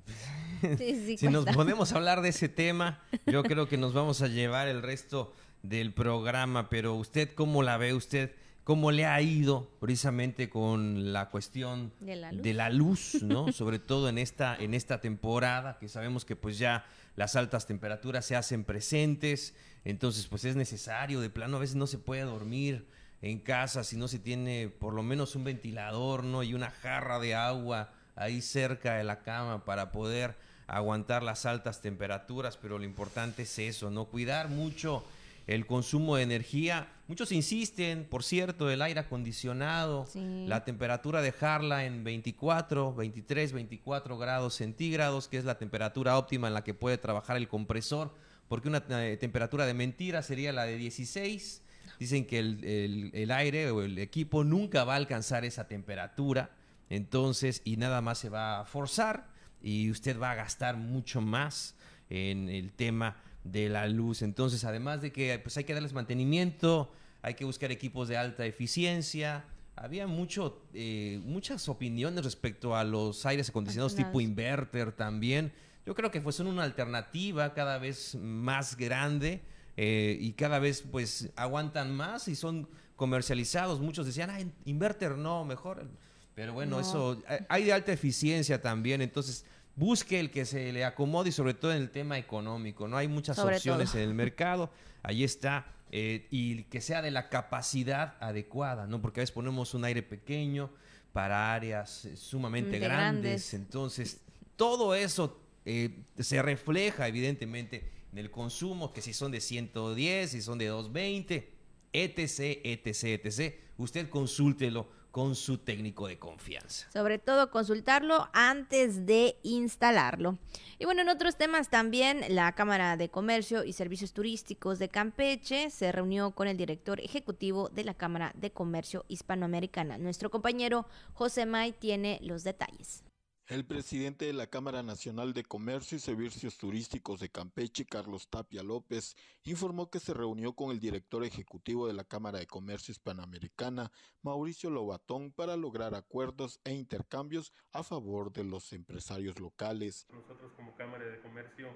si 1.19 1.29
nos 1.29 1.45
podemos 1.47 1.93
hablar 1.93 2.23
de 2.23 2.31
ese 2.31 2.49
tema, 2.49 3.03
yo 3.27 3.43
creo 3.43 3.69
que 3.69 3.77
nos 3.77 3.93
vamos 3.93 4.23
a 4.23 4.29
llevar 4.29 4.69
el 4.69 4.83
resto 4.83 5.33
del 5.63 5.93
programa, 5.93 6.69
pero 6.69 6.95
usted 6.95 7.35
cómo 7.35 7.63
la 7.63 7.77
ve, 7.77 7.93
usted 7.93 8.33
cómo 8.65 8.91
le 8.91 9.07
ha 9.07 9.21
ido 9.21 9.71
precisamente 9.81 10.49
con 10.49 11.13
la 11.13 11.31
cuestión 11.31 11.93
de 12.01 12.55
la 12.55 12.71
luz, 12.71 13.23
¿no? 13.23 13.53
Sobre 13.53 13.79
todo 13.79 14.09
en 14.09 14.19
esta 14.19 14.57
en 14.57 14.75
esta 14.75 15.01
temporada 15.01 15.79
que 15.79 15.89
sabemos 15.89 16.25
que 16.25 16.37
pues 16.37 16.59
ya 16.59 16.85
las 17.17 17.37
altas 17.37 17.67
temperaturas 17.67 18.25
se 18.25 18.37
hacen 18.37 18.65
presentes, 18.65 19.55
entonces 19.85 20.27
pues 20.27 20.45
es 20.45 20.57
necesario, 20.57 21.21
de 21.21 21.31
plano 21.31 21.59
a 21.59 21.61
veces 21.61 21.77
no 21.77 21.87
se 21.87 21.99
puede 21.99 22.23
dormir 22.23 22.89
en 23.23 23.39
casa 23.39 23.85
si 23.85 23.97
no 23.97 24.09
se 24.09 24.19
tiene 24.19 24.69
por 24.69 24.95
lo 24.95 25.03
menos 25.03 25.37
un 25.37 25.45
ventilador, 25.45 26.25
¿no? 26.25 26.43
Y 26.43 26.55
una 26.55 26.71
jarra 26.71 27.19
de 27.19 27.35
agua 27.35 27.93
ahí 28.17 28.43
cerca 28.43 28.95
de 28.95 29.05
la 29.05 29.21
cama 29.21 29.65
para 29.65 29.93
poder 29.93 30.35
aguantar 30.67 31.23
las 31.23 31.47
altas 31.47 31.81
temperaturas, 31.81 32.57
pero 32.57 32.79
lo 32.79 32.85
importante 32.85 33.43
es 33.43 33.59
eso, 33.59 33.91
no 33.91 34.07
cuidar 34.07 34.49
mucho 34.49 35.05
el 35.47 35.67
consumo 35.67 36.17
de 36.17 36.25
energía. 36.25 36.89
Muchos 37.07 37.31
insisten, 37.31 38.05
por 38.05 38.25
cierto, 38.25 38.69
el 38.69 38.83
aire 38.83 39.01
acondicionado, 39.01 40.09
la 40.15 40.65
temperatura 40.65 41.23
dejarla 41.23 41.85
en 41.85 42.03
24, 42.03 42.95
23, 42.95 43.53
24 43.53 44.19
grados 44.19 44.55
centígrados, 44.55 45.29
que 45.29 45.39
es 45.39 45.45
la 45.45 45.59
temperatura 45.59 46.19
óptima 46.19 46.49
en 46.49 46.55
la 46.55 46.65
que 46.65 46.75
puede 46.75 46.99
trabajar 46.99 47.37
el 47.37 47.47
compresor, 47.47 48.13
porque 48.49 48.69
una 48.69 48.83
eh, 48.89 49.17
temperatura 49.19 49.67
de 49.67 49.75
mentira 49.75 50.23
sería 50.23 50.53
la 50.53 50.65
de 50.65 50.77
16. 50.77 51.63
Dicen 52.01 52.27
que 52.27 52.41
el, 52.41 53.11
el 53.15 53.31
aire 53.31 53.71
o 53.71 53.83
el 53.83 53.99
equipo 53.99 54.43
nunca 54.43 54.85
va 54.85 54.95
a 54.95 54.97
alcanzar 54.97 55.45
esa 55.45 55.69
temperatura. 55.69 56.51
Entonces, 56.91 57.63
y 57.65 57.77
nada 57.77 58.01
más 58.01 58.19
se 58.19 58.29
va 58.29 58.61
a 58.61 58.65
forzar 58.65 59.29
y 59.63 59.91
usted 59.91 60.19
va 60.21 60.33
a 60.33 60.35
gastar 60.35 60.77
mucho 60.77 61.21
más 61.21 61.75
en 62.09 62.49
el 62.49 62.73
tema 62.73 63.17
de 63.45 63.69
la 63.69 63.87
luz. 63.89 64.23
Entonces, 64.23 64.65
además 64.65 65.03
de 65.03 65.13
que 65.13 65.39
pues 65.39 65.57
hay 65.57 65.65
que 65.65 65.75
darles 65.75 65.93
mantenimiento, 65.93 66.93
hay 67.23 67.35
que 67.35 67.45
buscar 67.45 67.73
equipos 67.73 68.09
de 68.09 68.17
alta 68.17 68.47
eficiencia. 68.47 69.45
Había 69.75 70.07
mucho, 70.07 70.63
eh, 70.73 71.21
muchas 71.25 71.69
opiniones 71.69 72.25
respecto 72.25 72.77
a 72.77 72.85
los 72.85 73.27
aires 73.27 73.51
acondicionados 73.51 73.95
tipo 73.95 74.21
inverter 74.21 74.93
también. 74.93 75.53
Yo 75.85 75.95
creo 75.95 76.11
que 76.11 76.21
pues, 76.21 76.37
son 76.37 76.47
una 76.47 76.63
alternativa 76.65 77.53
cada 77.55 77.79
vez 77.79 78.15
más 78.17 78.77
grande 78.77 79.43
eh, 79.77 80.17
y 80.21 80.33
cada 80.33 80.59
vez 80.59 80.83
pues 80.83 81.31
aguantan 81.37 81.95
más 81.95 82.29
y 82.29 82.35
son 82.35 82.69
comercializados. 82.97 83.81
Muchos 83.81 84.07
decían, 84.07 84.31
ah, 84.31 84.39
inverter 84.65 85.19
no, 85.19 85.45
mejor 85.45 85.89
pero 86.37 86.53
bueno, 86.53 86.79
eso 86.79 87.23
eh, 87.31 87.47
hay 87.49 87.65
de 87.65 87.73
alta 87.73 87.95
eficiencia 87.95 88.61
también, 88.61 89.01
entonces 89.01 89.47
busque 89.75 90.21
el 90.21 90.31
que 90.31 90.45
se 90.45 90.71
le 90.71 90.85
acomode 90.85 91.31
y 91.31 91.33
sobre 91.33 91.55
todo 91.55 91.73
en 91.73 91.81
el 91.81 91.89
tema 91.89 92.19
económico, 92.19 92.87
¿no? 92.87 92.99
Hay 92.99 93.09
muchas 93.09 93.39
opciones 93.39 93.95
en 93.95 94.03
el 94.03 94.13
mercado, 94.13 94.71
ahí 95.03 95.25
está, 95.25 95.67
eh, 95.91 96.27
y 96.31 96.65
que 96.65 96.83
sea 96.83 97.01
de 97.01 97.11
la 97.11 97.31
capacidad 97.31 98.17
adecuada, 98.21 98.87
¿no? 98.87 99.01
Porque 99.01 99.21
a 99.21 99.23
veces 99.23 99.33
ponemos 99.33 99.73
un 99.73 99.87
aire 99.87 100.03
pequeño 100.03 100.71
para 101.15 101.55
áreas 101.55 102.05
eh, 102.05 102.19
sumamente 102.19 102.79
grandes. 102.81 103.55
entonces 103.55 104.21
todo 104.57 104.95
eso 104.95 105.41
se 105.65 106.43
refleja 106.43 107.09
evidentemente 107.09 107.91
en 108.13 108.19
el 108.19 108.31
consumo, 108.31 108.93
que 108.93 109.01
si 109.01 109.15
son 109.15 109.33
de 109.33 109.41
110, 109.41 110.31
si 110.31 110.43
son 110.43 110.59
de 110.59 110.67
220, 110.67 111.51
etc, 111.95 112.61
etc, 112.63 113.25
etc. 113.25 113.55
Usted 113.79 114.11
consúltelo 114.11 114.95
con 115.17 115.35
su 115.35 115.57
técnico 115.57 116.09
de 116.09 116.19
confianza. 116.19 116.89
Sobre 116.93 117.19
todo 117.19 117.51
consultarlo 117.51 118.29
antes 118.35 119.07
de 119.07 119.39
instalarlo. 119.45 120.37
Y 120.79 120.85
bueno, 120.85 121.01
en 121.01 121.09
otros 121.09 121.39
temas 121.39 121.71
también, 121.71 122.23
la 122.29 122.53
Cámara 122.53 122.99
de 122.99 123.09
Comercio 123.09 123.65
y 123.65 123.73
Servicios 123.73 124.13
Turísticos 124.13 124.79
de 124.79 124.91
Campeche 124.91 125.71
se 125.71 125.91
reunió 125.91 126.33
con 126.33 126.49
el 126.49 126.59
director 126.59 127.01
ejecutivo 127.01 127.71
de 127.71 127.85
la 127.85 127.95
Cámara 127.95 128.33
de 128.35 128.51
Comercio 128.51 129.07
Hispanoamericana. 129.09 129.97
Nuestro 129.97 130.31
compañero 130.31 130.87
José 131.15 131.47
May 131.47 131.73
tiene 131.73 132.19
los 132.21 132.45
detalles. 132.45 133.06
El 133.49 133.65
presidente 133.65 134.25
de 134.25 134.33
la 134.33 134.49
Cámara 134.49 134.83
Nacional 134.83 135.33
de 135.33 135.45
Comercio 135.45 135.95
y 135.95 136.01
Servicios 136.01 136.59
Turísticos 136.59 137.21
de 137.21 137.29
Campeche, 137.29 137.87
Carlos 137.87 138.29
Tapia 138.29 138.65
López, 138.65 139.15
informó 139.45 139.89
que 139.89 140.01
se 140.01 140.13
reunió 140.13 140.55
con 140.55 140.73
el 140.73 140.81
director 140.81 141.23
ejecutivo 141.23 141.87
de 141.87 141.95
la 141.95 142.03
Cámara 142.03 142.41
de 142.41 142.49
Comercio 142.49 142.91
Hispanoamericana, 142.91 143.93
Mauricio 144.23 144.69
Lobatón, 144.69 145.31
para 145.31 145.57
lograr 145.57 145.95
acuerdos 145.95 146.61
e 146.65 146.73
intercambios 146.73 147.53
a 147.73 147.85
favor 147.85 148.33
de 148.33 148.43
los 148.43 148.73
empresarios 148.73 149.39
locales. 149.39 150.09
Nosotros 150.13 150.51
como 150.57 150.75
Cámara 150.75 151.05
de 151.05 151.21
Comercio 151.21 151.69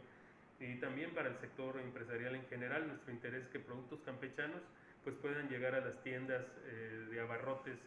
y 0.59 0.75
también 0.81 1.15
para 1.15 1.29
el 1.29 1.39
sector 1.39 1.79
empresarial 1.79 2.35
en 2.35 2.49
general, 2.49 2.89
nuestro 2.89 3.13
interés 3.13 3.45
es 3.45 3.51
que 3.51 3.61
productos 3.61 4.01
campechanos 4.05 4.61
pues 5.05 5.15
puedan 5.23 5.49
llegar 5.49 5.77
a 5.77 5.81
las 5.81 6.03
tiendas 6.03 6.45
eh, 6.65 7.07
de 7.13 7.21
abarrotes 7.21 7.79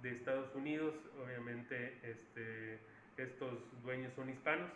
de 0.00 0.12
Estados 0.12 0.54
Unidos, 0.54 0.94
obviamente 1.22 2.00
este 2.02 2.80
estos 3.24 3.58
dueños 3.82 4.12
son 4.14 4.30
hispanos, 4.30 4.70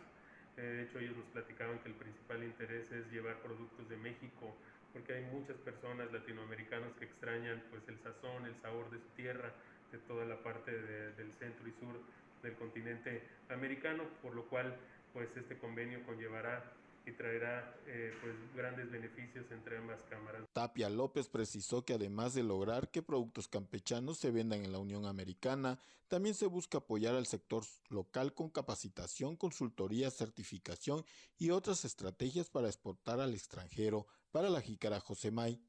Eh, 0.57 0.61
de 0.61 0.83
hecho, 0.83 0.99
ellos 0.99 1.17
nos 1.17 1.25
platicaban 1.33 1.79
que 1.79 1.89
el 1.89 1.95
principal 1.95 2.45
interés 2.45 2.93
es 2.93 3.11
llevar 3.11 3.37
productos 3.41 3.89
de 3.89 3.97
México, 3.97 4.55
porque 4.93 5.15
hay 5.15 5.25
muchas 5.33 5.57
personas 5.57 6.13
latinoamericanas 6.13 6.93
que 6.99 7.07
extrañan 7.07 7.63
pues 7.71 7.83
el 7.89 7.99
sazón, 8.01 8.45
el 8.45 8.55
sabor 8.61 8.91
de 8.91 8.99
su 8.99 9.09
tierra, 9.17 9.51
de 9.91 9.99
toda 9.99 10.27
la 10.27 10.37
parte 10.43 10.71
del 10.73 11.33
centro 11.33 11.67
y 11.67 11.73
sur 11.81 11.99
del 12.43 12.55
continente 12.57 13.23
americano, 13.49 14.05
por 14.21 14.35
lo 14.35 14.45
cual 14.45 14.77
pues 15.15 15.35
este 15.37 15.57
convenio 15.57 16.05
conllevará 16.05 16.63
y 17.05 17.13
traerá 17.13 17.75
eh, 17.87 18.13
pues 18.21 18.35
grandes 18.55 18.91
beneficios 18.91 19.47
entre 19.51 19.79
ambas 19.79 20.03
cámaras. 20.09 20.43
Tapia 20.53 20.89
López 20.89 21.29
precisó 21.29 21.85
que 21.85 21.95
además 21.95 22.35
de 22.35 22.43
lograr 22.43 22.91
que 22.91 23.03
productos 23.03 23.49
campechanos 23.49 24.19
se 24.19 24.31
vendan 24.31 24.65
en 24.65 24.73
la 24.73 24.79
Unión 24.79 25.07
Americana, 25.07 25.79
también 26.09 26.35
se 26.35 26.47
busca 26.47 26.79
apoyar 26.79 27.15
al 27.15 27.27
sector 27.27 27.65
local 27.89 28.35
con 28.35 28.51
capacitación, 28.51 29.37
consultoría, 29.37 30.11
certificación 30.11 31.05
y 31.39 31.51
otras 31.51 31.85
estrategias 31.85 32.51
para 32.51 32.69
exportar 32.69 33.21
al 33.21 33.35
extranjero. 33.35 34.07
Para 34.31 34.49
la 34.49 34.61
jícara 34.61 35.01
Josemay. 35.01 35.61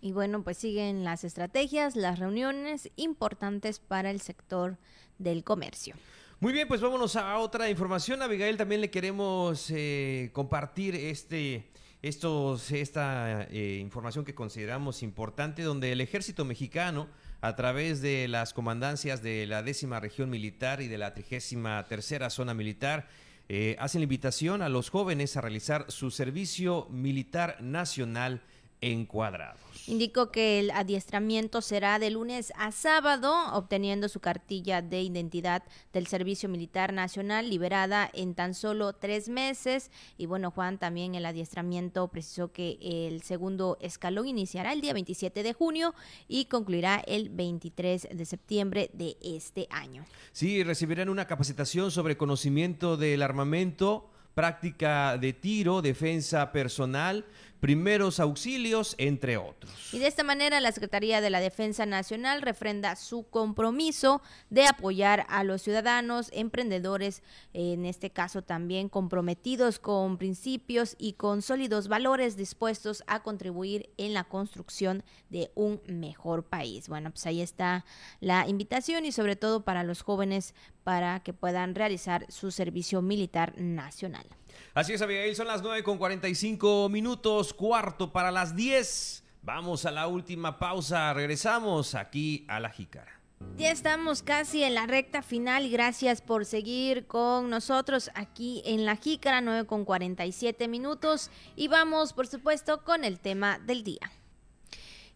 Y 0.00 0.12
bueno, 0.12 0.42
pues 0.42 0.58
siguen 0.58 1.04
las 1.04 1.24
estrategias, 1.24 1.96
las 1.96 2.18
reuniones 2.18 2.90
importantes 2.96 3.78
para 3.78 4.10
el 4.10 4.20
sector 4.20 4.78
del 5.18 5.42
comercio. 5.42 5.94
Muy 6.38 6.52
bien, 6.52 6.68
pues 6.68 6.82
vámonos 6.82 7.16
a 7.16 7.38
otra 7.38 7.70
información. 7.70 8.20
Abigail, 8.20 8.58
también 8.58 8.82
le 8.82 8.90
queremos 8.90 9.70
eh, 9.70 10.28
compartir 10.34 10.94
este, 10.94 11.70
estos, 12.02 12.70
esta 12.72 13.44
eh, 13.44 13.78
información 13.80 14.22
que 14.22 14.34
consideramos 14.34 15.02
importante, 15.02 15.62
donde 15.62 15.92
el 15.92 16.02
ejército 16.02 16.44
mexicano, 16.44 17.08
a 17.40 17.56
través 17.56 18.02
de 18.02 18.28
las 18.28 18.52
comandancias 18.52 19.22
de 19.22 19.46
la 19.46 19.62
décima 19.62 19.98
región 19.98 20.28
militar 20.28 20.82
y 20.82 20.88
de 20.88 20.98
la 20.98 21.14
trigésima 21.14 21.86
tercera 21.88 22.28
zona 22.28 22.52
militar, 22.52 23.08
eh, 23.48 23.74
hacen 23.78 24.02
la 24.02 24.04
invitación 24.04 24.60
a 24.60 24.68
los 24.68 24.90
jóvenes 24.90 25.38
a 25.38 25.40
realizar 25.40 25.90
su 25.90 26.10
servicio 26.10 26.86
militar 26.90 27.56
nacional 27.62 28.42
encuadrados. 28.80 29.60
Indicó 29.86 30.32
que 30.32 30.58
el 30.58 30.72
adiestramiento 30.72 31.62
será 31.62 32.00
de 32.00 32.10
lunes 32.10 32.52
a 32.56 32.72
sábado, 32.72 33.32
obteniendo 33.52 34.08
su 34.08 34.18
cartilla 34.18 34.82
de 34.82 35.02
identidad 35.02 35.62
del 35.92 36.08
Servicio 36.08 36.48
Militar 36.48 36.92
Nacional 36.92 37.48
liberada 37.48 38.10
en 38.12 38.34
tan 38.34 38.54
solo 38.54 38.94
tres 38.94 39.28
meses. 39.28 39.90
Y 40.18 40.26
bueno, 40.26 40.50
Juan, 40.50 40.78
también 40.78 41.14
el 41.14 41.24
adiestramiento 41.24 42.08
precisó 42.08 42.50
que 42.50 42.78
el 42.82 43.22
segundo 43.22 43.78
escalón 43.80 44.26
iniciará 44.26 44.72
el 44.72 44.80
día 44.80 44.92
27 44.92 45.44
de 45.44 45.52
junio 45.52 45.94
y 46.26 46.46
concluirá 46.46 47.02
el 47.06 47.28
23 47.28 48.08
de 48.12 48.24
septiembre 48.24 48.90
de 48.92 49.16
este 49.22 49.68
año. 49.70 50.04
Sí, 50.32 50.64
recibirán 50.64 51.08
una 51.08 51.26
capacitación 51.26 51.92
sobre 51.92 52.16
conocimiento 52.16 52.96
del 52.96 53.22
armamento 53.22 54.10
práctica 54.36 55.16
de 55.16 55.32
tiro, 55.32 55.80
defensa 55.80 56.52
personal, 56.52 57.24
primeros 57.66 58.20
auxilios, 58.20 58.94
entre 58.96 59.36
otros. 59.36 59.92
Y 59.92 59.98
de 59.98 60.06
esta 60.06 60.22
manera 60.22 60.60
la 60.60 60.70
Secretaría 60.70 61.20
de 61.20 61.30
la 61.30 61.40
Defensa 61.40 61.84
Nacional 61.84 62.40
refrenda 62.40 62.94
su 62.94 63.28
compromiso 63.28 64.22
de 64.50 64.68
apoyar 64.68 65.26
a 65.28 65.42
los 65.42 65.62
ciudadanos, 65.62 66.30
emprendedores, 66.32 67.24
en 67.54 67.84
este 67.84 68.10
caso 68.10 68.42
también 68.42 68.88
comprometidos 68.88 69.80
con 69.80 70.16
principios 70.16 70.94
y 70.96 71.14
con 71.14 71.42
sólidos 71.42 71.88
valores 71.88 72.36
dispuestos 72.36 73.02
a 73.08 73.24
contribuir 73.24 73.90
en 73.96 74.14
la 74.14 74.22
construcción 74.22 75.02
de 75.28 75.50
un 75.56 75.80
mejor 75.88 76.44
país. 76.44 76.88
Bueno, 76.88 77.10
pues 77.10 77.26
ahí 77.26 77.40
está 77.40 77.84
la 78.20 78.46
invitación 78.46 79.04
y 79.06 79.10
sobre 79.10 79.34
todo 79.34 79.64
para 79.64 79.82
los 79.82 80.02
jóvenes 80.02 80.54
para 80.84 81.18
que 81.18 81.32
puedan 81.32 81.74
realizar 81.74 82.30
su 82.30 82.52
servicio 82.52 83.02
militar 83.02 83.60
nacional. 83.60 84.28
Así 84.74 84.92
es, 84.92 85.02
Abigail, 85.02 85.34
son 85.34 85.46
las 85.46 85.62
9 85.62 85.82
con 85.82 85.98
45 85.98 86.88
minutos, 86.88 87.54
cuarto 87.54 88.12
para 88.12 88.30
las 88.30 88.54
10. 88.54 89.24
Vamos 89.42 89.86
a 89.86 89.90
la 89.90 90.06
última 90.06 90.58
pausa, 90.58 91.12
regresamos 91.14 91.94
aquí 91.94 92.44
a 92.48 92.60
la 92.60 92.70
Jícara. 92.70 93.20
Ya 93.56 93.70
estamos 93.70 94.22
casi 94.22 94.62
en 94.62 94.74
la 94.74 94.86
recta 94.86 95.22
final 95.22 95.68
gracias 95.70 96.20
por 96.20 96.44
seguir 96.44 97.06
con 97.06 97.50
nosotros 97.50 98.10
aquí 98.14 98.62
en 98.64 98.84
la 98.84 98.96
Jícara, 98.96 99.40
9 99.40 99.66
con 99.66 99.84
47 99.84 100.68
minutos. 100.68 101.30
Y 101.54 101.68
vamos, 101.68 102.12
por 102.12 102.26
supuesto, 102.26 102.82
con 102.82 103.04
el 103.04 103.20
tema 103.20 103.58
del 103.58 103.82
día. 103.82 104.10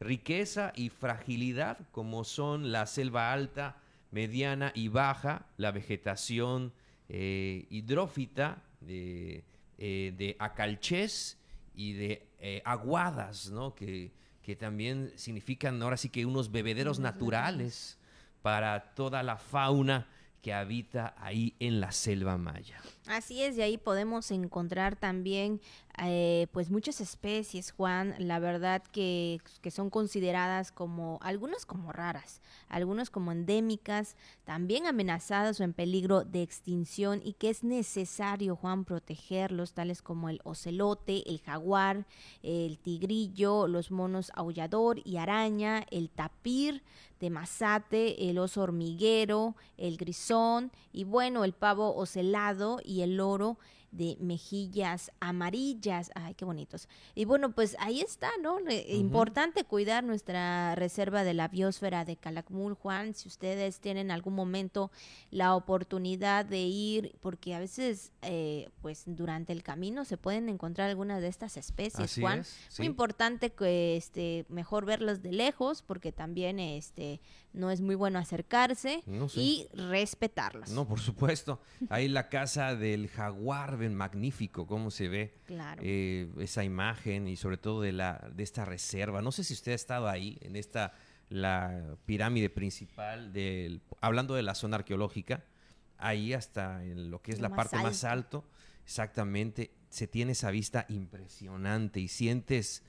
riqueza 0.00 0.72
y 0.74 0.90
fragilidad, 0.90 1.78
como 1.90 2.24
son 2.24 2.72
la 2.72 2.86
selva 2.86 3.32
alta, 3.32 3.76
mediana 4.10 4.72
y 4.74 4.88
baja, 4.88 5.46
la 5.56 5.70
vegetación 5.70 6.72
eh, 7.08 7.66
hidrófita 7.70 8.62
de, 8.80 9.44
eh, 9.78 10.14
de 10.16 10.36
acalchés 10.38 11.38
y 11.74 11.92
de 11.92 12.28
eh, 12.38 12.62
aguadas, 12.64 13.50
¿no? 13.50 13.74
que, 13.74 14.12
que 14.42 14.56
también 14.56 15.12
significan 15.16 15.82
ahora 15.82 15.96
sí 15.96 16.08
que 16.08 16.24
unos 16.24 16.50
bebederos 16.50 16.98
naturales 16.98 17.98
para 18.42 18.94
toda 18.94 19.22
la 19.22 19.36
fauna 19.36 20.08
que 20.42 20.52
habita 20.52 21.14
ahí 21.18 21.54
en 21.58 21.80
la 21.80 21.92
selva 21.92 22.36
maya. 22.36 22.80
Así 23.06 23.42
es, 23.42 23.56
y 23.56 23.62
ahí 23.62 23.78
podemos 23.78 24.30
encontrar 24.30 24.96
también 24.96 25.60
eh, 26.00 26.46
pues 26.52 26.70
muchas 26.70 27.00
especies, 27.00 27.72
Juan, 27.72 28.14
la 28.18 28.38
verdad 28.38 28.82
que, 28.92 29.40
que, 29.62 29.70
son 29.70 29.90
consideradas 29.90 30.70
como, 30.70 31.18
algunas 31.22 31.66
como 31.66 31.90
raras, 31.90 32.40
algunas 32.68 33.10
como 33.10 33.32
endémicas, 33.32 34.14
también 34.44 34.86
amenazadas 34.86 35.58
o 35.58 35.64
en 35.64 35.72
peligro 35.72 36.22
de 36.22 36.42
extinción 36.42 37.20
y 37.24 37.32
que 37.32 37.50
es 37.50 37.64
necesario, 37.64 38.54
Juan, 38.54 38.84
protegerlos, 38.84 39.72
tales 39.72 40.02
como 40.02 40.28
el 40.28 40.40
ocelote, 40.44 41.28
el 41.28 41.40
jaguar, 41.40 42.06
el 42.42 42.78
tigrillo, 42.78 43.66
los 43.66 43.90
monos 43.90 44.30
aullador 44.34 45.00
y 45.04 45.16
araña, 45.16 45.84
el 45.90 46.10
tapir 46.10 46.84
de 47.20 47.30
mazate, 47.30 48.30
el 48.30 48.38
oso 48.38 48.62
hormiguero, 48.62 49.56
el 49.76 49.96
grisón 49.96 50.70
y 50.92 51.04
bueno, 51.04 51.44
el 51.44 51.52
pavo 51.52 51.94
ocelado 51.94 52.80
y 52.84 53.02
el 53.02 53.16
loro 53.16 53.58
de 53.90 54.16
mejillas 54.20 55.10
amarillas. 55.20 56.10
Ay, 56.14 56.34
qué 56.34 56.44
bonitos. 56.44 56.88
Y 57.14 57.24
bueno, 57.24 57.52
pues 57.52 57.76
ahí 57.80 58.00
está, 58.00 58.30
¿no? 58.42 58.58
Importante 58.88 59.64
cuidar 59.64 60.04
nuestra 60.04 60.74
reserva 60.74 61.24
de 61.24 61.34
la 61.34 61.48
biosfera 61.48 62.04
de 62.04 62.16
Calakmul, 62.16 62.74
Juan. 62.74 63.14
Si 63.14 63.28
ustedes 63.28 63.80
tienen 63.80 64.10
algún 64.10 64.34
momento 64.34 64.90
la 65.30 65.54
oportunidad 65.54 66.44
de 66.44 66.60
ir, 66.60 67.16
porque 67.20 67.54
a 67.54 67.58
veces, 67.58 68.12
eh, 68.22 68.68
pues 68.82 69.04
durante 69.06 69.52
el 69.52 69.62
camino 69.62 70.04
se 70.04 70.16
pueden 70.16 70.48
encontrar 70.48 70.90
algunas 70.90 71.20
de 71.20 71.28
estas 71.28 71.56
especies, 71.56 72.16
Juan. 72.20 72.44
Muy 72.78 72.86
importante 72.86 73.50
que 73.50 73.96
este, 73.96 74.44
mejor 74.48 74.84
verlas 74.84 75.22
de 75.22 75.32
lejos, 75.32 75.82
porque 75.82 76.12
también 76.12 76.58
este, 76.60 77.20
no 77.52 77.70
es 77.70 77.80
muy 77.80 77.94
bueno 77.94 78.18
acercarse 78.18 79.02
y 79.34 79.66
respetarlas. 79.72 80.70
No, 80.70 80.86
por 80.86 81.00
supuesto. 81.00 81.60
Ahí 81.88 82.08
la 82.08 82.28
casa 82.28 82.74
del 82.74 83.08
jaguar, 83.08 83.77
ven 83.78 83.94
magnífico 83.94 84.66
cómo 84.66 84.90
se 84.90 85.08
ve 85.08 85.34
eh, 85.80 86.30
esa 86.38 86.64
imagen 86.64 87.26
y 87.28 87.36
sobre 87.36 87.56
todo 87.56 87.80
de, 87.80 87.92
la, 87.92 88.30
de 88.34 88.42
esta 88.42 88.64
reserva. 88.64 89.22
No 89.22 89.32
sé 89.32 89.44
si 89.44 89.54
usted 89.54 89.72
ha 89.72 89.76
estado 89.76 90.08
ahí, 90.08 90.38
en 90.42 90.56
esta, 90.56 90.92
la 91.30 91.96
pirámide 92.04 92.50
principal, 92.50 93.32
del, 93.32 93.80
hablando 94.00 94.34
de 94.34 94.42
la 94.42 94.54
zona 94.54 94.76
arqueológica, 94.76 95.44
ahí 95.96 96.32
hasta 96.32 96.84
en 96.84 97.10
lo 97.10 97.22
que 97.22 97.32
es 97.32 97.40
la 97.40 97.50
parte 97.50 97.76
más 97.78 98.04
alto, 98.04 98.44
exactamente, 98.84 99.72
se 99.88 100.06
tiene 100.06 100.32
esa 100.32 100.50
vista 100.50 100.86
impresionante 100.88 102.00
y 102.00 102.08
sientes 102.08 102.82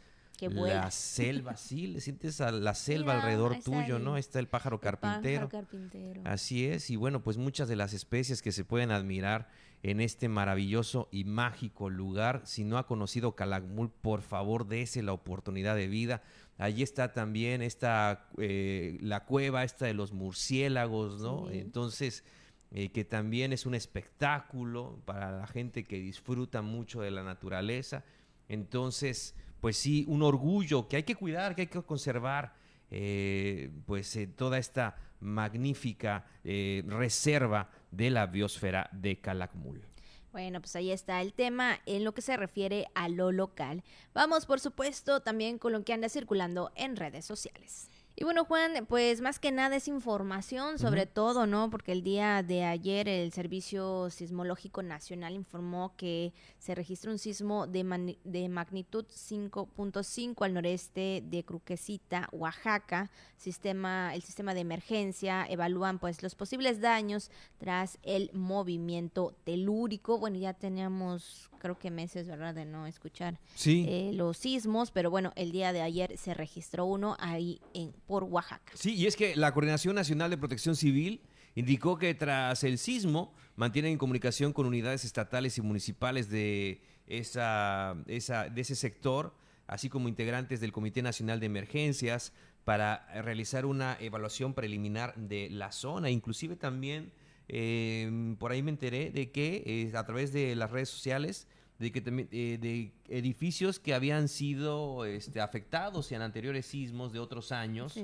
la 0.47 0.89
selva, 0.91 1.55
sí, 1.57 1.87
le 1.87 2.01
sientes 2.01 2.39
a 2.41 2.51
la 2.51 2.73
selva 2.73 3.15
alrededor 3.15 3.59
tuyo, 3.61 3.99
¿no? 3.99 4.17
Está 4.17 4.39
el 4.39 4.47
pájaro 4.47 4.79
carpintero. 4.79 5.49
carpintero. 5.49 6.21
Así 6.25 6.65
es, 6.65 6.89
y 6.89 6.95
bueno, 6.95 7.21
pues 7.21 7.37
muchas 7.37 7.67
de 7.67 7.75
las 7.75 7.93
especies 7.93 8.41
que 8.41 8.51
se 8.51 8.63
pueden 8.63 8.91
admirar 8.91 9.49
en 9.81 10.01
este 10.01 10.27
maravilloso 10.27 11.07
y 11.11 11.23
mágico 11.23 11.89
lugar. 11.89 12.41
Si 12.45 12.63
no 12.63 12.77
ha 12.77 12.87
conocido 12.87 13.35
Calakmul, 13.35 13.89
por 13.89 14.21
favor, 14.21 14.67
dése 14.67 15.01
la 15.01 15.13
oportunidad 15.13 15.75
de 15.75 15.87
vida. 15.87 16.21
Allí 16.57 16.83
está 16.83 17.13
también 17.13 17.61
esta, 17.61 18.27
eh, 18.37 18.97
la 19.01 19.23
cueva 19.25 19.63
esta 19.63 19.85
de 19.85 19.93
los 19.93 20.11
murciélagos, 20.11 21.21
¿no? 21.21 21.49
Entonces, 21.49 22.25
eh, 22.71 22.91
que 22.91 23.05
también 23.05 23.53
es 23.53 23.65
un 23.65 23.73
espectáculo 23.73 25.01
para 25.05 25.31
la 25.31 25.47
gente 25.47 25.85
que 25.85 25.99
disfruta 25.99 26.61
mucho 26.61 27.01
de 27.01 27.11
la 27.11 27.23
naturaleza. 27.23 28.03
Entonces, 28.49 29.35
pues 29.61 29.77
sí, 29.77 30.03
un 30.09 30.21
orgullo 30.21 30.89
que 30.89 30.97
hay 30.97 31.03
que 31.03 31.15
cuidar, 31.15 31.55
que 31.55 31.61
hay 31.61 31.67
que 31.67 31.81
conservar, 31.81 32.53
eh, 32.91 33.71
pues 33.85 34.17
toda 34.35 34.57
esta 34.57 34.97
magnífica 35.21 36.25
reserva 36.43 37.69
de 37.91 38.09
la 38.09 38.25
biosfera 38.25 38.89
de 38.91 39.19
Calakmul. 39.19 39.85
Bueno, 40.31 40.61
pues 40.61 40.75
ahí 40.75 40.91
está 40.91 41.21
el 41.21 41.33
tema 41.33 41.79
en 41.85 42.03
lo 42.03 42.13
que 42.13 42.21
se 42.21 42.37
refiere 42.37 42.87
a 42.93 43.09
lo 43.09 43.31
local. 43.31 43.83
Vamos, 44.13 44.45
por 44.45 44.59
supuesto, 44.59 45.21
también 45.21 45.57
con 45.57 45.71
lo 45.71 45.83
que 45.83 45.93
anda 45.93 46.07
circulando 46.07 46.71
en 46.75 46.95
redes 46.95 47.25
sociales. 47.25 47.89
Y 48.21 48.25
bueno, 48.25 48.43
Juan, 48.43 48.85
pues 48.85 49.21
más 49.21 49.39
que 49.39 49.49
nada 49.49 49.77
es 49.77 49.87
información 49.87 50.77
sobre 50.77 51.05
todo, 51.05 51.47
¿no? 51.47 51.69
Porque 51.69 51.93
el 51.93 52.03
día 52.03 52.43
de 52.43 52.65
ayer 52.65 53.07
el 53.07 53.31
Servicio 53.31 54.09
Sismológico 54.09 54.83
Nacional 54.83 55.35
informó 55.35 55.95
que 55.95 56.33
se 56.57 56.75
registró 56.75 57.13
un 57.13 57.17
sismo 57.17 57.65
de, 57.65 58.17
de 58.25 58.49
magnitud 58.49 59.05
5.5 59.05 60.43
al 60.43 60.53
noreste 60.53 61.23
de 61.25 61.45
Cruquecita, 61.45 62.27
Oaxaca. 62.33 63.09
Sistema, 63.37 64.13
el 64.13 64.21
sistema 64.21 64.53
de 64.53 64.59
emergencia 64.59 65.45
evalúan 65.45 65.97
pues 65.97 66.21
los 66.21 66.35
posibles 66.35 66.81
daños 66.81 67.31
tras 67.57 67.99
el 68.03 68.31
movimiento 68.33 69.33
telúrico. 69.45 70.17
Bueno, 70.17 70.37
ya 70.37 70.53
teníamos 70.53 71.49
creo 71.59 71.77
que 71.77 71.91
meses, 71.91 72.27
¿verdad? 72.27 72.55
De 72.55 72.65
no 72.65 72.87
escuchar 72.87 73.39
eh, 73.65 74.11
los 74.13 74.37
sismos, 74.37 74.91
pero 74.91 75.09
bueno, 75.11 75.33
el 75.35 75.51
día 75.51 75.73
de 75.73 75.81
ayer 75.81 76.17
se 76.17 76.33
registró 76.33 76.85
uno 76.85 77.15
ahí 77.19 77.61
en 77.73 77.91
por 78.07 78.23
Oaxaca. 78.23 78.71
Sí, 78.73 78.95
y 78.95 79.05
es 79.05 79.15
que 79.15 79.35
la 79.35 79.53
Coordinación 79.53 79.95
Nacional 79.95 80.29
de 80.29 80.37
Protección 80.37 80.75
Civil 80.75 81.21
indicó 81.55 81.97
que 81.97 82.13
tras 82.13 82.63
el 82.63 82.77
sismo 82.77 83.33
mantienen 83.55 83.97
comunicación 83.97 84.53
con 84.53 84.65
unidades 84.65 85.03
estatales 85.03 85.57
y 85.57 85.61
municipales 85.61 86.29
de, 86.29 86.81
esa, 87.07 87.95
esa, 88.07 88.49
de 88.49 88.61
ese 88.61 88.75
sector, 88.75 89.35
así 89.67 89.89
como 89.89 90.07
integrantes 90.07 90.61
del 90.61 90.71
Comité 90.71 91.01
Nacional 91.01 91.39
de 91.39 91.47
Emergencias, 91.47 92.33
para 92.63 93.07
realizar 93.21 93.65
una 93.65 93.97
evaluación 93.99 94.53
preliminar 94.53 95.15
de 95.15 95.49
la 95.49 95.71
zona. 95.71 96.09
Inclusive 96.09 96.55
también 96.55 97.11
em, 97.49 98.37
por 98.37 98.51
ahí 98.51 98.63
me 98.63 98.71
enteré 98.71 99.11
de 99.11 99.31
que 99.31 99.63
eh, 99.65 99.97
a 99.97 100.05
través 100.05 100.31
de 100.31 100.55
las 100.55 100.71
redes 100.71 100.89
sociales 100.89 101.47
de 101.79 101.91
que 101.93 102.27
eh, 102.31 102.57
de 102.59 102.91
edificios 103.07 103.79
que 103.79 103.93
habían 103.93 104.27
sido 104.27 105.05
este, 105.05 105.39
afectados 105.39 106.11
en 106.11 106.21
anteriores 106.21 106.65
sismos 106.65 107.13
de 107.13 107.19
otros 107.19 107.51
años. 107.51 107.97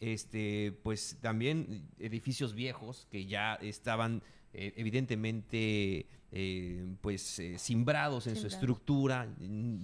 Este, 0.00 0.78
pues 0.84 1.18
también 1.20 1.88
edificios 1.98 2.54
viejos 2.54 3.08
que 3.10 3.26
ya 3.26 3.54
estaban 3.56 4.22
eh, 4.54 4.72
evidentemente 4.76 6.06
eh, 6.30 6.86
pues 7.00 7.42
simbrados 7.56 8.28
en 8.28 8.36
su 8.36 8.46
estructura, 8.46 9.28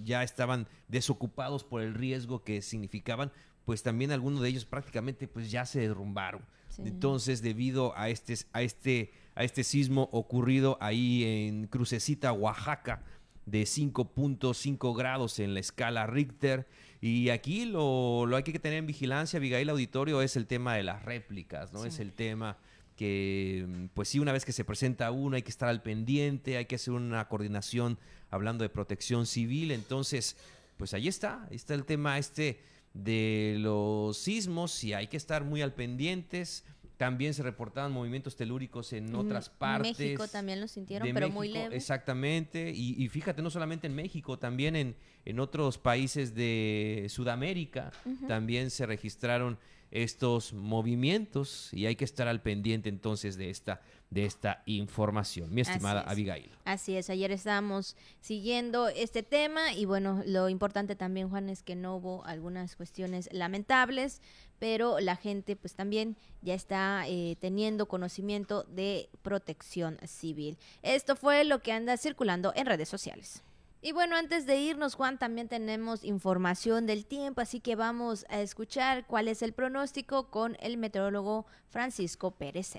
ya 0.03 0.23
estaban 0.23 0.67
desocupados 0.87 1.65
por 1.65 1.81
el 1.81 1.93
riesgo 1.93 2.45
que 2.45 2.61
significaban, 2.61 3.29
pues 3.65 3.83
también 3.83 4.13
algunos 4.13 4.41
de 4.41 4.49
ellos 4.49 4.63
prácticamente 4.63 5.27
pues 5.27 5.51
ya 5.51 5.65
se 5.65 5.81
derrumbaron. 5.81 6.45
Entonces, 6.83 7.41
debido 7.41 7.97
a 7.97 8.09
este, 8.09 8.35
a 8.53 8.61
este, 8.61 9.11
a 9.35 9.43
este 9.43 9.63
sismo 9.63 10.09
ocurrido 10.11 10.77
ahí 10.81 11.23
en 11.23 11.67
Crucecita, 11.67 12.33
Oaxaca, 12.33 13.03
de 13.45 13.63
5.5 13.63 14.97
grados 14.97 15.39
en 15.39 15.53
la 15.53 15.59
escala 15.59 16.07
Richter. 16.07 16.67
Y 17.01 17.29
aquí 17.29 17.65
lo, 17.65 18.25
lo 18.25 18.35
hay 18.35 18.43
que 18.43 18.57
tener 18.59 18.79
en 18.79 18.87
vigilancia, 18.87 19.37
Abigail 19.37 19.69
Auditorio, 19.69 20.21
es 20.21 20.35
el 20.35 20.47
tema 20.47 20.75
de 20.75 20.83
las 20.83 21.03
réplicas, 21.03 21.71
¿no? 21.71 21.85
Es 21.85 21.99
el 21.99 22.11
tema 22.13 22.57
que, 22.95 23.89
pues 23.93 24.09
sí, 24.09 24.19
una 24.19 24.31
vez 24.31 24.45
que 24.45 24.51
se 24.51 24.63
presenta 24.63 25.11
uno 25.11 25.35
hay 25.35 25.41
que 25.41 25.51
estar 25.51 25.69
al 25.69 25.81
pendiente, 25.81 26.57
hay 26.57 26.65
que 26.65 26.75
hacer 26.75 26.93
una 26.93 27.27
coordinación 27.27 27.99
hablando 28.31 28.63
de 28.63 28.69
protección 28.69 29.25
civil. 29.25 29.71
Entonces, 29.71 30.37
pues 30.77 30.93
ahí 30.93 31.07
está, 31.07 31.45
ahí 31.49 31.55
está 31.55 31.73
el 31.73 31.85
tema 31.85 32.17
este 32.17 32.59
de 32.95 33.57
los 33.59 34.17
sismos 34.17 34.83
y 34.83 34.93
hay 34.93 35.07
que 35.07 35.17
estar 35.17 35.43
muy 35.43 35.61
al 35.61 35.73
pendientes. 35.73 36.63
También 36.97 37.33
se 37.33 37.43
reportaban 37.43 37.91
movimientos 37.91 38.37
telúricos 38.37 38.93
en 38.93 39.13
otras 39.15 39.49
partes. 39.49 39.99
México 39.99 40.29
también 40.29 40.61
lo 40.61 40.67
sintieron, 40.69 41.09
pero 41.13 41.29
muy 41.29 41.49
leve. 41.49 41.75
Exactamente. 41.75 42.71
Y, 42.73 43.07
fíjate, 43.09 43.41
no 43.41 43.49
solamente 43.49 43.87
en 43.87 43.95
México, 43.95 44.39
también 44.39 44.77
en, 44.77 44.95
en 45.25 45.39
otros 45.41 45.77
países 45.77 46.33
de 46.33 47.07
Sudamérica 47.09 47.91
también 48.27 48.71
se 48.71 48.85
registraron 48.85 49.59
estos 49.91 50.53
movimientos 50.53 51.69
y 51.73 51.85
hay 51.85 51.95
que 51.95 52.05
estar 52.05 52.27
al 52.27 52.41
pendiente 52.41 52.89
entonces 52.89 53.37
de 53.37 53.49
esta 53.49 53.81
de 54.15 54.25
esta 54.25 54.63
información, 54.65 55.53
mi 55.53 55.59
estimada 55.59 55.99
Abigail. 55.99 56.49
Así 56.63 56.95
es, 56.95 57.09
ayer 57.09 57.33
estábamos 57.33 57.97
siguiendo 58.21 58.87
este 58.87 59.23
tema 59.23 59.73
y 59.73 59.83
bueno, 59.83 60.23
lo 60.25 60.47
importante 60.47 60.95
también, 60.95 61.29
Juan, 61.29 61.49
es 61.49 61.63
que 61.63 61.75
no 61.75 61.97
hubo 61.97 62.25
algunas 62.25 62.77
cuestiones 62.77 63.27
lamentables, 63.33 64.21
pero 64.57 65.01
la 65.01 65.17
gente 65.17 65.57
pues 65.57 65.75
también 65.75 66.15
ya 66.41 66.53
está 66.53 67.03
eh, 67.09 67.35
teniendo 67.41 67.89
conocimiento 67.89 68.63
de 68.63 69.09
protección 69.21 69.99
civil. 70.07 70.57
Esto 70.81 71.17
fue 71.17 71.43
lo 71.43 71.59
que 71.59 71.73
anda 71.73 71.97
circulando 71.97 72.53
en 72.55 72.67
redes 72.67 72.87
sociales. 72.87 73.43
Y 73.81 73.91
bueno, 73.91 74.15
antes 74.15 74.45
de 74.45 74.55
irnos, 74.55 74.95
Juan, 74.95 75.19
también 75.19 75.49
tenemos 75.49 76.05
información 76.05 76.85
del 76.85 77.05
tiempo, 77.05 77.41
así 77.41 77.59
que 77.59 77.75
vamos 77.75 78.25
a 78.29 78.39
escuchar 78.39 79.05
cuál 79.07 79.27
es 79.27 79.41
el 79.41 79.51
pronóstico 79.51 80.31
con 80.31 80.55
el 80.61 80.77
meteorólogo 80.77 81.45
Francisco 81.67 82.31
Pérez. 82.31 82.77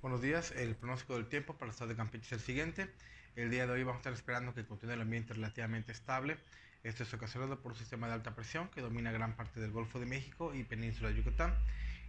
Buenos 0.00 0.22
días, 0.22 0.52
el 0.52 0.76
pronóstico 0.76 1.16
del 1.16 1.26
tiempo 1.26 1.54
para 1.54 1.66
el 1.66 1.70
estado 1.72 1.90
de 1.90 1.96
Campeche 1.96 2.26
es 2.26 2.32
el 2.32 2.38
siguiente. 2.40 2.88
El 3.34 3.50
día 3.50 3.66
de 3.66 3.72
hoy 3.72 3.82
vamos 3.82 3.96
a 3.96 3.98
estar 3.98 4.12
esperando 4.12 4.54
que 4.54 4.64
continúe 4.64 4.92
el 4.92 5.00
ambiente 5.00 5.34
relativamente 5.34 5.90
estable. 5.90 6.38
Esto 6.84 7.02
es 7.02 7.12
ocasionado 7.12 7.58
por 7.58 7.72
un 7.72 7.78
sistema 7.78 8.06
de 8.06 8.12
alta 8.12 8.32
presión 8.36 8.68
que 8.68 8.80
domina 8.80 9.10
gran 9.10 9.34
parte 9.34 9.58
del 9.58 9.72
Golfo 9.72 9.98
de 9.98 10.06
México 10.06 10.54
y 10.54 10.62
península 10.62 11.08
de 11.08 11.16
Yucatán. 11.16 11.52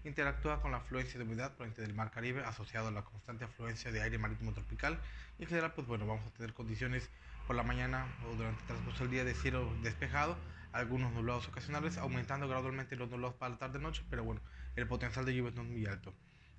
Interactúa 0.04 0.62
con 0.62 0.70
la 0.70 0.78
afluencia 0.78 1.18
de 1.18 1.26
humedad 1.26 1.56
proveniente 1.56 1.82
del 1.82 1.96
Mar 1.96 2.12
Caribe 2.12 2.44
asociado 2.44 2.90
a 2.90 2.92
la 2.92 3.02
constante 3.02 3.46
afluencia 3.46 3.92
de 3.92 4.04
aire 4.04 4.20
marítimo 4.20 4.54
tropical. 4.54 5.00
Y 5.40 5.44
en 5.44 5.50
general, 5.50 5.74
pues 5.74 5.88
bueno, 5.88 6.06
vamos 6.06 6.28
a 6.28 6.30
tener 6.30 6.54
condiciones 6.54 7.10
por 7.48 7.56
la 7.56 7.64
mañana 7.64 8.06
o 8.28 8.36
durante 8.36 8.62
el 8.62 8.68
transcurso 8.68 9.06
del 9.06 9.12
día 9.12 9.24
de 9.24 9.34
cielo 9.34 9.68
despejado, 9.82 10.38
algunos 10.74 11.12
nublados 11.12 11.48
ocasionales, 11.48 11.98
aumentando 11.98 12.48
gradualmente 12.48 12.96
los 12.96 13.10
nublados 13.10 13.36
para 13.36 13.54
la 13.54 13.58
tarde-noche, 13.58 14.04
pero 14.12 14.24
bueno, 14.24 14.42
el 14.76 14.88
potencial 14.88 15.26
de 15.26 15.34
lluvia 15.34 15.54
no 15.56 15.64
es 15.64 15.70
muy 15.70 15.88
alto. 15.88 16.14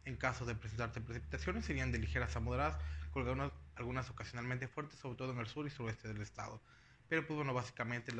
En 0.05 0.17
caso 0.17 0.45
de 0.47 0.55
presentarse 0.55 1.01
precipitaciones, 1.01 1.65
serían 1.65 1.93
de 1.93 1.99
ligeras 1.99 2.35
a 2.37 2.41
moderadas, 2.41 2.79
con 3.13 3.53
algunas, 3.77 4.11
ocasionalmente 4.11 4.69
fuertes, 4.69 4.99
sobre 4.99 5.17
todo 5.17 5.33
en 5.33 5.39
el 5.39 5.47
sur 5.47 5.67
y 5.67 5.71
sureste 5.71 6.09
del 6.09 6.23
estado. 6.23 6.61
Pero 7.09 7.27
pues 7.27 7.37
bueno, 7.37 7.53
básicamente 7.53 8.13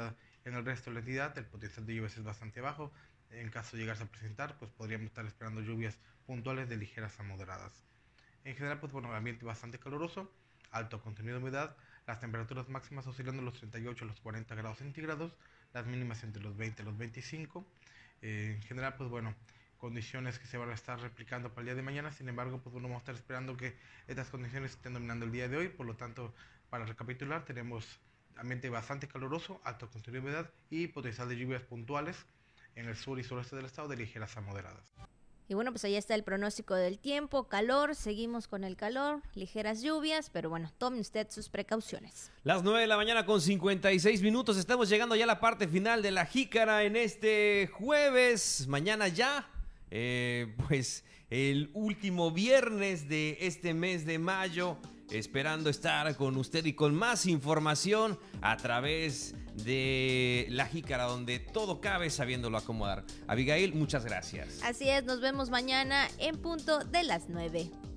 en 0.45 0.55
el 0.55 0.65
resto 0.65 0.91
de 0.91 0.95
la 0.95 1.01
entidad 1.01 1.39
el 1.39 1.47
potencial 1.47 1.87
de 1.87 1.95
lluvias 1.95 2.17
es 2.17 2.25
bastante 2.25 2.61
bajo. 2.61 2.93
En 3.31 3.49
caso 3.51 3.77
de 3.77 3.83
llegarse 3.83 4.03
a 4.03 4.07
presentar, 4.07 4.59
pues 4.59 4.71
podríamos 4.73 5.07
estar 5.07 5.25
esperando 5.25 5.61
lluvias 5.61 5.97
puntuales 6.27 6.69
de 6.69 6.77
ligeras 6.77 7.19
a 7.21 7.23
moderadas. 7.23 7.85
En 8.45 8.57
general, 8.57 8.81
pues 8.81 8.93
bueno, 8.93 9.15
ambiente 9.15 9.45
bastante 9.45 9.79
caluroso, 9.79 10.33
alto 10.73 11.01
contenido 11.01 11.37
de 11.37 11.43
humedad, 11.43 11.77
las 12.07 12.19
temperaturas 12.19 12.69
máximas 12.69 13.07
oscilando 13.07 13.43
los 13.43 13.55
38 13.55 14.05
a 14.05 14.09
los 14.09 14.21
40 14.21 14.55
grados 14.57 14.79
centígrados, 14.79 15.33
las 15.73 15.87
mínimas 15.87 16.25
entre 16.25 16.43
los 16.43 16.57
20 16.57 16.83
y 16.83 16.85
los 16.85 16.99
25. 16.99 17.65
Eh, 18.23 18.55
en 18.57 18.63
general, 18.63 18.95
pues 18.97 19.09
bueno, 19.09 19.35
condiciones 19.81 20.39
que 20.39 20.47
se 20.47 20.59
van 20.59 20.71
a 20.71 20.75
estar 20.75 21.01
replicando 21.01 21.49
para 21.49 21.63
el 21.63 21.67
día 21.67 21.75
de 21.75 21.83
mañana, 21.83 22.13
sin 22.13 22.29
embargo, 22.29 22.61
pues 22.63 22.73
bueno, 22.73 22.89
vamos 22.89 23.01
a 23.01 23.03
estar 23.03 23.15
esperando 23.15 23.57
que 23.57 23.77
estas 24.07 24.29
condiciones 24.29 24.73
estén 24.73 24.93
dominando 24.93 25.25
el 25.25 25.33
día 25.33 25.49
de 25.49 25.57
hoy, 25.57 25.69
por 25.69 25.87
lo 25.87 25.97
tanto, 25.97 26.35
para 26.69 26.85
recapitular, 26.85 27.45
tenemos 27.45 27.99
ambiente 28.37 28.69
bastante 28.69 29.09
caluroso, 29.09 29.61
alto 29.65 29.91
contenido 29.91 30.23
de 30.23 30.29
humedad 30.29 30.51
y 30.71 30.87
potencial 30.89 31.29
de 31.29 31.37
lluvias 31.37 31.63
puntuales 31.63 32.27
en 32.77 32.87
el 32.87 32.97
sur 32.97 33.19
y 33.19 33.25
sureste 33.25 33.57
del 33.57 33.67
estado 33.67 33.89
de 33.89 33.97
ligeras 33.97 34.37
a 34.37 34.41
moderadas. 34.41 34.93
Y 35.49 35.55
bueno, 35.55 35.73
pues 35.73 35.85
ahí 35.85 35.97
está 35.97 36.15
el 36.15 36.23
pronóstico 36.23 36.77
del 36.77 37.01
tiempo, 37.01 37.49
calor, 37.49 37.97
seguimos 37.97 38.47
con 38.47 38.63
el 38.63 38.77
calor, 38.77 39.21
ligeras 39.35 39.83
lluvias, 39.83 40.31
pero 40.31 40.49
bueno, 40.49 40.71
tome 40.79 41.01
usted 41.01 41.29
sus 41.29 41.49
precauciones. 41.49 42.31
Las 42.45 42.63
9 42.63 42.83
de 42.83 42.87
la 42.87 42.97
mañana 42.97 43.27
con 43.27 43.41
56 43.41 44.23
minutos, 44.23 44.57
estamos 44.57 44.89
llegando 44.89 45.17
ya 45.17 45.25
a 45.25 45.27
la 45.27 45.41
parte 45.41 45.67
final 45.67 46.03
de 46.03 46.13
la 46.13 46.25
jícara 46.25 46.85
en 46.85 46.95
este 46.95 47.69
jueves, 47.73 48.69
mañana 48.69 49.09
ya, 49.09 49.45
eh, 49.91 50.55
pues 50.69 51.05
el 51.31 51.71
último 51.75 52.31
viernes 52.31 53.09
de 53.09 53.39
este 53.41 53.75
mes 53.75 54.05
de 54.07 54.19
mayo. 54.19 54.77
esperando 55.11 55.71
estar 55.71 56.15
con 56.15 56.37
usted 56.37 56.65
y 56.67 56.75
con 56.75 56.95
más 56.95 57.27
información 57.27 58.17
a 58.43 58.57
través 58.57 59.35
de 59.65 60.47
La 60.51 60.67
Jícara, 60.67 61.05
donde 61.05 61.41
todo 61.41 61.81
cabe 61.81 62.11
sabiéndolo 62.11 62.57
acomodar. 62.57 63.05
Abigail, 63.27 63.75
muchas 63.75 64.05
gracias. 64.05 64.63
Así 64.63 64.89
es, 64.89 65.05
nos 65.05 65.21
vemos 65.21 65.51
mañana 65.51 66.09
en 66.19 66.41
punto 66.41 66.85
de 66.85 67.03
las 67.03 67.29
9. 67.29 67.90